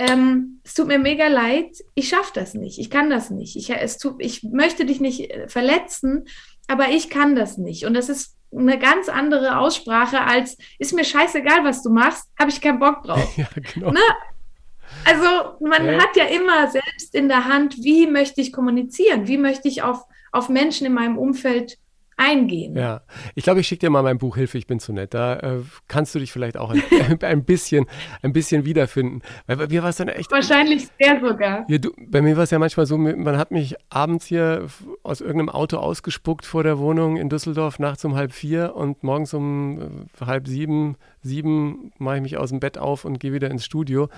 ähm, 0.00 0.60
es 0.64 0.72
tut 0.72 0.86
mir 0.86 0.98
mega 0.98 1.26
leid, 1.26 1.76
ich 1.94 2.08
schaffe 2.08 2.32
das 2.34 2.54
nicht, 2.54 2.78
ich 2.78 2.88
kann 2.88 3.10
das 3.10 3.28
nicht. 3.28 3.54
Ich, 3.56 3.68
es 3.70 3.98
tut, 3.98 4.14
ich 4.18 4.42
möchte 4.42 4.86
dich 4.86 4.98
nicht 4.98 5.30
äh, 5.30 5.46
verletzen, 5.46 6.24
aber 6.68 6.88
ich 6.88 7.10
kann 7.10 7.36
das 7.36 7.58
nicht. 7.58 7.84
Und 7.84 7.92
das 7.92 8.08
ist 8.08 8.34
eine 8.50 8.78
ganz 8.78 9.10
andere 9.10 9.58
Aussprache 9.58 10.22
als, 10.22 10.56
ist 10.78 10.94
mir 10.94 11.04
scheißegal, 11.04 11.64
was 11.64 11.82
du 11.82 11.90
machst, 11.90 12.30
habe 12.38 12.50
ich 12.50 12.62
keinen 12.62 12.78
Bock 12.78 13.02
drauf. 13.02 13.30
Ja, 13.36 13.46
genau. 13.74 13.90
Ne? 13.92 14.00
Also 15.04 15.58
man 15.60 15.84
Ja. 15.86 16.00
hat 16.02 16.16
ja 16.16 16.24
immer 16.24 16.68
selbst 16.70 17.14
in 17.14 17.28
der 17.28 17.44
Hand, 17.44 17.76
wie 17.82 18.06
möchte 18.06 18.40
ich 18.40 18.52
kommunizieren, 18.52 19.28
wie 19.28 19.38
möchte 19.38 19.68
ich 19.68 19.82
auf, 19.82 20.02
auf 20.32 20.48
Menschen 20.48 20.86
in 20.86 20.94
meinem 20.94 21.18
Umfeld 21.18 21.76
eingehen. 22.20 22.76
Ja, 22.76 23.00
ich 23.34 23.44
glaube, 23.44 23.60
ich 23.60 23.66
schicke 23.66 23.86
dir 23.86 23.90
mal 23.90 24.02
mein 24.02 24.18
Buch 24.18 24.36
Hilfe, 24.36 24.58
ich 24.58 24.66
bin 24.66 24.78
zu 24.78 24.92
nett. 24.92 25.14
Da 25.14 25.36
äh, 25.36 25.60
kannst 25.88 26.14
du 26.14 26.18
dich 26.18 26.30
vielleicht 26.30 26.56
auch 26.56 26.70
ein, 26.70 26.82
ein, 27.22 27.44
bisschen, 27.44 27.86
ein 28.22 28.32
bisschen 28.32 28.64
wiederfinden. 28.64 29.22
Weil 29.46 29.56
bei 29.56 29.66
mir 29.68 29.82
war 29.82 29.90
es 29.90 29.96
dann 29.96 30.08
echt. 30.08 30.30
Wahrscheinlich 30.30 30.88
sehr 31.00 31.20
sogar. 31.20 31.64
Ja, 31.68 31.78
du, 31.78 31.90
bei 31.98 32.20
mir 32.22 32.36
war 32.36 32.44
es 32.44 32.50
ja 32.50 32.58
manchmal 32.58 32.86
so, 32.86 32.98
man 32.98 33.38
hat 33.38 33.50
mich 33.50 33.76
abends 33.88 34.26
hier 34.26 34.66
aus 35.02 35.20
irgendeinem 35.20 35.48
Auto 35.48 35.78
ausgespuckt 35.78 36.44
vor 36.44 36.62
der 36.62 36.78
Wohnung 36.78 37.16
in 37.16 37.28
Düsseldorf 37.28 37.78
nachts 37.78 38.04
um 38.04 38.14
halb 38.14 38.32
vier 38.32 38.76
und 38.76 39.02
morgens 39.02 39.32
um 39.32 40.06
äh, 40.20 40.24
halb 40.24 40.46
sieben, 40.46 40.96
sieben 41.22 41.92
mache 41.98 42.16
ich 42.16 42.22
mich 42.22 42.36
aus 42.36 42.50
dem 42.50 42.60
Bett 42.60 42.78
auf 42.78 43.04
und 43.04 43.18
gehe 43.18 43.32
wieder 43.32 43.50
ins 43.50 43.64
Studio, 43.64 44.08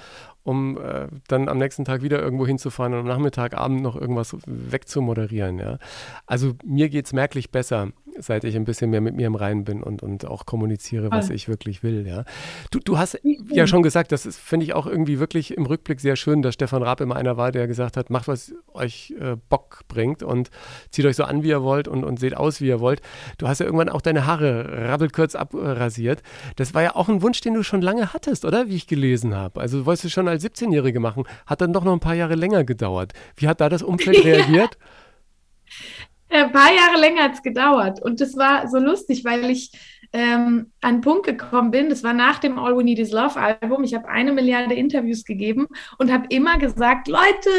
um 0.44 0.78
äh, 0.78 1.08
dann 1.28 1.48
am 1.48 1.58
nächsten 1.58 1.84
Tag 1.84 2.02
wieder 2.02 2.20
irgendwo 2.20 2.46
hinzufahren 2.46 2.94
und 2.94 3.00
am 3.00 3.06
Nachmittag, 3.06 3.54
Abend 3.54 3.82
noch 3.82 3.96
irgendwas 3.96 4.36
wegzumoderieren. 4.46 5.58
Ja. 5.58 5.78
Also 6.26 6.54
mir 6.64 6.88
geht 6.88 7.06
es 7.06 7.12
merklich 7.12 7.50
besser, 7.50 7.92
seit 8.18 8.44
ich 8.44 8.56
ein 8.56 8.64
bisschen 8.64 8.90
mehr 8.90 9.00
mit 9.00 9.14
mir 9.14 9.26
im 9.26 9.34
Reinen 9.34 9.64
bin 9.64 9.82
und, 9.82 10.02
und 10.02 10.26
auch 10.26 10.46
kommuniziere, 10.46 11.10
was 11.10 11.30
ich 11.30 11.48
wirklich 11.48 11.82
will. 11.82 12.06
Ja. 12.06 12.24
Du, 12.70 12.78
du 12.78 12.98
hast 12.98 13.18
ja 13.50 13.66
schon 13.66 13.82
gesagt, 13.82 14.12
das 14.12 14.26
finde 14.36 14.64
ich 14.64 14.74
auch 14.74 14.86
irgendwie 14.86 15.18
wirklich 15.18 15.56
im 15.56 15.66
Rückblick 15.66 16.00
sehr 16.00 16.16
schön, 16.16 16.42
dass 16.42 16.54
Stefan 16.54 16.82
Raab 16.82 17.00
immer 17.00 17.16
einer 17.16 17.36
war, 17.36 17.52
der 17.52 17.66
gesagt 17.66 17.96
hat, 17.96 18.10
macht, 18.10 18.28
was 18.28 18.54
euch 18.74 19.14
äh, 19.18 19.36
Bock 19.48 19.82
bringt 19.88 20.22
und 20.22 20.50
zieht 20.90 21.04
euch 21.04 21.16
so 21.16 21.24
an, 21.24 21.42
wie 21.42 21.48
ihr 21.48 21.62
wollt 21.62 21.88
und, 21.88 22.04
und 22.04 22.18
seht 22.18 22.36
aus, 22.36 22.60
wie 22.60 22.68
ihr 22.68 22.80
wollt. 22.80 23.00
Du 23.38 23.48
hast 23.48 23.58
ja 23.58 23.66
irgendwann 23.66 23.88
auch 23.88 24.00
deine 24.00 24.26
Haare 24.26 24.88
rabbelkurz 24.88 25.34
abrasiert. 25.34 26.22
Das 26.56 26.74
war 26.74 26.82
ja 26.82 26.94
auch 26.96 27.08
ein 27.08 27.22
Wunsch, 27.22 27.40
den 27.40 27.54
du 27.54 27.62
schon 27.62 27.82
lange 27.82 28.12
hattest, 28.12 28.44
oder? 28.44 28.68
Wie 28.68 28.76
ich 28.76 28.86
gelesen 28.86 29.34
habe. 29.34 29.60
Also 29.60 29.80
du 29.80 29.86
wolltest 29.86 30.06
es 30.06 30.12
schon 30.12 30.28
als 30.28 30.44
17-Jährige 30.44 31.00
machen, 31.00 31.24
hat 31.46 31.60
dann 31.60 31.72
doch 31.72 31.84
noch 31.84 31.92
ein 31.92 32.00
paar 32.00 32.14
Jahre 32.14 32.34
länger 32.34 32.64
gedauert. 32.64 33.12
Wie 33.36 33.48
hat 33.48 33.60
da 33.60 33.68
das 33.68 33.82
Umfeld 33.82 34.24
reagiert? 34.24 34.78
Ein 36.32 36.52
paar 36.52 36.72
Jahre 36.72 36.98
länger 36.98 37.24
hat 37.24 37.34
es 37.34 37.42
gedauert. 37.42 38.02
Und 38.02 38.20
das 38.20 38.36
war 38.36 38.68
so 38.68 38.78
lustig, 38.78 39.24
weil 39.24 39.50
ich 39.50 39.70
ähm, 40.12 40.72
an 40.80 40.94
einen 40.94 41.00
Punkt 41.00 41.26
gekommen 41.26 41.70
bin. 41.70 41.88
Das 41.90 42.02
war 42.02 42.12
nach 42.12 42.38
dem 42.38 42.58
All 42.58 42.76
We 42.76 42.84
Need 42.84 42.98
Is 42.98 43.12
Love 43.12 43.38
Album. 43.38 43.84
Ich 43.84 43.94
habe 43.94 44.08
eine 44.08 44.32
Milliarde 44.32 44.74
Interviews 44.74 45.24
gegeben 45.24 45.68
und 45.98 46.12
habe 46.12 46.26
immer 46.30 46.58
gesagt, 46.58 47.08
Leute, 47.08 47.50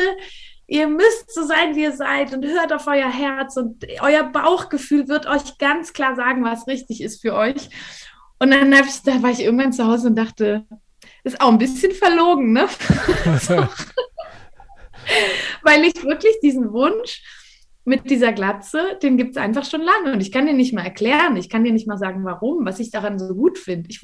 ihr 0.67 0.87
müsst 0.87 1.33
so 1.33 1.43
sein, 1.43 1.75
wie 1.75 1.83
ihr 1.83 1.91
seid 1.91 2.33
und 2.33 2.45
hört 2.45 2.73
auf 2.73 2.87
euer 2.87 3.11
Herz 3.11 3.57
und 3.57 3.85
euer 4.01 4.23
Bauchgefühl 4.23 5.07
wird 5.07 5.27
euch 5.27 5.57
ganz 5.57 5.93
klar 5.93 6.15
sagen, 6.15 6.43
was 6.43 6.67
richtig 6.67 7.01
ist 7.01 7.21
für 7.21 7.35
euch. 7.35 7.69
Und 8.39 8.51
dann 8.51 8.73
ich, 8.73 9.03
da 9.03 9.21
war 9.21 9.29
ich 9.31 9.41
irgendwann 9.41 9.73
zu 9.73 9.85
Hause 9.85 10.07
und 10.07 10.15
dachte, 10.15 10.65
ist 11.23 11.39
auch 11.41 11.49
ein 11.49 11.57
bisschen 11.57 11.91
verlogen, 11.91 12.53
ne? 12.53 12.67
Weil 15.63 15.85
ich 15.85 16.03
wirklich 16.03 16.39
diesen 16.41 16.71
Wunsch 16.71 17.21
mit 17.85 18.09
dieser 18.09 18.31
Glatze, 18.31 18.97
den 19.01 19.17
gibt 19.17 19.31
es 19.31 19.37
einfach 19.37 19.65
schon 19.65 19.81
lange. 19.81 20.13
Und 20.13 20.21
ich 20.21 20.31
kann 20.31 20.45
dir 20.45 20.53
nicht 20.53 20.73
mal 20.73 20.83
erklären, 20.83 21.35
ich 21.35 21.49
kann 21.49 21.63
dir 21.63 21.73
nicht 21.73 21.87
mal 21.87 21.97
sagen, 21.97 22.23
warum, 22.23 22.65
was 22.65 22.79
ich 22.79 22.91
daran 22.91 23.19
so 23.19 23.33
gut 23.35 23.57
finde. 23.57 23.89
Ich, 23.89 24.01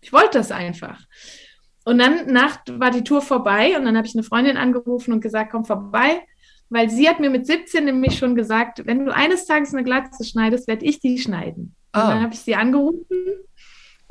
ich 0.00 0.12
wollte 0.12 0.38
das 0.38 0.50
einfach. 0.50 1.00
Und 1.84 1.98
dann 1.98 2.26
Nacht 2.26 2.78
war 2.78 2.90
die 2.90 3.04
Tour 3.04 3.22
vorbei 3.22 3.76
und 3.76 3.84
dann 3.84 3.96
habe 3.96 4.06
ich 4.06 4.14
eine 4.14 4.22
Freundin 4.22 4.56
angerufen 4.56 5.12
und 5.12 5.20
gesagt, 5.20 5.50
komm 5.50 5.64
vorbei, 5.64 6.22
weil 6.70 6.88
sie 6.88 7.08
hat 7.08 7.20
mir 7.20 7.28
mit 7.28 7.46
17 7.46 7.84
nämlich 7.84 8.16
schon 8.18 8.34
gesagt, 8.34 8.86
wenn 8.86 9.04
du 9.04 9.14
eines 9.14 9.46
Tages 9.46 9.74
eine 9.74 9.84
Glatze 9.84 10.24
schneidest, 10.24 10.68
werde 10.68 10.86
ich 10.86 11.00
die 11.00 11.18
schneiden. 11.18 11.74
Ah. 11.90 12.02
Und 12.02 12.10
dann 12.10 12.22
habe 12.22 12.34
ich 12.34 12.40
sie 12.40 12.54
angerufen 12.54 13.04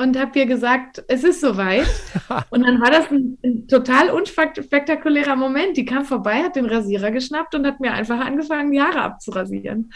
und 0.01 0.19
habe 0.19 0.39
ihr 0.39 0.45
gesagt, 0.45 1.03
es 1.07 1.23
ist 1.23 1.41
soweit. 1.41 1.87
und 2.49 2.63
dann 2.65 2.81
war 2.81 2.91
das 2.91 3.09
ein, 3.11 3.37
ein, 3.43 3.67
total 3.67 4.09
unspektakulärer 4.09 5.35
Moment. 5.35 5.77
Die 5.77 5.85
kam 5.85 6.05
vorbei, 6.05 6.43
hat 6.43 6.55
den 6.55 6.65
Rasierer 6.65 7.11
geschnappt 7.11 7.55
und 7.55 7.65
hat 7.65 7.79
mir 7.79 7.93
einfach 7.93 8.19
angefangen, 8.19 8.71
die 8.71 8.81
Haare 8.81 9.01
abzurasieren. 9.01 9.93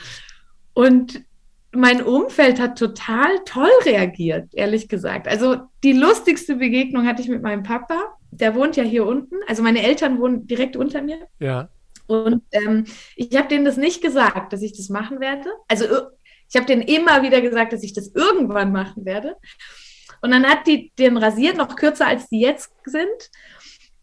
Und 0.74 1.24
mein 1.72 2.04
Umfeld 2.04 2.60
hat 2.60 2.78
total 2.78 3.40
toll 3.46 3.70
reagiert, 3.84 4.50
ehrlich 4.54 4.88
gesagt. 4.88 5.28
Also 5.28 5.58
die 5.84 5.94
lustigste 5.94 6.56
Begegnung 6.56 7.06
hatte 7.06 7.22
ich 7.22 7.28
mit 7.28 7.42
meinem 7.42 7.64
Papa. 7.64 8.16
Der 8.32 8.56
wohnt 8.56 8.76
ja 8.76 8.84
hier 8.84 9.06
unten. 9.06 9.36
Also 9.48 9.64
meine 9.64 9.84
Eltern 9.84 10.20
wohnen 10.20 10.48
direkt 10.48 10.78
unter 10.78 11.02
mir. 11.02 11.28
Ja. 11.40 11.70
Und 12.08 12.44
ähm, 12.52 12.86
ich 13.16 13.36
habe 13.36 13.48
denen 13.48 13.66
das 13.66 13.78
nicht 13.78 14.02
gesagt, 14.02 14.54
dass 14.54 14.62
ich 14.62 14.74
das 14.74 14.90
machen 14.90 15.20
werde. 15.20 15.50
Also 15.68 15.86
ich 16.50 16.56
habe 16.56 16.66
denen 16.68 16.84
immer 16.84 17.24
wieder 17.24 17.42
gesagt, 17.42 17.74
dass 17.74 17.84
ich 17.84 17.94
das 17.94 18.14
irgendwann 18.14 18.72
machen 18.72 19.06
werde. 19.06 19.36
Und 20.22 20.32
dann 20.32 20.46
hat 20.46 20.68
die 20.68 20.92
den 20.98 21.18
rasiert, 21.18 21.58
noch 21.58 21.76
kürzer 21.76 22.08
als 22.08 22.28
die 22.30 22.40
jetzt 22.40 22.72
sind. 22.86 23.30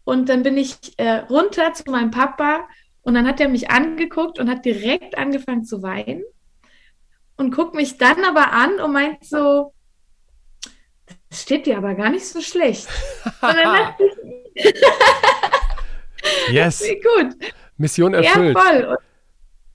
Und 0.03 0.29
dann 0.29 0.43
bin 0.43 0.57
ich 0.57 0.77
äh, 0.97 1.19
runter 1.29 1.73
zu 1.73 1.89
meinem 1.89 2.11
Papa 2.11 2.67
und 3.01 3.13
dann 3.13 3.27
hat 3.27 3.39
er 3.39 3.49
mich 3.49 3.69
angeguckt 3.69 4.39
und 4.39 4.49
hat 4.49 4.65
direkt 4.65 5.17
angefangen 5.17 5.63
zu 5.63 5.81
weinen 5.81 6.23
und 7.37 7.55
guckt 7.55 7.75
mich 7.75 7.97
dann 7.97 8.23
aber 8.23 8.51
an 8.51 8.79
und 8.79 8.93
meint 8.93 9.23
so, 9.25 9.73
das 11.29 11.41
steht 11.41 11.65
dir 11.65 11.77
aber 11.77 11.95
gar 11.95 12.09
nicht 12.09 12.25
so 12.25 12.41
schlecht. 12.41 12.87
Und 13.25 13.41
dann 13.41 13.75
dachte 13.75 14.03
ich, 14.53 14.73
yes. 16.49 16.83
gut. 17.17 17.35
Mission 17.77 18.13
erfüllt. 18.13 18.55
Ja, 18.55 18.61
voll. 18.61 18.97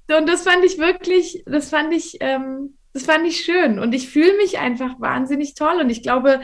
Und, 0.09 0.15
und 0.15 0.29
das 0.29 0.43
fand 0.43 0.65
ich 0.65 0.79
wirklich, 0.79 1.43
das 1.47 1.71
fand 1.71 1.93
ich 1.93 2.17
ähm, 2.21 2.78
das 2.93 3.05
fand 3.05 3.27
ich 3.27 3.41
schön 3.41 3.79
und 3.79 3.95
ich 3.95 4.09
fühle 4.09 4.37
mich 4.37 4.59
einfach 4.59 5.01
wahnsinnig 5.01 5.55
toll 5.55 5.81
und 5.81 5.91
ich 5.91 6.03
glaube, 6.03 6.41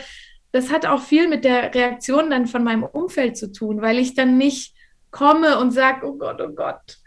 das 0.52 0.70
hat 0.70 0.86
auch 0.86 1.02
viel 1.02 1.28
mit 1.28 1.44
der 1.44 1.74
Reaktion 1.74 2.30
dann 2.30 2.46
von 2.46 2.62
meinem 2.62 2.84
Umfeld 2.84 3.36
zu 3.36 3.50
tun, 3.50 3.82
weil 3.82 3.98
ich 3.98 4.14
dann 4.14 4.38
nicht 4.38 4.74
komme 5.10 5.58
und 5.58 5.72
sage, 5.72 6.06
oh 6.06 6.16
Gott, 6.16 6.40
oh 6.40 6.50
Gott, 6.50 6.98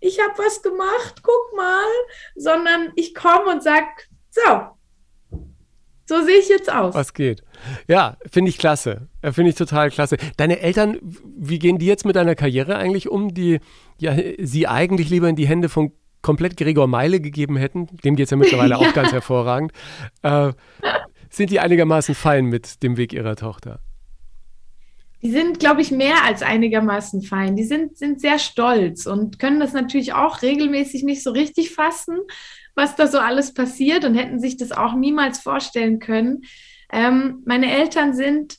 ich 0.00 0.18
habe 0.20 0.38
was 0.38 0.62
gemacht, 0.62 1.22
guck 1.22 1.56
mal, 1.56 1.86
sondern 2.34 2.92
ich 2.96 3.14
komme 3.14 3.52
und 3.52 3.62
sage, 3.62 3.86
so, 4.30 4.68
so 6.06 6.22
sehe 6.22 6.38
ich 6.38 6.48
jetzt 6.48 6.72
aus. 6.72 6.94
Was 6.94 7.12
geht? 7.12 7.42
Ja, 7.86 8.16
finde 8.30 8.48
ich 8.48 8.58
klasse. 8.58 9.08
Äh, 9.20 9.32
finde 9.32 9.50
ich 9.50 9.56
total 9.56 9.90
klasse. 9.90 10.16
Deine 10.36 10.60
Eltern, 10.60 10.98
wie 11.02 11.58
gehen 11.58 11.78
die 11.78 11.86
jetzt 11.86 12.06
mit 12.06 12.16
deiner 12.16 12.34
Karriere 12.34 12.76
eigentlich 12.76 13.08
um, 13.08 13.34
die 13.34 13.60
ja 14.00 14.16
sie 14.38 14.66
eigentlich 14.66 15.10
lieber 15.10 15.28
in 15.28 15.36
die 15.36 15.46
Hände 15.46 15.68
von 15.68 15.92
komplett 16.22 16.56
Gregor 16.56 16.86
Meile 16.86 17.20
gegeben 17.20 17.56
hätten, 17.56 17.88
dem 18.04 18.16
geht 18.16 18.24
es 18.24 18.30
ja 18.30 18.36
mittlerweile 18.36 18.70
ja. 18.70 18.76
auch 18.76 18.92
ganz 18.94 19.12
hervorragend, 19.12 19.72
äh, 20.22 20.52
sind 21.30 21.50
die 21.50 21.60
einigermaßen 21.60 22.14
fein 22.14 22.46
mit 22.46 22.82
dem 22.82 22.96
Weg 22.96 23.12
ihrer 23.12 23.36
Tochter? 23.36 23.80
Die 25.20 25.30
sind, 25.30 25.58
glaube 25.58 25.80
ich, 25.80 25.90
mehr 25.90 26.24
als 26.24 26.42
einigermaßen 26.42 27.22
fein. 27.22 27.56
Die 27.56 27.64
sind, 27.64 27.98
sind 27.98 28.20
sehr 28.20 28.38
stolz 28.38 29.06
und 29.06 29.38
können 29.40 29.58
das 29.58 29.72
natürlich 29.72 30.12
auch 30.12 30.42
regelmäßig 30.42 31.02
nicht 31.02 31.24
so 31.24 31.30
richtig 31.32 31.70
fassen, 31.70 32.18
was 32.76 32.94
da 32.94 33.08
so 33.08 33.18
alles 33.18 33.52
passiert 33.52 34.04
und 34.04 34.14
hätten 34.14 34.38
sich 34.38 34.56
das 34.56 34.70
auch 34.70 34.94
niemals 34.94 35.40
vorstellen 35.40 35.98
können. 35.98 36.42
Ähm, 36.92 37.42
meine 37.44 37.72
Eltern 37.72 38.14
sind 38.14 38.58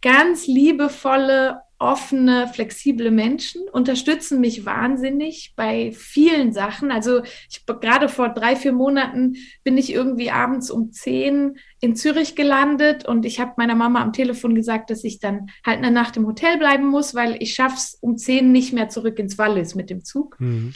ganz 0.00 0.46
liebevolle, 0.46 1.60
offene, 1.78 2.48
flexible 2.48 3.12
Menschen, 3.12 3.62
unterstützen 3.68 4.40
mich 4.40 4.66
wahnsinnig 4.66 5.52
bei 5.54 5.92
vielen 5.92 6.52
Sachen. 6.52 6.90
Also 6.90 7.22
ich 7.48 7.64
gerade 7.66 8.08
vor 8.08 8.30
drei, 8.30 8.56
vier 8.56 8.72
Monaten 8.72 9.36
bin 9.62 9.78
ich 9.78 9.92
irgendwie 9.92 10.30
abends 10.30 10.70
um 10.70 10.90
zehn 10.90 11.58
in 11.80 11.94
Zürich 11.94 12.34
gelandet 12.34 13.06
und 13.06 13.24
ich 13.24 13.38
habe 13.38 13.54
meiner 13.58 13.76
Mama 13.76 14.02
am 14.02 14.12
Telefon 14.12 14.56
gesagt, 14.56 14.90
dass 14.90 15.04
ich 15.04 15.20
dann 15.20 15.50
halt 15.64 15.78
eine 15.78 15.92
Nacht 15.92 16.16
im 16.16 16.26
Hotel 16.26 16.58
bleiben 16.58 16.88
muss, 16.88 17.14
weil 17.14 17.40
ich 17.40 17.54
schaff's 17.54 17.96
um 18.00 18.16
zehn 18.16 18.50
nicht 18.50 18.72
mehr 18.72 18.88
zurück 18.88 19.18
ins 19.20 19.38
Wallis 19.38 19.76
mit 19.76 19.88
dem 19.88 20.04
Zug. 20.04 20.38
Mhm. 20.40 20.74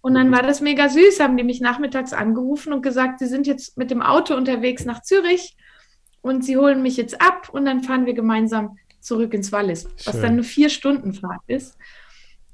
Und 0.00 0.14
dann 0.14 0.32
war 0.32 0.42
das 0.42 0.60
mega 0.60 0.88
süß, 0.88 1.20
haben 1.20 1.36
die 1.36 1.44
mich 1.44 1.60
nachmittags 1.60 2.12
angerufen 2.12 2.72
und 2.72 2.82
gesagt, 2.82 3.20
sie 3.20 3.28
sind 3.28 3.46
jetzt 3.46 3.78
mit 3.78 3.92
dem 3.92 4.02
Auto 4.02 4.34
unterwegs 4.34 4.84
nach 4.84 5.02
Zürich 5.02 5.56
und 6.22 6.44
sie 6.44 6.56
holen 6.56 6.82
mich 6.82 6.96
jetzt 6.96 7.20
ab 7.20 7.48
und 7.52 7.66
dann 7.66 7.82
fahren 7.82 8.06
wir 8.06 8.14
gemeinsam 8.14 8.78
zurück 9.02 9.34
ins 9.34 9.52
Wallis, 9.52 9.82
Schön. 9.82 9.90
was 10.06 10.20
dann 10.20 10.32
eine 10.32 10.44
vier 10.44 10.70
Stunden 10.70 11.12
Fahrt 11.12 11.42
ist. 11.46 11.76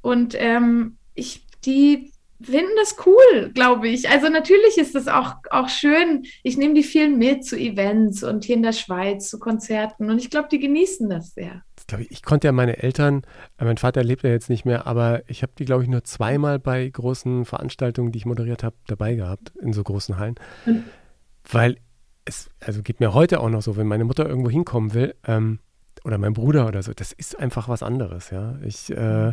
Und 0.01 0.35
ähm, 0.39 0.97
ich, 1.15 1.47
die 1.65 2.13
finden 2.41 2.71
das 2.77 2.97
cool, 3.05 3.51
glaube 3.53 3.89
ich. 3.89 4.09
Also 4.09 4.29
natürlich 4.29 4.79
ist 4.79 4.95
das 4.95 5.09
auch, 5.09 5.35
auch 5.51 5.69
schön. 5.69 6.25
Ich 6.43 6.57
nehme 6.57 6.75
die 6.75 6.83
vielen 6.83 7.19
mit 7.19 7.45
zu 7.45 7.57
Events 7.57 8.23
und 8.23 8.45
hier 8.45 8.57
in 8.57 8.63
der 8.63 8.73
Schweiz 8.73 9.29
zu 9.29 9.39
Konzerten 9.39 10.11
und 10.11 10.19
ich 10.19 10.31
glaube, 10.31 10.49
die 10.51 10.61
genießen 10.61 11.09
das 11.09 11.35
sehr. 11.35 11.63
Ich, 11.99 12.11
ich 12.11 12.23
konnte 12.23 12.47
ja 12.47 12.53
meine 12.53 12.83
Eltern, 12.83 13.23
äh, 13.59 13.65
mein 13.65 13.79
Vater 13.79 14.05
lebt 14.05 14.23
ja 14.23 14.31
jetzt 14.31 14.51
nicht 14.51 14.65
mehr, 14.65 14.87
aber 14.87 15.23
ich 15.29 15.43
habe 15.43 15.53
die, 15.59 15.65
glaube 15.65 15.83
ich, 15.83 15.89
nur 15.89 16.05
zweimal 16.05 16.59
bei 16.59 16.89
großen 16.89 17.45
Veranstaltungen, 17.45 18.13
die 18.13 18.19
ich 18.19 18.27
moderiert 18.27 18.63
habe, 18.63 18.77
dabei 18.87 19.15
gehabt, 19.15 19.53
in 19.61 19.73
so 19.73 19.83
großen 19.83 20.19
Hallen. 20.19 20.37
Und 20.67 20.85
Weil 21.51 21.77
es, 22.25 22.51
also 22.61 22.83
geht 22.83 23.01
mir 23.01 23.15
heute 23.15 23.41
auch 23.41 23.49
noch 23.49 23.63
so, 23.63 23.77
wenn 23.77 23.87
meine 23.87 24.05
Mutter 24.05 24.29
irgendwo 24.29 24.51
hinkommen 24.51 24.95
will, 24.95 25.15
ähm, 25.27 25.61
oder 26.05 26.19
mein 26.19 26.33
Bruder 26.33 26.67
oder 26.67 26.83
so, 26.83 26.93
das 26.95 27.13
ist 27.13 27.39
einfach 27.39 27.69
was 27.69 27.83
anderes, 27.83 28.31
ja. 28.31 28.57
Ich, 28.63 28.91
äh, 28.91 29.33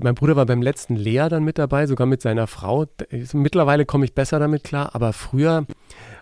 mein 0.00 0.14
Bruder 0.14 0.36
war 0.36 0.46
beim 0.46 0.62
letzten 0.62 0.96
Lea 0.96 1.28
dann 1.28 1.44
mit 1.44 1.58
dabei, 1.58 1.86
sogar 1.86 2.06
mit 2.06 2.22
seiner 2.22 2.46
Frau. 2.46 2.86
Mittlerweile 3.32 3.84
komme 3.86 4.04
ich 4.04 4.14
besser 4.14 4.38
damit 4.38 4.64
klar, 4.64 4.94
aber 4.94 5.12
früher 5.12 5.66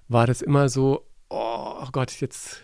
war 0.09 0.27
das 0.27 0.43
immer 0.43 0.69
so, 0.69 1.07
oh 1.29 1.87
Gott, 1.93 2.21
jetzt 2.21 2.63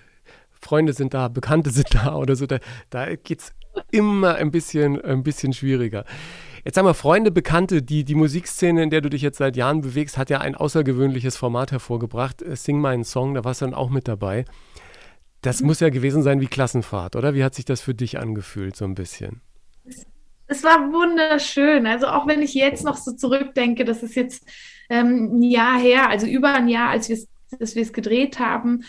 Freunde 0.61 0.93
sind 0.93 1.15
da, 1.15 1.29
Bekannte 1.29 1.71
sind 1.73 1.95
da 1.95 2.15
oder 2.15 2.37
so. 2.37 2.47
Da, 2.47 2.59
da 2.91 3.15
geht 3.15 3.41
es 3.41 3.53
immer 3.91 4.35
ein 4.35 4.51
bisschen, 4.51 5.01
ein 5.01 5.23
bisschen 5.23 5.53
schwieriger. 5.53 6.05
Jetzt 6.65 6.77
haben 6.77 6.85
wir 6.85 6.95
Freunde, 6.95 7.31
Bekannte, 7.31 7.83
die, 7.83 8.05
die 8.05 8.15
Musikszene, 8.15 8.83
in 8.83 8.91
der 8.91 9.01
du 9.01 9.09
dich 9.09 9.23
jetzt 9.23 9.39
seit 9.39 9.57
Jahren 9.57 9.81
bewegst, 9.81 10.19
hat 10.19 10.29
ja 10.29 10.41
ein 10.41 10.55
außergewöhnliches 10.55 11.37
Format 11.37 11.73
hervorgebracht. 11.73 12.45
Sing 12.55 12.81
meinen 12.81 13.05
Song, 13.05 13.35
da 13.35 13.45
warst 13.45 13.63
du 13.63 13.67
dann 13.67 13.75
auch 13.75 13.89
mit 13.91 14.09
dabei. 14.09 14.45
Das 15.43 15.61
muss 15.63 15.81
ja 15.81 15.89
gewesen 15.89 16.23
sein 16.23 16.41
wie 16.41 16.47
Klassenfahrt, 16.47 17.17
oder? 17.17 17.35
Wie 17.35 17.45
hat 17.45 17.55
sich 17.55 17.65
das 17.65 17.81
für 17.81 17.95
dich 17.95 18.19
angefühlt, 18.19 18.77
so 18.77 18.85
ein 18.85 18.95
bisschen? 18.95 19.41
Es 20.47 20.65
war 20.65 20.93
wunderschön. 20.93 21.87
Also 21.87 22.07
auch 22.09 22.27
wenn 22.27 22.43
ich 22.43 22.55
jetzt 22.55 22.85
noch 22.85 22.97
so 22.97 23.13
zurückdenke, 23.13 23.85
das 23.85 24.03
ist 24.03 24.17
jetzt 24.17 24.45
ähm, 24.89 25.39
ein 25.39 25.43
Jahr 25.43 25.79
her, 25.79 26.09
also 26.09 26.27
über 26.27 26.55
ein 26.55 26.69
Jahr, 26.69 26.91
als 26.91 27.09
wir 27.09 27.19
es 27.61 27.93
gedreht 27.93 28.39
haben. 28.39 28.85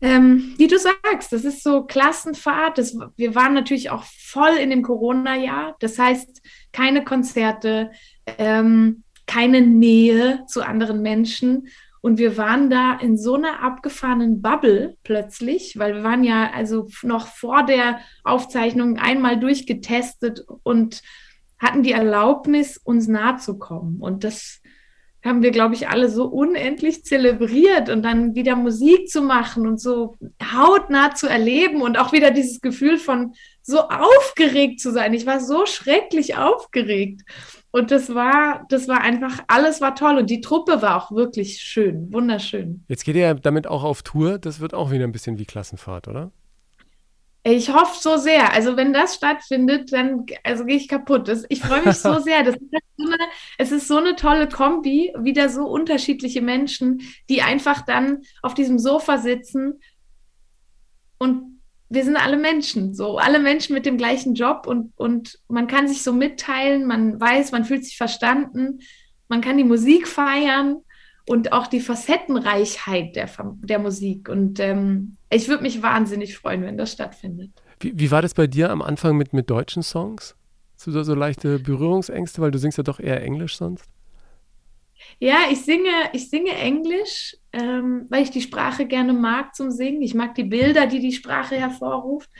Ähm, 0.00 0.54
wie 0.56 0.68
du 0.68 0.78
sagst, 0.78 1.32
das 1.32 1.44
ist 1.44 1.64
so 1.64 1.82
Klassenfahrt. 1.82 2.78
Das, 2.78 2.96
wir 3.16 3.34
waren 3.34 3.54
natürlich 3.54 3.90
auch 3.90 4.04
voll 4.04 4.56
in 4.56 4.70
dem 4.70 4.82
Corona-Jahr. 4.82 5.76
Das 5.80 5.98
heißt, 5.98 6.40
keine 6.72 7.04
Konzerte, 7.04 7.90
ähm, 8.38 9.02
keine 9.26 9.60
Nähe 9.60 10.44
zu 10.46 10.62
anderen 10.62 11.02
Menschen. 11.02 11.68
Und 12.08 12.16
wir 12.16 12.38
waren 12.38 12.70
da 12.70 12.94
in 12.94 13.18
so 13.18 13.34
einer 13.34 13.62
abgefahrenen 13.62 14.40
Bubble 14.40 14.96
plötzlich, 15.04 15.78
weil 15.78 15.96
wir 15.96 16.04
waren 16.04 16.24
ja 16.24 16.50
also 16.54 16.88
noch 17.02 17.26
vor 17.26 17.66
der 17.66 18.00
Aufzeichnung 18.24 18.96
einmal 18.96 19.38
durchgetestet 19.38 20.42
und 20.62 21.02
hatten 21.58 21.82
die 21.82 21.92
Erlaubnis, 21.92 22.78
uns 22.78 23.08
nahe 23.08 23.36
zu 23.36 23.58
kommen. 23.58 24.00
Und 24.00 24.24
das, 24.24 24.62
haben 25.22 25.42
wir, 25.42 25.50
glaube 25.50 25.74
ich, 25.74 25.88
alle 25.88 26.08
so 26.08 26.24
unendlich 26.24 27.04
zelebriert 27.04 27.90
und 27.90 28.02
dann 28.02 28.34
wieder 28.34 28.56
Musik 28.56 29.10
zu 29.10 29.20
machen 29.20 29.66
und 29.66 29.78
so 29.78 30.16
hautnah 30.42 31.14
zu 31.14 31.26
erleben 31.26 31.82
und 31.82 31.98
auch 31.98 32.12
wieder 32.12 32.30
dieses 32.30 32.62
Gefühl 32.62 32.96
von 32.96 33.34
so 33.60 33.80
aufgeregt 33.80 34.80
zu 34.80 34.92
sein. 34.92 35.12
Ich 35.12 35.26
war 35.26 35.40
so 35.40 35.66
schrecklich 35.66 36.38
aufgeregt. 36.38 37.22
Und 37.70 37.90
das 37.90 38.14
war, 38.14 38.64
das 38.70 38.88
war 38.88 39.02
einfach, 39.02 39.40
alles 39.46 39.80
war 39.80 39.94
toll 39.94 40.16
und 40.16 40.30
die 40.30 40.40
Truppe 40.40 40.80
war 40.80 40.96
auch 40.96 41.12
wirklich 41.12 41.60
schön, 41.60 42.10
wunderschön. 42.12 42.84
Jetzt 42.88 43.04
geht 43.04 43.14
ihr 43.14 43.22
ja 43.22 43.34
damit 43.34 43.66
auch 43.66 43.84
auf 43.84 44.02
Tour. 44.02 44.38
Das 44.38 44.60
wird 44.60 44.72
auch 44.72 44.90
wieder 44.90 45.04
ein 45.04 45.12
bisschen 45.12 45.38
wie 45.38 45.44
Klassenfahrt, 45.44 46.08
oder? 46.08 46.32
Ich 47.44 47.72
hoffe 47.72 47.96
so 48.00 48.16
sehr. 48.16 48.52
Also 48.52 48.76
wenn 48.76 48.92
das 48.92 49.14
stattfindet, 49.14 49.92
dann 49.92 50.26
also 50.44 50.64
gehe 50.64 50.76
ich 50.76 50.88
kaputt. 50.88 51.28
Das, 51.28 51.44
ich 51.48 51.60
freue 51.60 51.84
mich 51.84 51.96
so 51.96 52.18
sehr. 52.20 52.42
Das 52.42 52.56
ist 52.56 52.70
so 52.96 53.06
eine, 53.06 53.18
es 53.58 53.72
ist 53.72 53.88
so 53.88 53.96
eine 53.98 54.16
tolle 54.16 54.48
Kombi, 54.48 55.12
wieder 55.18 55.48
so 55.48 55.64
unterschiedliche 55.64 56.42
Menschen, 56.42 57.02
die 57.28 57.42
einfach 57.42 57.82
dann 57.82 58.22
auf 58.42 58.54
diesem 58.54 58.78
Sofa 58.78 59.18
sitzen 59.18 59.80
und 61.18 61.57
wir 61.90 62.04
sind 62.04 62.16
alle 62.16 62.36
Menschen, 62.36 62.94
so 62.94 63.18
alle 63.18 63.38
Menschen 63.38 63.74
mit 63.74 63.86
dem 63.86 63.96
gleichen 63.96 64.34
Job 64.34 64.66
und, 64.66 64.92
und 64.96 65.38
man 65.48 65.66
kann 65.66 65.88
sich 65.88 66.02
so 66.02 66.12
mitteilen, 66.12 66.86
man 66.86 67.18
weiß, 67.18 67.52
man 67.52 67.64
fühlt 67.64 67.84
sich 67.84 67.96
verstanden, 67.96 68.80
man 69.28 69.40
kann 69.40 69.56
die 69.56 69.64
Musik 69.64 70.06
feiern 70.06 70.76
und 71.26 71.52
auch 71.52 71.66
die 71.66 71.80
Facettenreichheit 71.80 73.16
der, 73.16 73.28
der 73.62 73.78
Musik. 73.78 74.28
Und 74.28 74.60
ähm, 74.60 75.16
ich 75.30 75.48
würde 75.48 75.62
mich 75.62 75.82
wahnsinnig 75.82 76.36
freuen, 76.36 76.62
wenn 76.62 76.78
das 76.78 76.92
stattfindet. 76.92 77.50
Wie, 77.80 77.98
wie, 77.98 78.10
war 78.10 78.22
das 78.22 78.34
bei 78.34 78.46
dir 78.46 78.70
am 78.70 78.82
Anfang 78.82 79.16
mit, 79.16 79.32
mit 79.32 79.48
deutschen 79.48 79.82
Songs? 79.82 80.34
Hast 80.74 80.84
so 80.84 81.14
leichte 81.14 81.58
Berührungsängste, 81.58 82.40
weil 82.40 82.50
du 82.50 82.58
singst 82.58 82.78
ja 82.78 82.84
doch 82.84 83.00
eher 83.00 83.22
Englisch 83.22 83.56
sonst? 83.56 83.84
Ja, 85.20 85.36
ich 85.50 85.62
singe, 85.62 85.90
ich 86.12 86.30
singe 86.30 86.52
Englisch, 86.52 87.36
ähm, 87.52 88.06
weil 88.08 88.22
ich 88.22 88.30
die 88.30 88.42
Sprache 88.42 88.86
gerne 88.86 89.12
mag 89.12 89.54
zum 89.54 89.70
Singen. 89.70 90.02
Ich 90.02 90.14
mag 90.14 90.34
die 90.34 90.44
Bilder, 90.44 90.86
die 90.86 91.00
die 91.00 91.12
Sprache 91.12 91.56
hervorruft. 91.56 92.30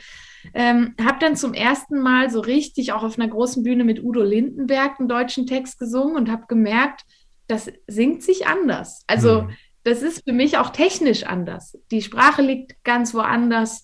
Ähm, 0.53 0.95
habe 1.01 1.19
dann 1.19 1.35
zum 1.35 1.53
ersten 1.53 1.99
Mal 1.99 2.29
so 2.29 2.39
richtig 2.39 2.93
auch 2.93 3.03
auf 3.03 3.19
einer 3.19 3.27
großen 3.27 3.63
Bühne 3.63 3.83
mit 3.83 4.01
Udo 4.01 4.23
Lindenberg 4.23 4.99
einen 4.99 5.09
deutschen 5.09 5.45
Text 5.45 5.79
gesungen 5.79 6.15
und 6.15 6.31
habe 6.31 6.45
gemerkt, 6.47 7.05
das 7.47 7.69
singt 7.87 8.23
sich 8.23 8.47
anders. 8.47 9.03
Also 9.07 9.43
mhm. 9.43 9.49
das 9.83 10.01
ist 10.01 10.23
für 10.23 10.33
mich 10.33 10.57
auch 10.57 10.69
technisch 10.69 11.23
anders. 11.23 11.77
Die 11.91 12.01
Sprache 12.01 12.41
liegt 12.41 12.81
ganz 12.83 13.13
woanders 13.13 13.83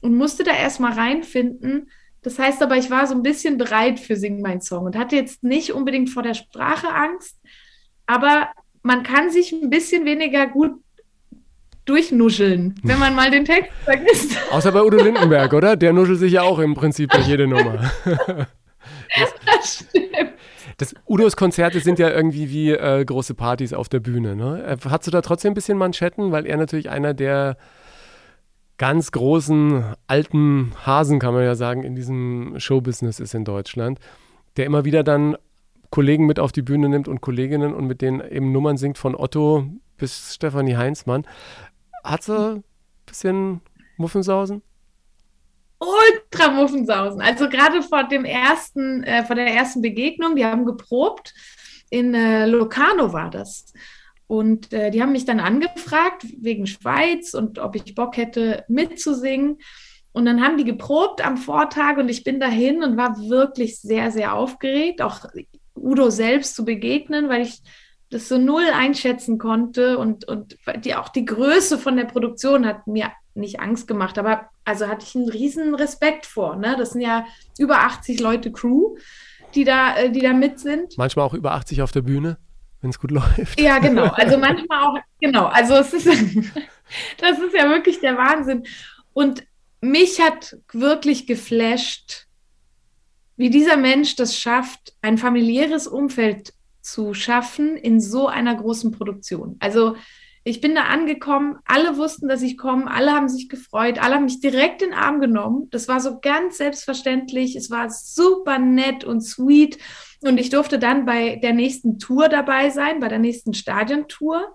und 0.00 0.16
musste 0.16 0.44
da 0.44 0.52
erstmal 0.52 0.92
reinfinden. 0.92 1.90
Das 2.22 2.38
heißt 2.38 2.62
aber, 2.62 2.76
ich 2.76 2.90
war 2.90 3.06
so 3.06 3.14
ein 3.14 3.22
bisschen 3.22 3.58
bereit 3.58 3.98
für 3.98 4.16
Sing 4.16 4.40
mein 4.40 4.60
Song 4.60 4.84
und 4.84 4.96
hatte 4.96 5.16
jetzt 5.16 5.42
nicht 5.42 5.72
unbedingt 5.72 6.10
vor 6.10 6.22
der 6.22 6.34
Sprache 6.34 6.88
Angst, 6.88 7.39
aber 8.10 8.48
man 8.82 9.04
kann 9.04 9.30
sich 9.30 9.52
ein 9.52 9.70
bisschen 9.70 10.04
weniger 10.04 10.48
gut 10.48 10.72
durchnuscheln, 11.84 12.74
wenn 12.82 12.98
man 12.98 13.14
mal 13.14 13.30
den 13.30 13.44
Text 13.44 13.70
vergisst. 13.84 14.36
Außer 14.50 14.72
bei 14.72 14.82
Udo 14.82 14.96
Lindenberg, 14.96 15.52
oder? 15.52 15.76
Der 15.76 15.92
nuschelt 15.92 16.18
sich 16.18 16.32
ja 16.32 16.42
auch 16.42 16.58
im 16.58 16.74
Prinzip 16.74 17.10
durch 17.10 17.28
jede 17.28 17.46
Nummer. 17.46 17.92
das, 18.04 19.34
das 19.46 19.86
stimmt. 19.88 20.32
Das, 20.78 20.94
Udos 21.06 21.36
Konzerte 21.36 21.78
sind 21.78 22.00
ja 22.00 22.10
irgendwie 22.10 22.50
wie 22.50 22.70
äh, 22.70 23.04
große 23.04 23.34
Partys 23.34 23.72
auf 23.72 23.88
der 23.88 24.00
Bühne. 24.00 24.34
Ne? 24.34 24.64
Äh, 24.64 24.76
hast 24.88 25.06
du 25.06 25.12
da 25.12 25.20
trotzdem 25.20 25.52
ein 25.52 25.54
bisschen 25.54 25.78
Manschetten, 25.78 26.32
weil 26.32 26.46
er 26.46 26.56
natürlich 26.56 26.90
einer 26.90 27.14
der 27.14 27.58
ganz 28.76 29.12
großen 29.12 29.84
alten 30.08 30.72
Hasen, 30.84 31.20
kann 31.20 31.34
man 31.34 31.44
ja 31.44 31.54
sagen, 31.54 31.84
in 31.84 31.94
diesem 31.94 32.54
Showbusiness 32.58 33.20
ist 33.20 33.34
in 33.34 33.44
Deutschland, 33.44 34.00
der 34.56 34.66
immer 34.66 34.84
wieder 34.84 35.04
dann 35.04 35.36
Kollegen 35.90 36.26
mit 36.26 36.38
auf 36.38 36.52
die 36.52 36.62
Bühne 36.62 36.88
nimmt 36.88 37.08
und 37.08 37.20
Kolleginnen 37.20 37.74
und 37.74 37.86
mit 37.86 38.00
denen 38.00 38.20
eben 38.20 38.52
Nummern 38.52 38.76
singt 38.76 38.98
von 38.98 39.14
Otto 39.14 39.66
bis 39.96 40.34
Stefanie 40.34 40.76
Heinzmann. 40.76 41.26
Hat 42.04 42.22
sie 42.22 42.38
ein 42.38 42.64
bisschen 43.06 43.60
Muffensausen? 43.96 44.62
Ultra 45.80 46.50
Muffensausen. 46.50 47.20
Also 47.20 47.48
gerade 47.48 47.82
vor 47.82 48.04
dem 48.04 48.24
ersten, 48.24 49.02
äh, 49.02 49.24
vor 49.24 49.34
der 49.34 49.46
ersten 49.46 49.82
Begegnung, 49.82 50.36
die 50.36 50.44
haben 50.44 50.64
geprobt. 50.64 51.34
In 51.90 52.14
äh, 52.14 52.46
Locarno 52.46 53.12
war 53.12 53.30
das. 53.30 53.72
Und 54.26 54.72
äh, 54.72 54.90
die 54.90 55.02
haben 55.02 55.12
mich 55.12 55.24
dann 55.24 55.40
angefragt 55.40 56.24
wegen 56.38 56.66
Schweiz 56.66 57.34
und 57.34 57.58
ob 57.58 57.74
ich 57.74 57.94
Bock 57.94 58.16
hätte 58.16 58.64
mitzusingen. 58.68 59.58
Und 60.12 60.24
dann 60.24 60.42
haben 60.42 60.56
die 60.56 60.64
geprobt 60.64 61.24
am 61.24 61.36
Vortag 61.36 61.96
und 61.96 62.08
ich 62.08 62.24
bin 62.24 62.40
dahin 62.40 62.82
und 62.82 62.96
war 62.96 63.16
wirklich 63.28 63.80
sehr, 63.80 64.10
sehr 64.10 64.34
aufgeregt. 64.34 65.02
Auch 65.02 65.24
Udo 65.80 66.10
selbst 66.10 66.54
zu 66.54 66.64
begegnen, 66.64 67.28
weil 67.28 67.42
ich 67.42 67.60
das 68.10 68.28
so 68.28 68.38
null 68.38 68.66
einschätzen 68.72 69.38
konnte 69.38 69.96
und, 69.98 70.26
und 70.26 70.56
die, 70.84 70.94
auch 70.96 71.08
die 71.08 71.24
Größe 71.24 71.78
von 71.78 71.96
der 71.96 72.04
Produktion 72.04 72.66
hat 72.66 72.86
mir 72.86 73.12
nicht 73.34 73.60
Angst 73.60 73.86
gemacht, 73.86 74.18
aber 74.18 74.50
also 74.64 74.88
hatte 74.88 75.06
ich 75.06 75.14
einen 75.14 75.28
riesen 75.28 75.74
Respekt 75.74 76.26
vor. 76.26 76.56
Ne? 76.56 76.74
Das 76.76 76.90
sind 76.90 77.00
ja 77.00 77.24
über 77.58 77.80
80 77.80 78.18
Leute 78.20 78.50
Crew, 78.50 78.96
die 79.54 79.64
da, 79.64 79.96
äh, 79.96 80.10
die 80.10 80.20
da 80.20 80.32
mit 80.32 80.58
sind. 80.58 80.98
Manchmal 80.98 81.24
auch 81.24 81.34
über 81.34 81.52
80 81.52 81.82
auf 81.82 81.92
der 81.92 82.02
Bühne, 82.02 82.38
wenn 82.80 82.90
es 82.90 82.98
gut 82.98 83.10
läuft. 83.12 83.60
Ja, 83.60 83.78
genau. 83.78 84.06
Also 84.06 84.38
manchmal 84.38 84.82
auch, 84.82 84.98
genau. 85.20 85.46
Also 85.46 85.74
es 85.74 85.92
ist, 85.92 86.06
das 87.18 87.38
ist 87.38 87.54
ja 87.54 87.68
wirklich 87.68 88.00
der 88.00 88.16
Wahnsinn. 88.16 88.64
Und 89.12 89.44
mich 89.80 90.20
hat 90.20 90.56
wirklich 90.72 91.26
geflasht, 91.26 92.26
wie 93.40 93.48
dieser 93.48 93.78
Mensch 93.78 94.16
das 94.16 94.36
schafft, 94.36 94.92
ein 95.00 95.16
familiäres 95.16 95.86
Umfeld 95.86 96.52
zu 96.82 97.14
schaffen 97.14 97.78
in 97.78 97.98
so 97.98 98.26
einer 98.26 98.54
großen 98.54 98.90
Produktion. 98.90 99.56
Also 99.60 99.96
ich 100.44 100.60
bin 100.60 100.74
da 100.74 100.82
angekommen, 100.82 101.56
alle 101.64 101.96
wussten, 101.96 102.28
dass 102.28 102.42
ich 102.42 102.58
komme, 102.58 102.90
alle 102.90 103.12
haben 103.12 103.30
sich 103.30 103.48
gefreut, 103.48 103.98
alle 103.98 104.16
haben 104.16 104.24
mich 104.24 104.40
direkt 104.40 104.82
in 104.82 104.90
den 104.90 104.98
Arm 104.98 105.22
genommen. 105.22 105.68
Das 105.70 105.88
war 105.88 106.00
so 106.00 106.20
ganz 106.20 106.58
selbstverständlich, 106.58 107.56
es 107.56 107.70
war 107.70 107.88
super 107.88 108.58
nett 108.58 109.04
und 109.04 109.22
sweet. 109.22 109.78
Und 110.20 110.36
ich 110.36 110.50
durfte 110.50 110.78
dann 110.78 111.06
bei 111.06 111.36
der 111.36 111.54
nächsten 111.54 111.98
Tour 111.98 112.28
dabei 112.28 112.68
sein, 112.68 113.00
bei 113.00 113.08
der 113.08 113.20
nächsten 113.20 113.54
Stadiontour. 113.54 114.52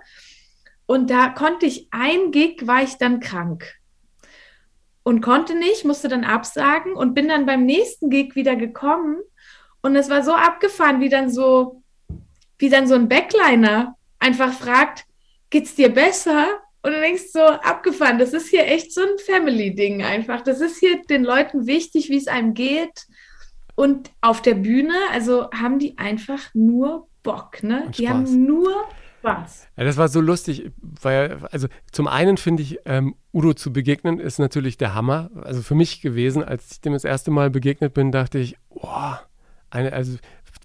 Und 0.85 1.09
da 1.09 1.29
konnte 1.29 1.65
ich 1.65 1.87
ein 1.89 2.29
Gig, 2.29 2.67
war 2.67 2.83
ich 2.83 2.97
dann 2.99 3.19
krank 3.19 3.65
und 5.05 5.21
konnte 5.21 5.55
nicht, 5.55 5.85
musste 5.85 6.07
dann 6.09 6.23
absagen 6.23 6.93
und 6.93 7.13
bin 7.13 7.29
dann 7.29 7.45
beim 7.45 7.63
nächsten 7.65 8.09
Gig 8.09 8.35
wieder 8.35 8.55
gekommen 8.55 9.17
und 9.85 9.95
es 9.95 10.09
war 10.09 10.23
so 10.23 10.33
abgefahren, 10.33 10.99
wie 10.99 11.09
dann 11.09 11.29
so, 11.29 11.83
wie 12.57 12.69
dann 12.69 12.87
so 12.87 12.95
ein 12.95 13.07
Backliner 13.07 13.95
einfach 14.17 14.51
fragt, 14.51 15.05
geht's 15.51 15.75
dir 15.75 15.89
besser? 15.89 16.47
Und 16.81 16.93
du 16.93 16.99
denkst 16.99 17.25
so, 17.31 17.41
abgefahren, 17.41 18.17
das 18.17 18.33
ist 18.33 18.49
hier 18.49 18.65
echt 18.65 18.91
so 18.91 19.01
ein 19.01 19.19
Family-Ding 19.23 20.03
einfach. 20.03 20.41
Das 20.41 20.59
ist 20.59 20.79
hier 20.79 21.03
den 21.03 21.23
Leuten 21.23 21.67
wichtig, 21.67 22.09
wie 22.09 22.17
es 22.17 22.27
einem 22.27 22.55
geht. 22.55 23.05
Und 23.75 24.09
auf 24.21 24.41
der 24.41 24.55
Bühne, 24.55 24.95
also 25.11 25.51
haben 25.51 25.77
die 25.77 25.99
einfach 25.99 26.41
nur 26.55 27.07
Bock, 27.21 27.61
ne? 27.61 27.91
Die 27.95 28.09
haben 28.09 28.45
nur 28.45 28.87
Spaß. 29.25 29.67
Ja, 29.77 29.83
das 29.83 29.97
war 29.97 30.07
so 30.07 30.21
lustig, 30.21 30.71
weil, 30.81 31.37
also 31.51 31.67
zum 31.91 32.07
einen 32.07 32.37
finde 32.37 32.63
ich, 32.63 32.79
ähm, 32.85 33.15
Udo 33.33 33.53
zu 33.53 33.73
begegnen 33.73 34.19
ist 34.19 34.39
natürlich 34.39 34.77
der 34.77 34.93
Hammer. 34.93 35.29
Also 35.41 35.61
für 35.61 35.75
mich 35.75 36.01
gewesen, 36.01 36.43
als 36.43 36.73
ich 36.73 36.81
dem 36.81 36.93
das 36.93 37.03
erste 37.03 37.31
Mal 37.31 37.49
begegnet 37.49 37.93
bin, 37.93 38.11
dachte 38.11 38.37
ich, 38.37 38.57
boah, 38.69 39.21
eine, 39.71 39.93
also 39.93 40.17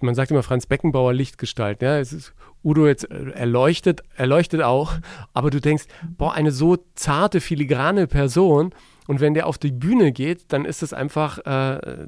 man 0.03 0.15
sagt 0.15 0.31
immer 0.31 0.43
Franz 0.43 0.67
Beckenbauer 0.67 1.13
Lichtgestalt, 1.13 1.83
ja, 1.83 1.99
es 1.99 2.13
ist 2.13 2.35
Udo 2.63 2.87
jetzt 2.87 3.05
erleuchtet, 3.05 4.03
erleuchtet 4.17 4.63
auch, 4.63 4.93
aber 5.33 5.51
du 5.51 5.61
denkst, 5.61 5.85
boah, 6.17 6.35
eine 6.35 6.53
so 6.53 6.77
zarte, 6.95 7.41
filigrane 7.41 8.07
Person 8.07 8.75
und 9.07 9.21
wenn 9.21 9.35
der 9.35 9.47
auf 9.47 9.59
die 9.59 9.73
Bühne 9.73 10.13
geht, 10.13 10.53
dann 10.53 10.65
ist 10.65 10.83
es 10.83 10.93
einfach, 10.93 11.39
äh, 11.39 12.07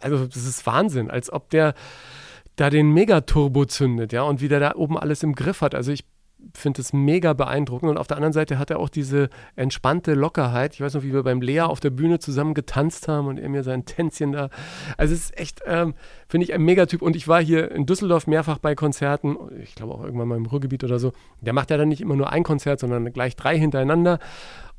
also 0.00 0.26
das 0.26 0.44
ist 0.44 0.66
Wahnsinn, 0.66 1.10
als 1.10 1.32
ob 1.32 1.50
der 1.50 1.74
da 2.56 2.70
den 2.70 2.92
Megaturbo 2.92 3.64
zündet, 3.64 4.12
ja, 4.12 4.22
und 4.22 4.40
wie 4.40 4.48
der 4.48 4.60
da 4.60 4.74
oben 4.74 4.98
alles 4.98 5.22
im 5.22 5.34
Griff 5.34 5.60
hat. 5.60 5.74
Also 5.74 5.92
ich 5.92 6.04
finde 6.52 6.80
es 6.82 6.92
mega 6.92 7.32
beeindruckend. 7.32 7.90
Und 7.90 7.98
auf 7.98 8.06
der 8.06 8.16
anderen 8.16 8.32
Seite 8.32 8.58
hat 8.58 8.70
er 8.70 8.78
auch 8.78 8.88
diese 8.88 9.28
entspannte 9.56 10.14
Lockerheit. 10.14 10.74
Ich 10.74 10.80
weiß 10.80 10.94
noch, 10.94 11.02
wie 11.02 11.12
wir 11.12 11.22
beim 11.22 11.40
Lea 11.40 11.60
auf 11.60 11.80
der 11.80 11.90
Bühne 11.90 12.18
zusammen 12.18 12.54
getanzt 12.54 13.08
haben 13.08 13.28
und 13.28 13.38
er 13.38 13.48
mir 13.48 13.62
sein 13.62 13.84
Tänzchen 13.84 14.32
da. 14.32 14.50
Also 14.96 15.14
es 15.14 15.20
ist 15.20 15.38
echt, 15.38 15.62
ähm, 15.66 15.94
finde 16.28 16.44
ich, 16.44 16.52
ein 16.52 16.62
Megatyp. 16.62 17.02
Und 17.02 17.16
ich 17.16 17.28
war 17.28 17.42
hier 17.42 17.70
in 17.70 17.86
Düsseldorf 17.86 18.26
mehrfach 18.26 18.58
bei 18.58 18.74
Konzerten, 18.74 19.36
ich 19.62 19.74
glaube 19.74 19.94
auch 19.94 20.04
irgendwann 20.04 20.28
mal 20.28 20.36
im 20.36 20.46
Ruhrgebiet 20.46 20.84
oder 20.84 20.98
so. 20.98 21.12
Der 21.40 21.52
macht 21.52 21.70
ja 21.70 21.76
dann 21.76 21.88
nicht 21.88 22.00
immer 22.00 22.16
nur 22.16 22.30
ein 22.30 22.42
Konzert, 22.42 22.80
sondern 22.80 23.12
gleich 23.12 23.36
drei 23.36 23.58
hintereinander. 23.58 24.18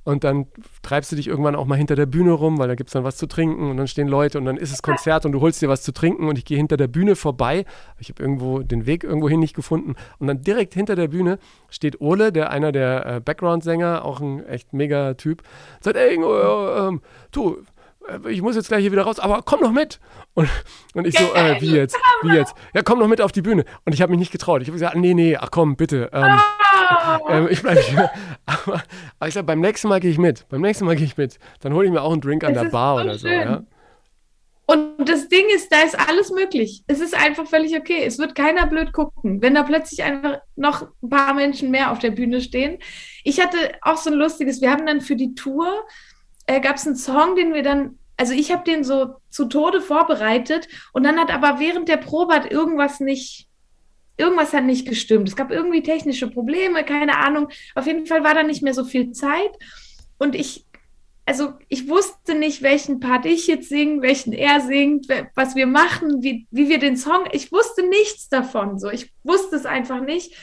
Und 0.06 0.24
dann 0.24 0.46
treibst 0.84 1.12
du 1.12 1.16
dich 1.16 1.28
irgendwann 1.28 1.56
auch 1.56 1.66
mal 1.66 1.76
hinter 1.76 1.96
der 1.96 2.06
Bühne 2.06 2.32
rum, 2.32 2.60
weil 2.60 2.68
da 2.68 2.76
gibt 2.76 2.90
es 2.90 2.94
dann 2.94 3.04
was 3.04 3.18
zu 3.18 3.26
trinken 3.26 3.72
und 3.72 3.78
dann 3.78 3.88
stehen 3.88 4.08
Leute 4.08 4.38
und 4.38 4.46
dann 4.46 4.56
ist 4.56 4.72
es 4.72 4.84
Konzert 4.84 5.26
und 5.26 5.32
du 5.32 5.42
holst 5.42 5.64
dir 5.64 5.68
was 5.68 5.82
zu 5.82 5.92
trinken 5.92 6.30
und 6.30 6.38
ich 6.38 6.46
gehe 6.46 6.58
hinter 6.58 6.78
der 6.78 6.88
Bühne 6.88 7.16
vorbei. 7.16 7.66
Ich 7.98 8.10
habe 8.10 8.22
irgendwo 8.22 8.60
den 8.60 8.86
Weg 8.86 9.04
irgendwohin 9.04 9.40
nicht 9.40 9.56
gefunden. 9.56 9.96
Und 10.20 10.28
dann 10.28 10.42
direkt 10.42 10.76
hinter 10.76 10.96
der 10.96 11.08
Bühne 11.08 11.40
steht 11.70 12.02
Ole, 12.02 12.32
der 12.32 12.52
einer 12.52 12.72
der 12.72 13.06
äh, 13.06 13.20
Background-Sänger, 13.20 14.06
auch 14.06 14.22
ein 14.22 14.46
echt 14.46 14.74
mega 14.74 15.16
Typ. 15.16 15.42
Sagt, 15.82 15.98
ey, 15.98 16.16
äh, 16.16 16.20
äh, 16.20 17.00
du, 17.32 17.58
ich 18.30 18.42
muss 18.42 18.56
jetzt 18.56 18.68
gleich 18.68 18.82
hier 18.82 18.92
wieder 18.92 19.04
raus, 19.04 19.20
aber 19.20 19.42
komm 19.44 19.62
noch 19.62 19.72
mit. 19.72 20.00
Und, 20.34 20.50
und 20.94 21.08
ich 21.08 21.18
so, 21.18 21.34
äh, 21.34 21.60
wie 21.62 21.76
jetzt? 21.76 21.98
Wie 22.22 22.34
jetzt? 22.34 22.54
Ja, 22.74 22.82
komm 22.84 23.00
noch 23.00 23.08
mit 23.08 23.22
auf 23.22 23.32
die 23.32 23.42
Bühne. 23.42 23.66
Und 23.86 23.94
ich 23.94 24.02
habe 24.02 24.12
mich 24.12 24.20
nicht 24.20 24.32
getraut. 24.32 24.62
Ich 24.62 24.68
habe 24.68 24.76
gesagt, 24.76 24.96
nee, 24.96 25.14
nee, 25.14 25.38
ach 25.38 25.50
komm, 25.52 25.76
bitte. 25.76 26.10
Ähm, 26.14 26.40
ähm, 27.30 27.48
ich 27.50 27.62
bleibe 27.62 27.82
hier. 27.82 28.12
Aber, 28.46 28.84
aber 29.20 29.28
ich 29.28 29.34
sage, 29.34 29.46
beim 29.48 29.60
nächsten 29.60 29.88
Mal 29.88 30.00
gehe 30.00 30.12
ich 30.12 30.20
mit. 30.20 30.48
Beim 30.50 30.62
nächsten 30.62 30.86
Mal 30.86 30.96
gehe 30.96 31.06
ich 31.06 31.18
mit. 31.18 31.40
Dann 31.62 31.74
hole 31.74 31.88
ich 31.88 31.92
mir 31.92 32.02
auch 32.02 32.12
einen 32.12 32.22
Drink 32.22 32.44
an 32.44 32.54
Es 32.54 32.62
der 32.62 32.70
Bar 32.70 33.02
oder 33.02 33.18
so. 33.18 33.28
Ja? 33.28 33.64
Und 34.68 35.10
das 35.10 35.28
Ding 35.28 35.46
ist, 35.56 35.72
da 35.72 35.82
ist 35.82 35.98
alles 35.98 36.32
möglich. 36.32 36.84
Es 36.88 37.00
ist 37.00 37.16
einfach 37.16 37.48
völlig 37.48 37.76
okay. 37.76 38.04
Es 38.04 38.18
wird 38.18 38.36
keiner 38.36 38.66
blöd 38.68 38.94
gucken, 38.94 39.42
wenn 39.42 39.56
da 39.56 39.64
plötzlich 39.64 40.04
einfach 40.04 40.40
noch 40.56 40.88
ein 41.04 41.10
paar 41.10 41.34
Menschen 41.34 41.72
mehr 41.72 41.92
auf 41.92 42.00
der 42.00 42.12
Bühne 42.12 42.42
stehen. 42.42 42.80
Ich 43.24 43.40
hatte 43.42 43.58
auch 43.82 43.98
so 43.98 44.10
ein 44.10 44.16
lustiges, 44.16 44.62
wir 44.62 44.72
haben 44.72 44.86
dann 44.86 45.02
für 45.02 45.16
die 45.16 45.36
Tour, 45.36 45.86
äh, 46.46 46.60
gab 46.60 46.76
es 46.76 46.86
einen 46.86 46.96
Song, 46.96 47.36
den 47.36 47.54
wir 47.54 47.64
dann, 47.64 48.00
also 48.18 48.34
ich 48.34 48.52
habe 48.52 48.64
den 48.64 48.84
so 48.84 49.16
zu 49.30 49.46
Tode 49.46 49.82
vorbereitet 49.82 50.68
und 50.94 51.04
dann 51.04 51.20
hat 51.20 51.32
aber 51.32 51.60
während 51.60 51.90
der 51.90 51.98
Probe 51.98 52.34
hat 52.34 52.52
irgendwas 52.52 53.00
nicht, 53.00 53.48
irgendwas 54.18 54.54
hat 54.54 54.64
nicht 54.64 54.88
gestimmt. 54.88 55.28
Es 55.28 55.36
gab 55.36 55.52
irgendwie 55.52 55.84
technische 55.84 56.30
Probleme, 56.30 56.84
keine 56.84 57.18
Ahnung. 57.18 57.50
Auf 57.74 57.88
jeden 57.88 58.06
Fall 58.06 58.24
war 58.24 58.34
da 58.34 58.44
nicht 58.44 58.64
mehr 58.64 58.74
so 58.74 58.86
viel 58.86 59.12
Zeit 59.12 59.52
und 60.18 60.36
ich 60.36 60.66
also 61.28 61.54
ich 61.70 61.90
wusste 61.90 62.36
nicht, 62.36 62.62
welchen 62.62 63.00
Part 63.00 63.26
ich 63.26 63.48
jetzt 63.48 63.70
singe, 63.70 64.04
welchen 64.04 64.32
er 64.32 64.62
singt, 64.62 65.08
was 65.34 65.56
wir 65.56 65.66
machen, 65.66 66.22
wie, 66.22 66.48
wie 66.52 66.70
wir 66.70 66.78
den 66.78 66.98
Song. 66.98 67.26
Ich 67.32 67.52
wusste 67.52 67.88
nichts 67.88 68.30
davon. 68.30 68.78
So, 68.78 68.90
ich 68.92 69.12
wusste 69.24 69.56
es 69.56 69.66
einfach 69.66 70.02
nicht. 70.02 70.36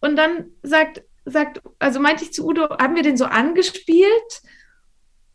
Und 0.00 0.16
dann 0.16 0.46
sagt, 0.62 1.02
sagt, 1.26 1.60
also 1.78 2.00
meinte 2.00 2.24
ich 2.24 2.32
zu 2.32 2.46
Udo, 2.46 2.68
haben 2.78 2.96
wir 2.96 3.02
den 3.02 3.18
so 3.18 3.26
angespielt? 3.26 4.42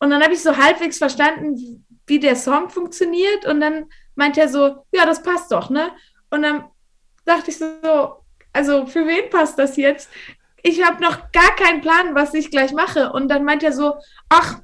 Und 0.02 0.10
dann 0.10 0.22
habe 0.22 0.34
ich 0.34 0.42
so 0.42 0.58
halbwegs 0.58 0.98
verstanden, 0.98 1.86
wie 2.08 2.20
der 2.20 2.36
Song 2.36 2.70
funktioniert. 2.70 3.46
Und 3.46 3.62
dann 3.62 3.86
meinte 4.16 4.42
er 4.42 4.50
so, 4.50 4.86
ja, 4.92 5.06
das 5.06 5.24
passt 5.24 5.52
doch, 5.52 5.70
ne? 5.70 5.92
Und 6.30 6.42
dann 6.42 6.66
dachte 7.24 7.52
ich 7.52 7.58
so, 7.58 7.68
also 8.52 8.86
für 8.88 9.08
wen 9.08 9.30
passt 9.30 9.58
das 9.58 9.78
jetzt? 9.78 10.10
Ich 10.64 10.84
habe 10.86 11.02
noch 11.02 11.32
gar 11.32 11.56
keinen 11.56 11.82
Plan, 11.82 12.14
was 12.16 12.34
ich 12.34 12.52
gleich 12.52 12.74
mache. 12.74 13.12
Und 13.14 13.30
dann 13.30 13.46
meint 13.46 13.64
er 13.64 13.72
so, 13.72 13.94
ach, 14.28 14.60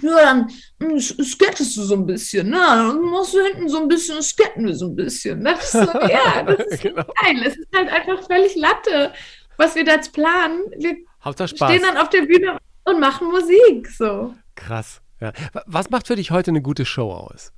ja, 0.00 0.10
dann 0.22 0.48
hm, 0.80 0.96
sk- 0.96 1.22
skattest 1.24 1.76
du 1.76 1.82
so 1.82 1.94
ein 1.94 2.06
bisschen, 2.06 2.48
ne? 2.50 2.56
Dann 2.58 3.00
machst 3.00 3.34
du 3.34 3.40
hinten 3.44 3.68
so 3.68 3.78
ein 3.80 3.88
bisschen, 3.88 4.20
skatten 4.22 4.66
wir 4.66 4.74
so 4.74 4.86
ein 4.86 4.96
bisschen. 4.96 5.44
Das 5.44 5.62
ist 5.64 5.72
so, 5.72 5.98
ja, 6.00 6.42
das 6.46 6.66
ist 6.66 6.82
genau. 6.82 7.04
geil. 7.22 7.42
Es 7.44 7.56
ist 7.56 7.68
halt 7.74 7.88
einfach 7.90 8.26
völlig 8.26 8.56
Latte, 8.56 9.12
was 9.56 9.74
wir 9.76 9.84
da 9.84 9.92
jetzt 9.92 10.12
planen. 10.12 10.62
Wir 10.78 10.96
Hauptsache 11.24 11.48
Spaß. 11.56 11.70
stehen 11.70 11.82
dann 11.82 11.96
auf 11.96 12.10
der 12.10 12.22
Bühne 12.22 12.58
und 12.84 13.00
machen 13.00 13.28
Musik, 13.28 13.88
so. 13.88 14.34
Krass. 14.54 15.00
Ja. 15.20 15.32
Wa- 15.52 15.64
Was 15.66 15.90
macht 15.90 16.06
für 16.06 16.16
dich 16.16 16.30
heute 16.30 16.50
eine 16.50 16.62
gute 16.62 16.84
Show 16.84 17.12
aus? 17.12 17.52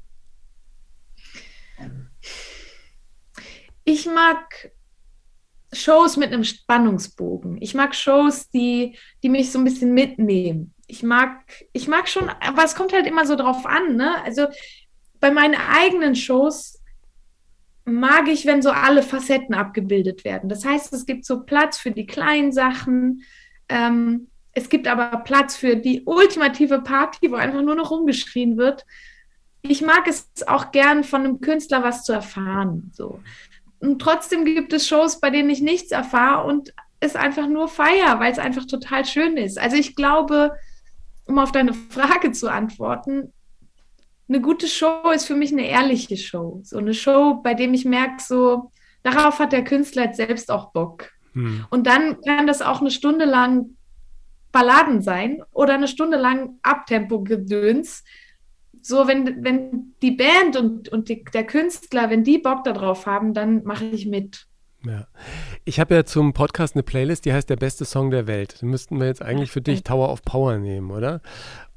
Ich 3.85 4.07
mag 4.07 4.71
Shows 5.73 6.17
mit 6.17 6.33
einem 6.33 6.45
Spannungsbogen. 6.45 7.61
Ich 7.61 7.75
mag 7.75 7.95
Shows, 7.95 8.49
die, 8.51 8.97
die 9.23 9.29
mich 9.29 9.53
so 9.53 9.59
ein 9.59 9.65
bisschen 9.65 9.95
mitnehmen. 9.95 10.75
Ich 10.87 11.03
mag, 11.03 11.41
ich 11.73 11.89
mag 11.89 12.09
schon, 12.09 12.29
aber 12.29 12.65
es 12.65 12.75
kommt 12.75 12.93
halt 12.93 13.07
immer 13.07 13.27
so 13.27 13.37
drauf 13.37 13.67
an, 13.67 13.97
ne? 13.97 14.23
Also 14.25 14.47
bei 15.21 15.31
meinen 15.31 15.55
eigenen 15.57 16.15
Shows 16.15 16.81
mag 17.85 18.29
ich, 18.29 18.47
wenn 18.47 18.63
so 18.63 18.71
alle 18.71 19.03
Facetten 19.03 19.55
abgebildet 19.55 20.25
werden. 20.25 20.49
Das 20.49 20.65
heißt, 20.65 20.93
es 20.93 21.07
gibt 21.07 21.25
so 21.25 21.43
Platz 21.45 21.79
für 21.79 21.91
die 21.91 22.07
kleinen 22.07 22.53
Sachen. 22.53 23.23
Ähm, 23.69 24.29
es 24.57 24.71
gibt 24.71 24.89
aber 24.89 25.19
Platz 25.19 25.55
für 25.55 25.77
die 25.77 26.03
ultimative 26.07 26.81
Party, 26.81 27.31
wo 27.31 27.35
einfach 27.35 27.61
nur 27.61 27.75
noch 27.75 27.91
rumgeschrien 27.91 28.57
wird. 28.57 28.87
Ich 29.61 29.83
mag 29.83 30.09
es 30.09 30.31
auch 30.47 30.73
gern, 30.73 31.05
von 31.05 31.25
einem 31.25 31.43
Künstler 31.43 31.83
was 31.83 32.05
zu 32.05 32.15
erfahren. 32.15 32.91
So. 32.95 33.21
Und 33.81 34.01
trotzdem 34.01 34.47
gibt 34.47 34.73
es 34.73 34.89
Shows, 34.89 35.21
bei 35.21 35.29
denen 35.29 35.51
ich 35.51 35.61
nichts 35.61 35.91
erfahre 35.91 36.47
und 36.47 36.73
es 37.01 37.17
einfach 37.17 37.47
nur 37.47 37.69
feier, 37.69 38.19
weil 38.19 38.33
es 38.33 38.39
einfach 38.39 38.65
total 38.65 39.05
schön 39.05 39.37
ist. 39.37 39.59
Also 39.59 39.77
ich 39.77 39.95
glaube, 39.95 40.53
um 41.27 41.39
auf 41.39 41.53
deine 41.53 41.75
Frage 41.75 42.33
zu 42.33 42.51
antworten, 42.51 43.35
eine 44.27 44.41
gute 44.41 44.69
Show 44.69 45.11
ist 45.15 45.27
für 45.27 45.37
mich 45.37 45.53
eine 45.53 45.69
ehrliche 45.69 46.17
Show. 46.17 46.63
So 46.65 46.79
eine 46.79 46.95
Show, 46.95 47.43
bei 47.45 47.53
dem 47.53 47.75
ich 47.75 47.85
merke, 47.85 48.23
so, 48.23 48.73
darauf 49.03 49.39
hat 49.39 49.53
der 49.53 49.65
Künstler 49.65 50.15
selbst 50.15 50.51
auch 50.51 50.73
Bock. 50.73 51.11
Hm. 51.35 51.67
Und 51.69 51.87
dann 51.87 52.23
kann 52.23 52.47
das 52.47 52.63
auch 52.63 52.81
eine 52.81 52.91
Stunde 52.91 53.27
lang 53.27 53.76
Balladen 54.57 55.03
sein 55.03 55.43
oder 55.53 55.75
eine 55.75 55.87
Stunde 55.87 56.17
lang 56.17 56.59
Abtempo-Gedöns. 56.63 58.05
So, 58.81 59.07
wenn, 59.07 59.45
wenn 59.45 59.95
die 60.01 60.13
Band 60.13 60.57
und, 60.57 60.89
und 60.89 61.09
die, 61.11 61.25
der 61.25 61.45
Künstler, 61.45 62.09
wenn 62.09 62.25
die 62.25 62.39
Bock 62.39 62.65
darauf 62.65 63.05
haben, 63.05 63.35
dann 63.35 63.65
mache 63.65 63.85
ich 63.87 64.07
mit. 64.07 64.47
Ja. 64.85 65.09
Ich 65.65 65.79
habe 65.79 65.95
ja 65.95 66.05
zum 66.05 66.33
Podcast 66.33 66.75
eine 66.75 66.85
Playlist, 66.85 67.25
die 67.27 67.33
heißt 67.35 67.51
Der 67.51 67.57
beste 67.57 67.85
Song 67.85 68.11
der 68.11 68.27
Welt. 68.27 68.63
Den 68.63 68.71
müssten 68.71 68.99
wir 68.99 69.07
jetzt 69.09 69.21
eigentlich 69.21 69.51
für 69.51 69.61
dich 69.61 69.83
Tower 69.83 70.11
of 70.11 70.23
Power 70.23 70.57
nehmen, 70.59 70.91
oder? 70.91 71.21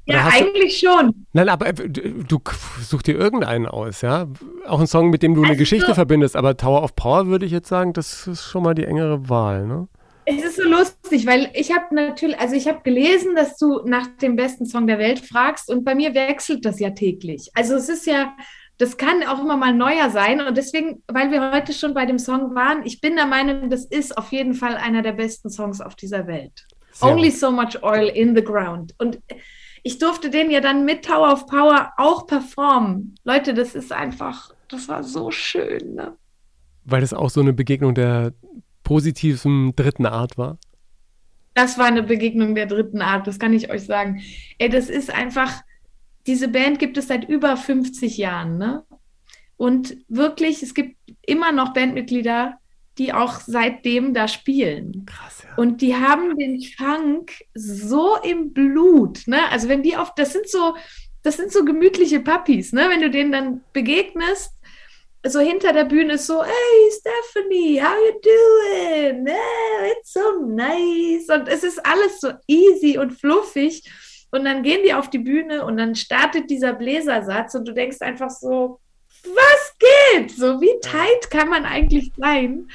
Ja, 0.06 0.24
hast 0.24 0.40
du- 0.40 0.44
eigentlich 0.46 0.78
schon. 0.78 1.26
Nein, 1.34 1.48
aber 1.50 1.66
äh, 1.66 1.74
du, 1.74 2.22
du 2.24 2.38
such 2.80 3.02
dir 3.02 3.16
irgendeinen 3.18 3.66
aus, 3.66 4.00
ja? 4.00 4.26
Auch 4.66 4.78
einen 4.78 4.86
Song, 4.86 5.10
mit 5.10 5.22
dem 5.22 5.34
du 5.34 5.40
eine 5.42 5.50
Also- 5.50 5.58
Geschichte 5.58 5.94
verbindest, 5.94 6.34
aber 6.36 6.56
Tower 6.56 6.82
of 6.82 6.96
Power 6.96 7.26
würde 7.26 7.44
ich 7.44 7.52
jetzt 7.52 7.68
sagen, 7.68 7.92
das 7.92 8.26
ist 8.26 8.44
schon 8.44 8.62
mal 8.62 8.74
die 8.74 8.84
engere 8.86 9.28
Wahl, 9.28 9.66
ne? 9.66 9.88
Es 10.30 10.44
ist 10.44 10.56
so 10.56 10.62
lustig, 10.62 11.26
weil 11.26 11.50
ich 11.54 11.74
habe 11.74 11.92
natürlich, 11.94 12.38
also 12.38 12.54
ich 12.54 12.68
habe 12.68 12.80
gelesen, 12.82 13.34
dass 13.34 13.56
du 13.56 13.80
nach 13.84 14.06
dem 14.18 14.36
besten 14.36 14.64
Song 14.64 14.86
der 14.86 14.98
Welt 14.98 15.18
fragst 15.18 15.68
und 15.68 15.84
bei 15.84 15.94
mir 15.94 16.14
wechselt 16.14 16.64
das 16.64 16.78
ja 16.78 16.90
täglich. 16.90 17.50
Also 17.54 17.74
es 17.74 17.88
ist 17.88 18.06
ja, 18.06 18.36
das 18.78 18.96
kann 18.96 19.24
auch 19.24 19.40
immer 19.40 19.56
mal 19.56 19.74
neuer 19.74 20.08
sein 20.10 20.40
und 20.40 20.56
deswegen, 20.56 21.02
weil 21.08 21.32
wir 21.32 21.52
heute 21.52 21.72
schon 21.72 21.94
bei 21.94 22.06
dem 22.06 22.18
Song 22.18 22.54
waren, 22.54 22.86
ich 22.86 23.00
bin 23.00 23.16
der 23.16 23.26
Meinung, 23.26 23.70
das 23.70 23.84
ist 23.84 24.16
auf 24.16 24.30
jeden 24.30 24.54
Fall 24.54 24.76
einer 24.76 25.02
der 25.02 25.12
besten 25.12 25.50
Songs 25.50 25.80
auf 25.80 25.96
dieser 25.96 26.26
Welt. 26.28 26.64
Sehr 26.92 27.08
Only 27.10 27.30
gut. 27.30 27.38
so 27.38 27.50
much 27.50 27.82
oil 27.82 28.06
in 28.06 28.36
the 28.36 28.44
ground. 28.44 28.94
Und 28.98 29.18
ich 29.82 29.98
durfte 29.98 30.30
den 30.30 30.50
ja 30.50 30.60
dann 30.60 30.84
mit 30.84 31.04
Tower 31.04 31.32
of 31.32 31.46
Power 31.46 31.92
auch 31.96 32.26
performen. 32.28 33.16
Leute, 33.24 33.52
das 33.52 33.74
ist 33.74 33.92
einfach, 33.92 34.52
das 34.68 34.88
war 34.88 35.02
so 35.02 35.32
schön. 35.32 35.94
Ne? 35.94 36.16
Weil 36.84 37.00
das 37.00 37.12
auch 37.12 37.30
so 37.30 37.40
eine 37.40 37.52
Begegnung 37.52 37.94
der 37.94 38.32
positiven 38.90 39.72
dritten 39.76 40.04
Art 40.04 40.36
war. 40.36 40.58
Das 41.54 41.78
war 41.78 41.86
eine 41.86 42.02
Begegnung 42.02 42.56
der 42.56 42.66
dritten 42.66 43.02
Art, 43.02 43.24
das 43.28 43.38
kann 43.38 43.52
ich 43.52 43.70
euch 43.70 43.84
sagen. 43.84 44.20
Ey, 44.58 44.68
das 44.68 44.90
ist 44.90 45.14
einfach, 45.14 45.62
diese 46.26 46.48
Band 46.48 46.80
gibt 46.80 46.96
es 46.96 47.06
seit 47.06 47.28
über 47.28 47.56
50 47.56 48.18
Jahren, 48.18 48.58
ne? 48.58 48.82
Und 49.56 49.96
wirklich, 50.08 50.64
es 50.64 50.74
gibt 50.74 50.96
immer 51.24 51.52
noch 51.52 51.72
Bandmitglieder, 51.72 52.58
die 52.98 53.12
auch 53.12 53.34
seitdem 53.38 54.12
da 54.12 54.26
spielen. 54.26 55.06
Krass, 55.06 55.44
ja. 55.44 55.54
Und 55.54 55.82
die 55.82 55.94
haben 55.94 56.36
den 56.36 56.60
Funk 56.60 57.30
so 57.54 58.16
im 58.24 58.52
Blut, 58.52 59.22
ne? 59.28 59.48
Also 59.52 59.68
wenn 59.68 59.84
die 59.84 59.96
auf, 59.96 60.16
das 60.16 60.32
sind 60.32 60.48
so, 60.48 60.74
das 61.22 61.36
sind 61.36 61.52
so 61.52 61.64
gemütliche 61.64 62.18
Puppies, 62.18 62.72
ne? 62.72 62.86
Wenn 62.88 63.02
du 63.02 63.10
denen 63.10 63.30
dann 63.30 63.60
begegnest, 63.72 64.52
so 65.26 65.40
hinter 65.40 65.72
der 65.72 65.84
Bühne 65.84 66.14
ist 66.14 66.26
so, 66.26 66.42
hey 66.42 66.90
Stephanie, 66.90 67.80
how 67.80 67.94
you 67.94 68.20
doing? 68.22 69.26
Oh, 69.28 69.92
it's 69.92 70.12
so 70.12 70.44
nice. 70.46 71.28
Und 71.28 71.48
es 71.48 71.62
ist 71.62 71.84
alles 71.84 72.20
so 72.20 72.32
easy 72.46 72.98
und 72.98 73.12
fluffig. 73.12 73.82
Und 74.30 74.44
dann 74.44 74.62
gehen 74.62 74.82
die 74.84 74.94
auf 74.94 75.10
die 75.10 75.18
Bühne 75.18 75.64
und 75.64 75.76
dann 75.76 75.94
startet 75.94 76.48
dieser 76.48 76.72
Bläsersatz 76.72 77.54
und 77.54 77.66
du 77.66 77.72
denkst 77.72 78.00
einfach 78.00 78.30
so, 78.30 78.80
was 79.24 79.76
geht? 79.78 80.30
So, 80.30 80.60
wie 80.60 80.78
tight 80.80 81.30
kann 81.30 81.48
man 81.48 81.64
eigentlich 81.64 82.12
sein? 82.16 82.68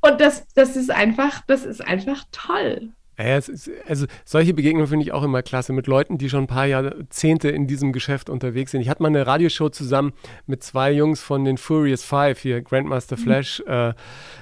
Und 0.00 0.20
das, 0.20 0.46
das 0.54 0.76
ist 0.76 0.90
einfach, 0.90 1.42
das 1.46 1.64
ist 1.64 1.80
einfach 1.80 2.24
toll. 2.32 2.92
Ja, 3.22 3.36
es 3.36 3.48
ist, 3.48 3.70
also 3.86 4.06
solche 4.24 4.54
Begegnungen 4.54 4.86
finde 4.86 5.04
ich 5.04 5.12
auch 5.12 5.22
immer 5.22 5.42
klasse 5.42 5.72
mit 5.72 5.86
Leuten, 5.86 6.16
die 6.18 6.30
schon 6.30 6.44
ein 6.44 6.46
paar 6.46 6.66
Jahrzehnte 6.66 7.48
in 7.50 7.66
diesem 7.66 7.92
Geschäft 7.92 8.30
unterwegs 8.30 8.70
sind. 8.70 8.80
Ich 8.80 8.88
hatte 8.88 9.02
mal 9.02 9.08
eine 9.08 9.26
Radioshow 9.26 9.68
zusammen 9.70 10.12
mit 10.46 10.62
zwei 10.62 10.92
Jungs 10.92 11.20
von 11.20 11.44
den 11.44 11.58
Furious 11.58 12.02
Five 12.02 12.38
hier, 12.40 12.62
Grandmaster 12.62 13.16
Flash, 13.16 13.60
äh, 13.66 13.92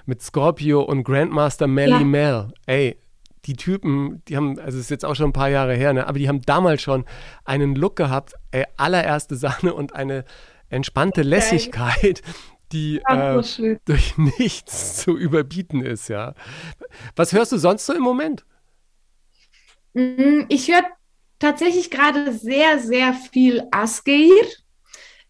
mit 0.06 0.22
Scorpio 0.22 0.82
und 0.82 1.04
Grandmaster 1.04 1.66
Melly 1.66 1.92
Ja. 1.92 2.04
Mel. 2.04 2.48
Ey, 2.66 2.98
die 3.46 3.54
Typen, 3.54 4.22
die 4.28 4.36
haben, 4.36 4.58
also 4.58 4.76
es 4.78 4.84
ist 4.84 4.90
jetzt 4.90 5.04
auch 5.04 5.14
schon 5.14 5.30
ein 5.30 5.32
paar 5.32 5.48
Jahre 5.48 5.74
her, 5.74 5.92
ne, 5.92 6.06
aber 6.06 6.18
die 6.18 6.28
haben 6.28 6.42
damals 6.42 6.82
schon 6.82 7.04
einen 7.44 7.74
Look 7.74 7.96
gehabt, 7.96 8.34
ey, 8.50 8.64
allererste 8.76 9.36
Sahne 9.36 9.74
und 9.74 9.94
eine 9.94 10.24
entspannte 10.68 11.22
Lässigkeit, 11.22 12.22
die 12.72 13.00
äh, 13.08 13.42
durch 13.86 14.18
nichts 14.38 14.96
zu 14.98 15.16
überbieten 15.16 15.82
ist, 15.82 16.08
ja. 16.08 16.34
Was 17.16 17.32
hörst 17.32 17.52
du 17.52 17.56
sonst 17.58 17.86
so 17.86 17.94
im 17.94 18.02
Moment? 18.02 18.44
Mm, 19.94 20.42
Ich 20.48 20.68
höre 20.68 20.84
tatsächlich 21.38 21.90
gerade 21.90 22.32
sehr, 22.32 22.78
sehr 22.78 23.14
viel 23.14 23.64
Asgeir. 23.70 24.44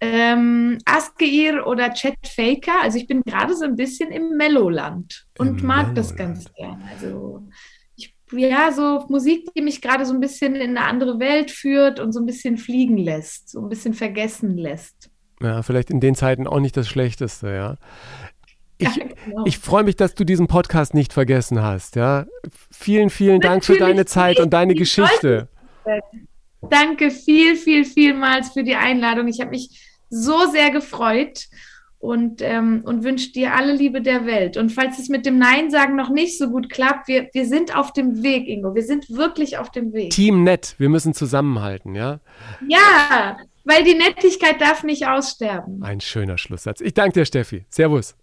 Ähm, 0.01 0.79
Asgeir 0.85 1.67
oder 1.67 1.93
Chet 1.93 2.15
Faker. 2.27 2.83
Also 2.83 2.99
ich 2.99 3.07
bin 3.09 3.23
gerade 3.23 3.55
so 3.57 3.65
ein 3.65 3.75
bisschen 3.77 4.13
im 4.13 4.37
Mellow-Land 4.37 5.27
und 5.39 5.61
Im 5.61 5.67
mag 5.67 5.95
das 5.95 6.15
Mellow-Land. 6.15 6.17
ganz 6.17 6.53
gern. 6.55 6.83
Also 6.93 7.49
ich 7.97 8.15
ja, 8.33 8.71
so 8.73 9.05
Musik, 9.09 9.49
die 9.57 9.63
mich 9.63 9.81
gerade 9.81 10.07
so 10.07 10.15
ein 10.15 10.21
bisschen 10.21 10.55
in 10.55 10.77
eine 10.77 10.83
andere 10.87 11.19
Welt 11.19 11.51
führt 11.51 11.99
und 11.99 12.13
so 12.13 12.21
ein 12.21 12.27
bisschen 12.27 12.59
fliegen 12.59 12.97
lässt, 12.99 13.49
so 13.51 13.61
ein 13.61 13.69
bisschen 13.69 13.95
vergessen 13.95 14.57
lässt. 14.57 15.11
Ja, 15.43 15.63
vielleicht 15.63 15.91
in 15.91 16.01
den 16.01 16.15
Zeiten 16.15 16.47
auch 16.47 16.61
nicht 16.61 16.77
das 16.77 16.89
Schlechteste, 16.89 17.49
ja. 17.55 17.77
Ich, 18.79 18.97
Ja, 18.97 19.05
genau. 19.25 19.45
ich 19.45 19.59
freue 19.59 19.83
mich, 19.85 19.97
dass 19.97 20.15
du 20.15 20.25
diesen 20.25 20.47
Podcast 20.47 20.95
nicht 20.95 21.13
vergessen 21.13 21.63
hast, 21.63 21.97
ja. 21.97 22.27
Vielen, 22.71 23.11
vielen 23.11 23.41
Dank 23.41 23.65
für 23.65 23.77
deine 23.77 24.07
Zeit 24.07 24.41
und 24.41 24.53
deine 24.53 24.73
nicht. 24.73 24.81
Ich 24.83 24.95
Geschichte. 24.95 25.49
Danke 26.71 27.11
viel, 27.11 27.57
viel, 27.57 27.85
vielmals 27.85 28.51
für 28.53 28.65
die 28.65 28.75
Einladung. 28.75 29.29
Ich 29.29 29.41
habe 29.41 29.51
mich 29.51 29.99
so 30.11 30.47
sehr 30.51 30.71
gefreut 30.71 31.47
und, 31.99 32.41
ähm, 32.43 32.83
und 32.85 33.05
wünsche 33.05 33.33
dir 33.33 33.55
alle 33.55 33.73
Liebe 33.73 34.01
der 34.01 34.27
Welt. 34.27 34.57
Und 34.57 34.71
falls 34.71 34.99
es 34.99 35.09
mit 35.09 35.27
dem 35.27 35.39
Nein 35.39 35.71
sagen 35.71 35.97
noch 35.97 36.11
nicht 36.11 36.39
so 36.39 36.49
gut 36.49 36.71
klappt, 36.71 37.09
wir, 37.09 37.29
wir 37.33 37.47
sind 37.47 37.77
auf 37.77 37.93
dem 37.93 38.23
Weg, 38.23 38.49
Ingo. 38.49 38.75
Wir 38.75 38.85
sind 38.85 39.11
wirklich 39.11 39.59
auf 39.59 39.71
dem 39.71 39.93
Weg. 39.93 40.11
Team 40.11 40.45
Nett, 40.45 40.75
wir 40.79 40.89
müssen 40.89 41.15
zusammenhalten, 41.15 41.95
ja. 41.95 42.21
Ja, 42.69 43.37
weil 43.65 43.85
die 43.85 43.95
Nettigkeit 43.95 44.61
darf 44.61 44.85
nicht 44.85 45.07
aussterben. 45.07 45.83
Ein 45.83 46.01
schöner 46.01 46.39
Schlusssatz. 46.39 46.81
Ich 46.81 46.95
danke 46.95 47.21
dir, 47.21 47.25
Steffi. 47.27 47.65
Servus. 47.69 48.15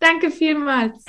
Danke 0.00 0.30
vielmals. 0.30 1.04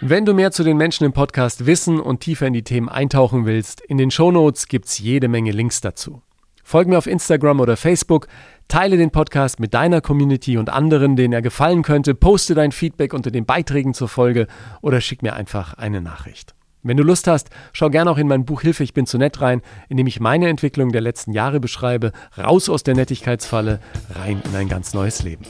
Wenn 0.00 0.24
du 0.24 0.32
mehr 0.32 0.50
zu 0.50 0.64
den 0.64 0.78
Menschen 0.78 1.04
im 1.04 1.12
Podcast 1.12 1.66
wissen 1.66 2.00
und 2.00 2.20
tiefer 2.20 2.46
in 2.46 2.54
die 2.54 2.62
Themen 2.62 2.88
eintauchen 2.88 3.44
willst, 3.44 3.82
in 3.82 3.98
den 3.98 4.10
Shownotes 4.10 4.68
gibt's 4.68 4.98
jede 4.98 5.28
Menge 5.28 5.50
Links 5.50 5.82
dazu. 5.82 6.22
Folg 6.64 6.88
mir 6.88 6.98
auf 6.98 7.06
Instagram 7.06 7.60
oder 7.60 7.76
Facebook, 7.76 8.28
teile 8.66 8.96
den 8.96 9.10
Podcast 9.10 9.60
mit 9.60 9.74
deiner 9.74 10.00
Community 10.00 10.56
und 10.56 10.70
anderen, 10.70 11.14
denen 11.14 11.32
er 11.32 11.42
gefallen 11.42 11.82
könnte, 11.82 12.14
poste 12.14 12.54
dein 12.54 12.72
Feedback 12.72 13.12
unter 13.12 13.30
den 13.30 13.44
Beiträgen 13.44 13.94
zur 13.94 14.08
Folge 14.08 14.46
oder 14.80 15.00
schick 15.00 15.22
mir 15.22 15.34
einfach 15.34 15.74
eine 15.74 16.00
Nachricht. 16.00 16.54
Wenn 16.86 16.96
du 16.96 17.02
Lust 17.02 17.26
hast, 17.26 17.50
schau 17.72 17.90
gerne 17.90 18.08
auch 18.08 18.16
in 18.16 18.28
mein 18.28 18.44
Buch 18.44 18.62
Hilfe, 18.62 18.84
ich 18.84 18.94
bin 18.94 19.06
zu 19.06 19.18
nett 19.18 19.40
rein, 19.40 19.60
in 19.88 19.96
dem 19.96 20.06
ich 20.06 20.20
meine 20.20 20.48
Entwicklung 20.48 20.92
der 20.92 21.00
letzten 21.00 21.32
Jahre 21.32 21.58
beschreibe, 21.58 22.12
raus 22.38 22.68
aus 22.68 22.84
der 22.84 22.94
Nettigkeitsfalle, 22.94 23.80
rein 24.14 24.40
in 24.48 24.54
ein 24.54 24.68
ganz 24.68 24.94
neues 24.94 25.24
Leben. 25.24 25.44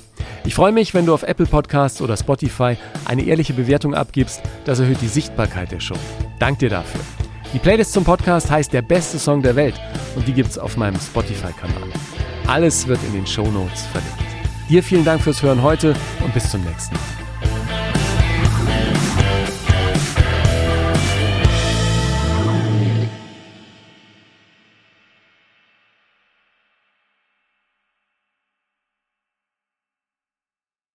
Ich 0.44 0.54
freue 0.54 0.72
mich, 0.72 0.94
wenn 0.94 1.04
du 1.04 1.12
auf 1.12 1.24
Apple 1.24 1.44
Podcasts 1.44 2.00
oder 2.00 2.16
Spotify 2.16 2.78
eine 3.04 3.24
ehrliche 3.24 3.52
Bewertung 3.52 3.94
abgibst, 3.94 4.40
das 4.64 4.80
erhöht 4.80 5.02
die 5.02 5.08
Sichtbarkeit 5.08 5.72
der 5.72 5.80
Show. 5.80 5.98
Dank 6.38 6.58
dir 6.60 6.70
dafür. 6.70 7.02
Die 7.52 7.58
Playlist 7.58 7.92
zum 7.92 8.04
Podcast 8.04 8.50
heißt 8.50 8.72
Der 8.72 8.82
beste 8.82 9.18
Song 9.18 9.42
der 9.42 9.56
Welt 9.56 9.78
und 10.14 10.26
die 10.26 10.32
gibt's 10.32 10.56
auf 10.56 10.78
meinem 10.78 10.98
Spotify-Kanal. 10.98 11.90
Alles 12.46 12.86
wird 12.86 13.00
in 13.04 13.12
den 13.12 13.26
Show 13.26 13.46
Notes 13.50 13.82
verlinkt. 13.86 14.24
Dir 14.70 14.82
vielen 14.82 15.04
Dank 15.04 15.20
fürs 15.20 15.42
Hören 15.42 15.62
heute 15.62 15.94
und 16.24 16.32
bis 16.32 16.50
zum 16.50 16.64
nächsten 16.64 16.94
Mal. 16.94 17.25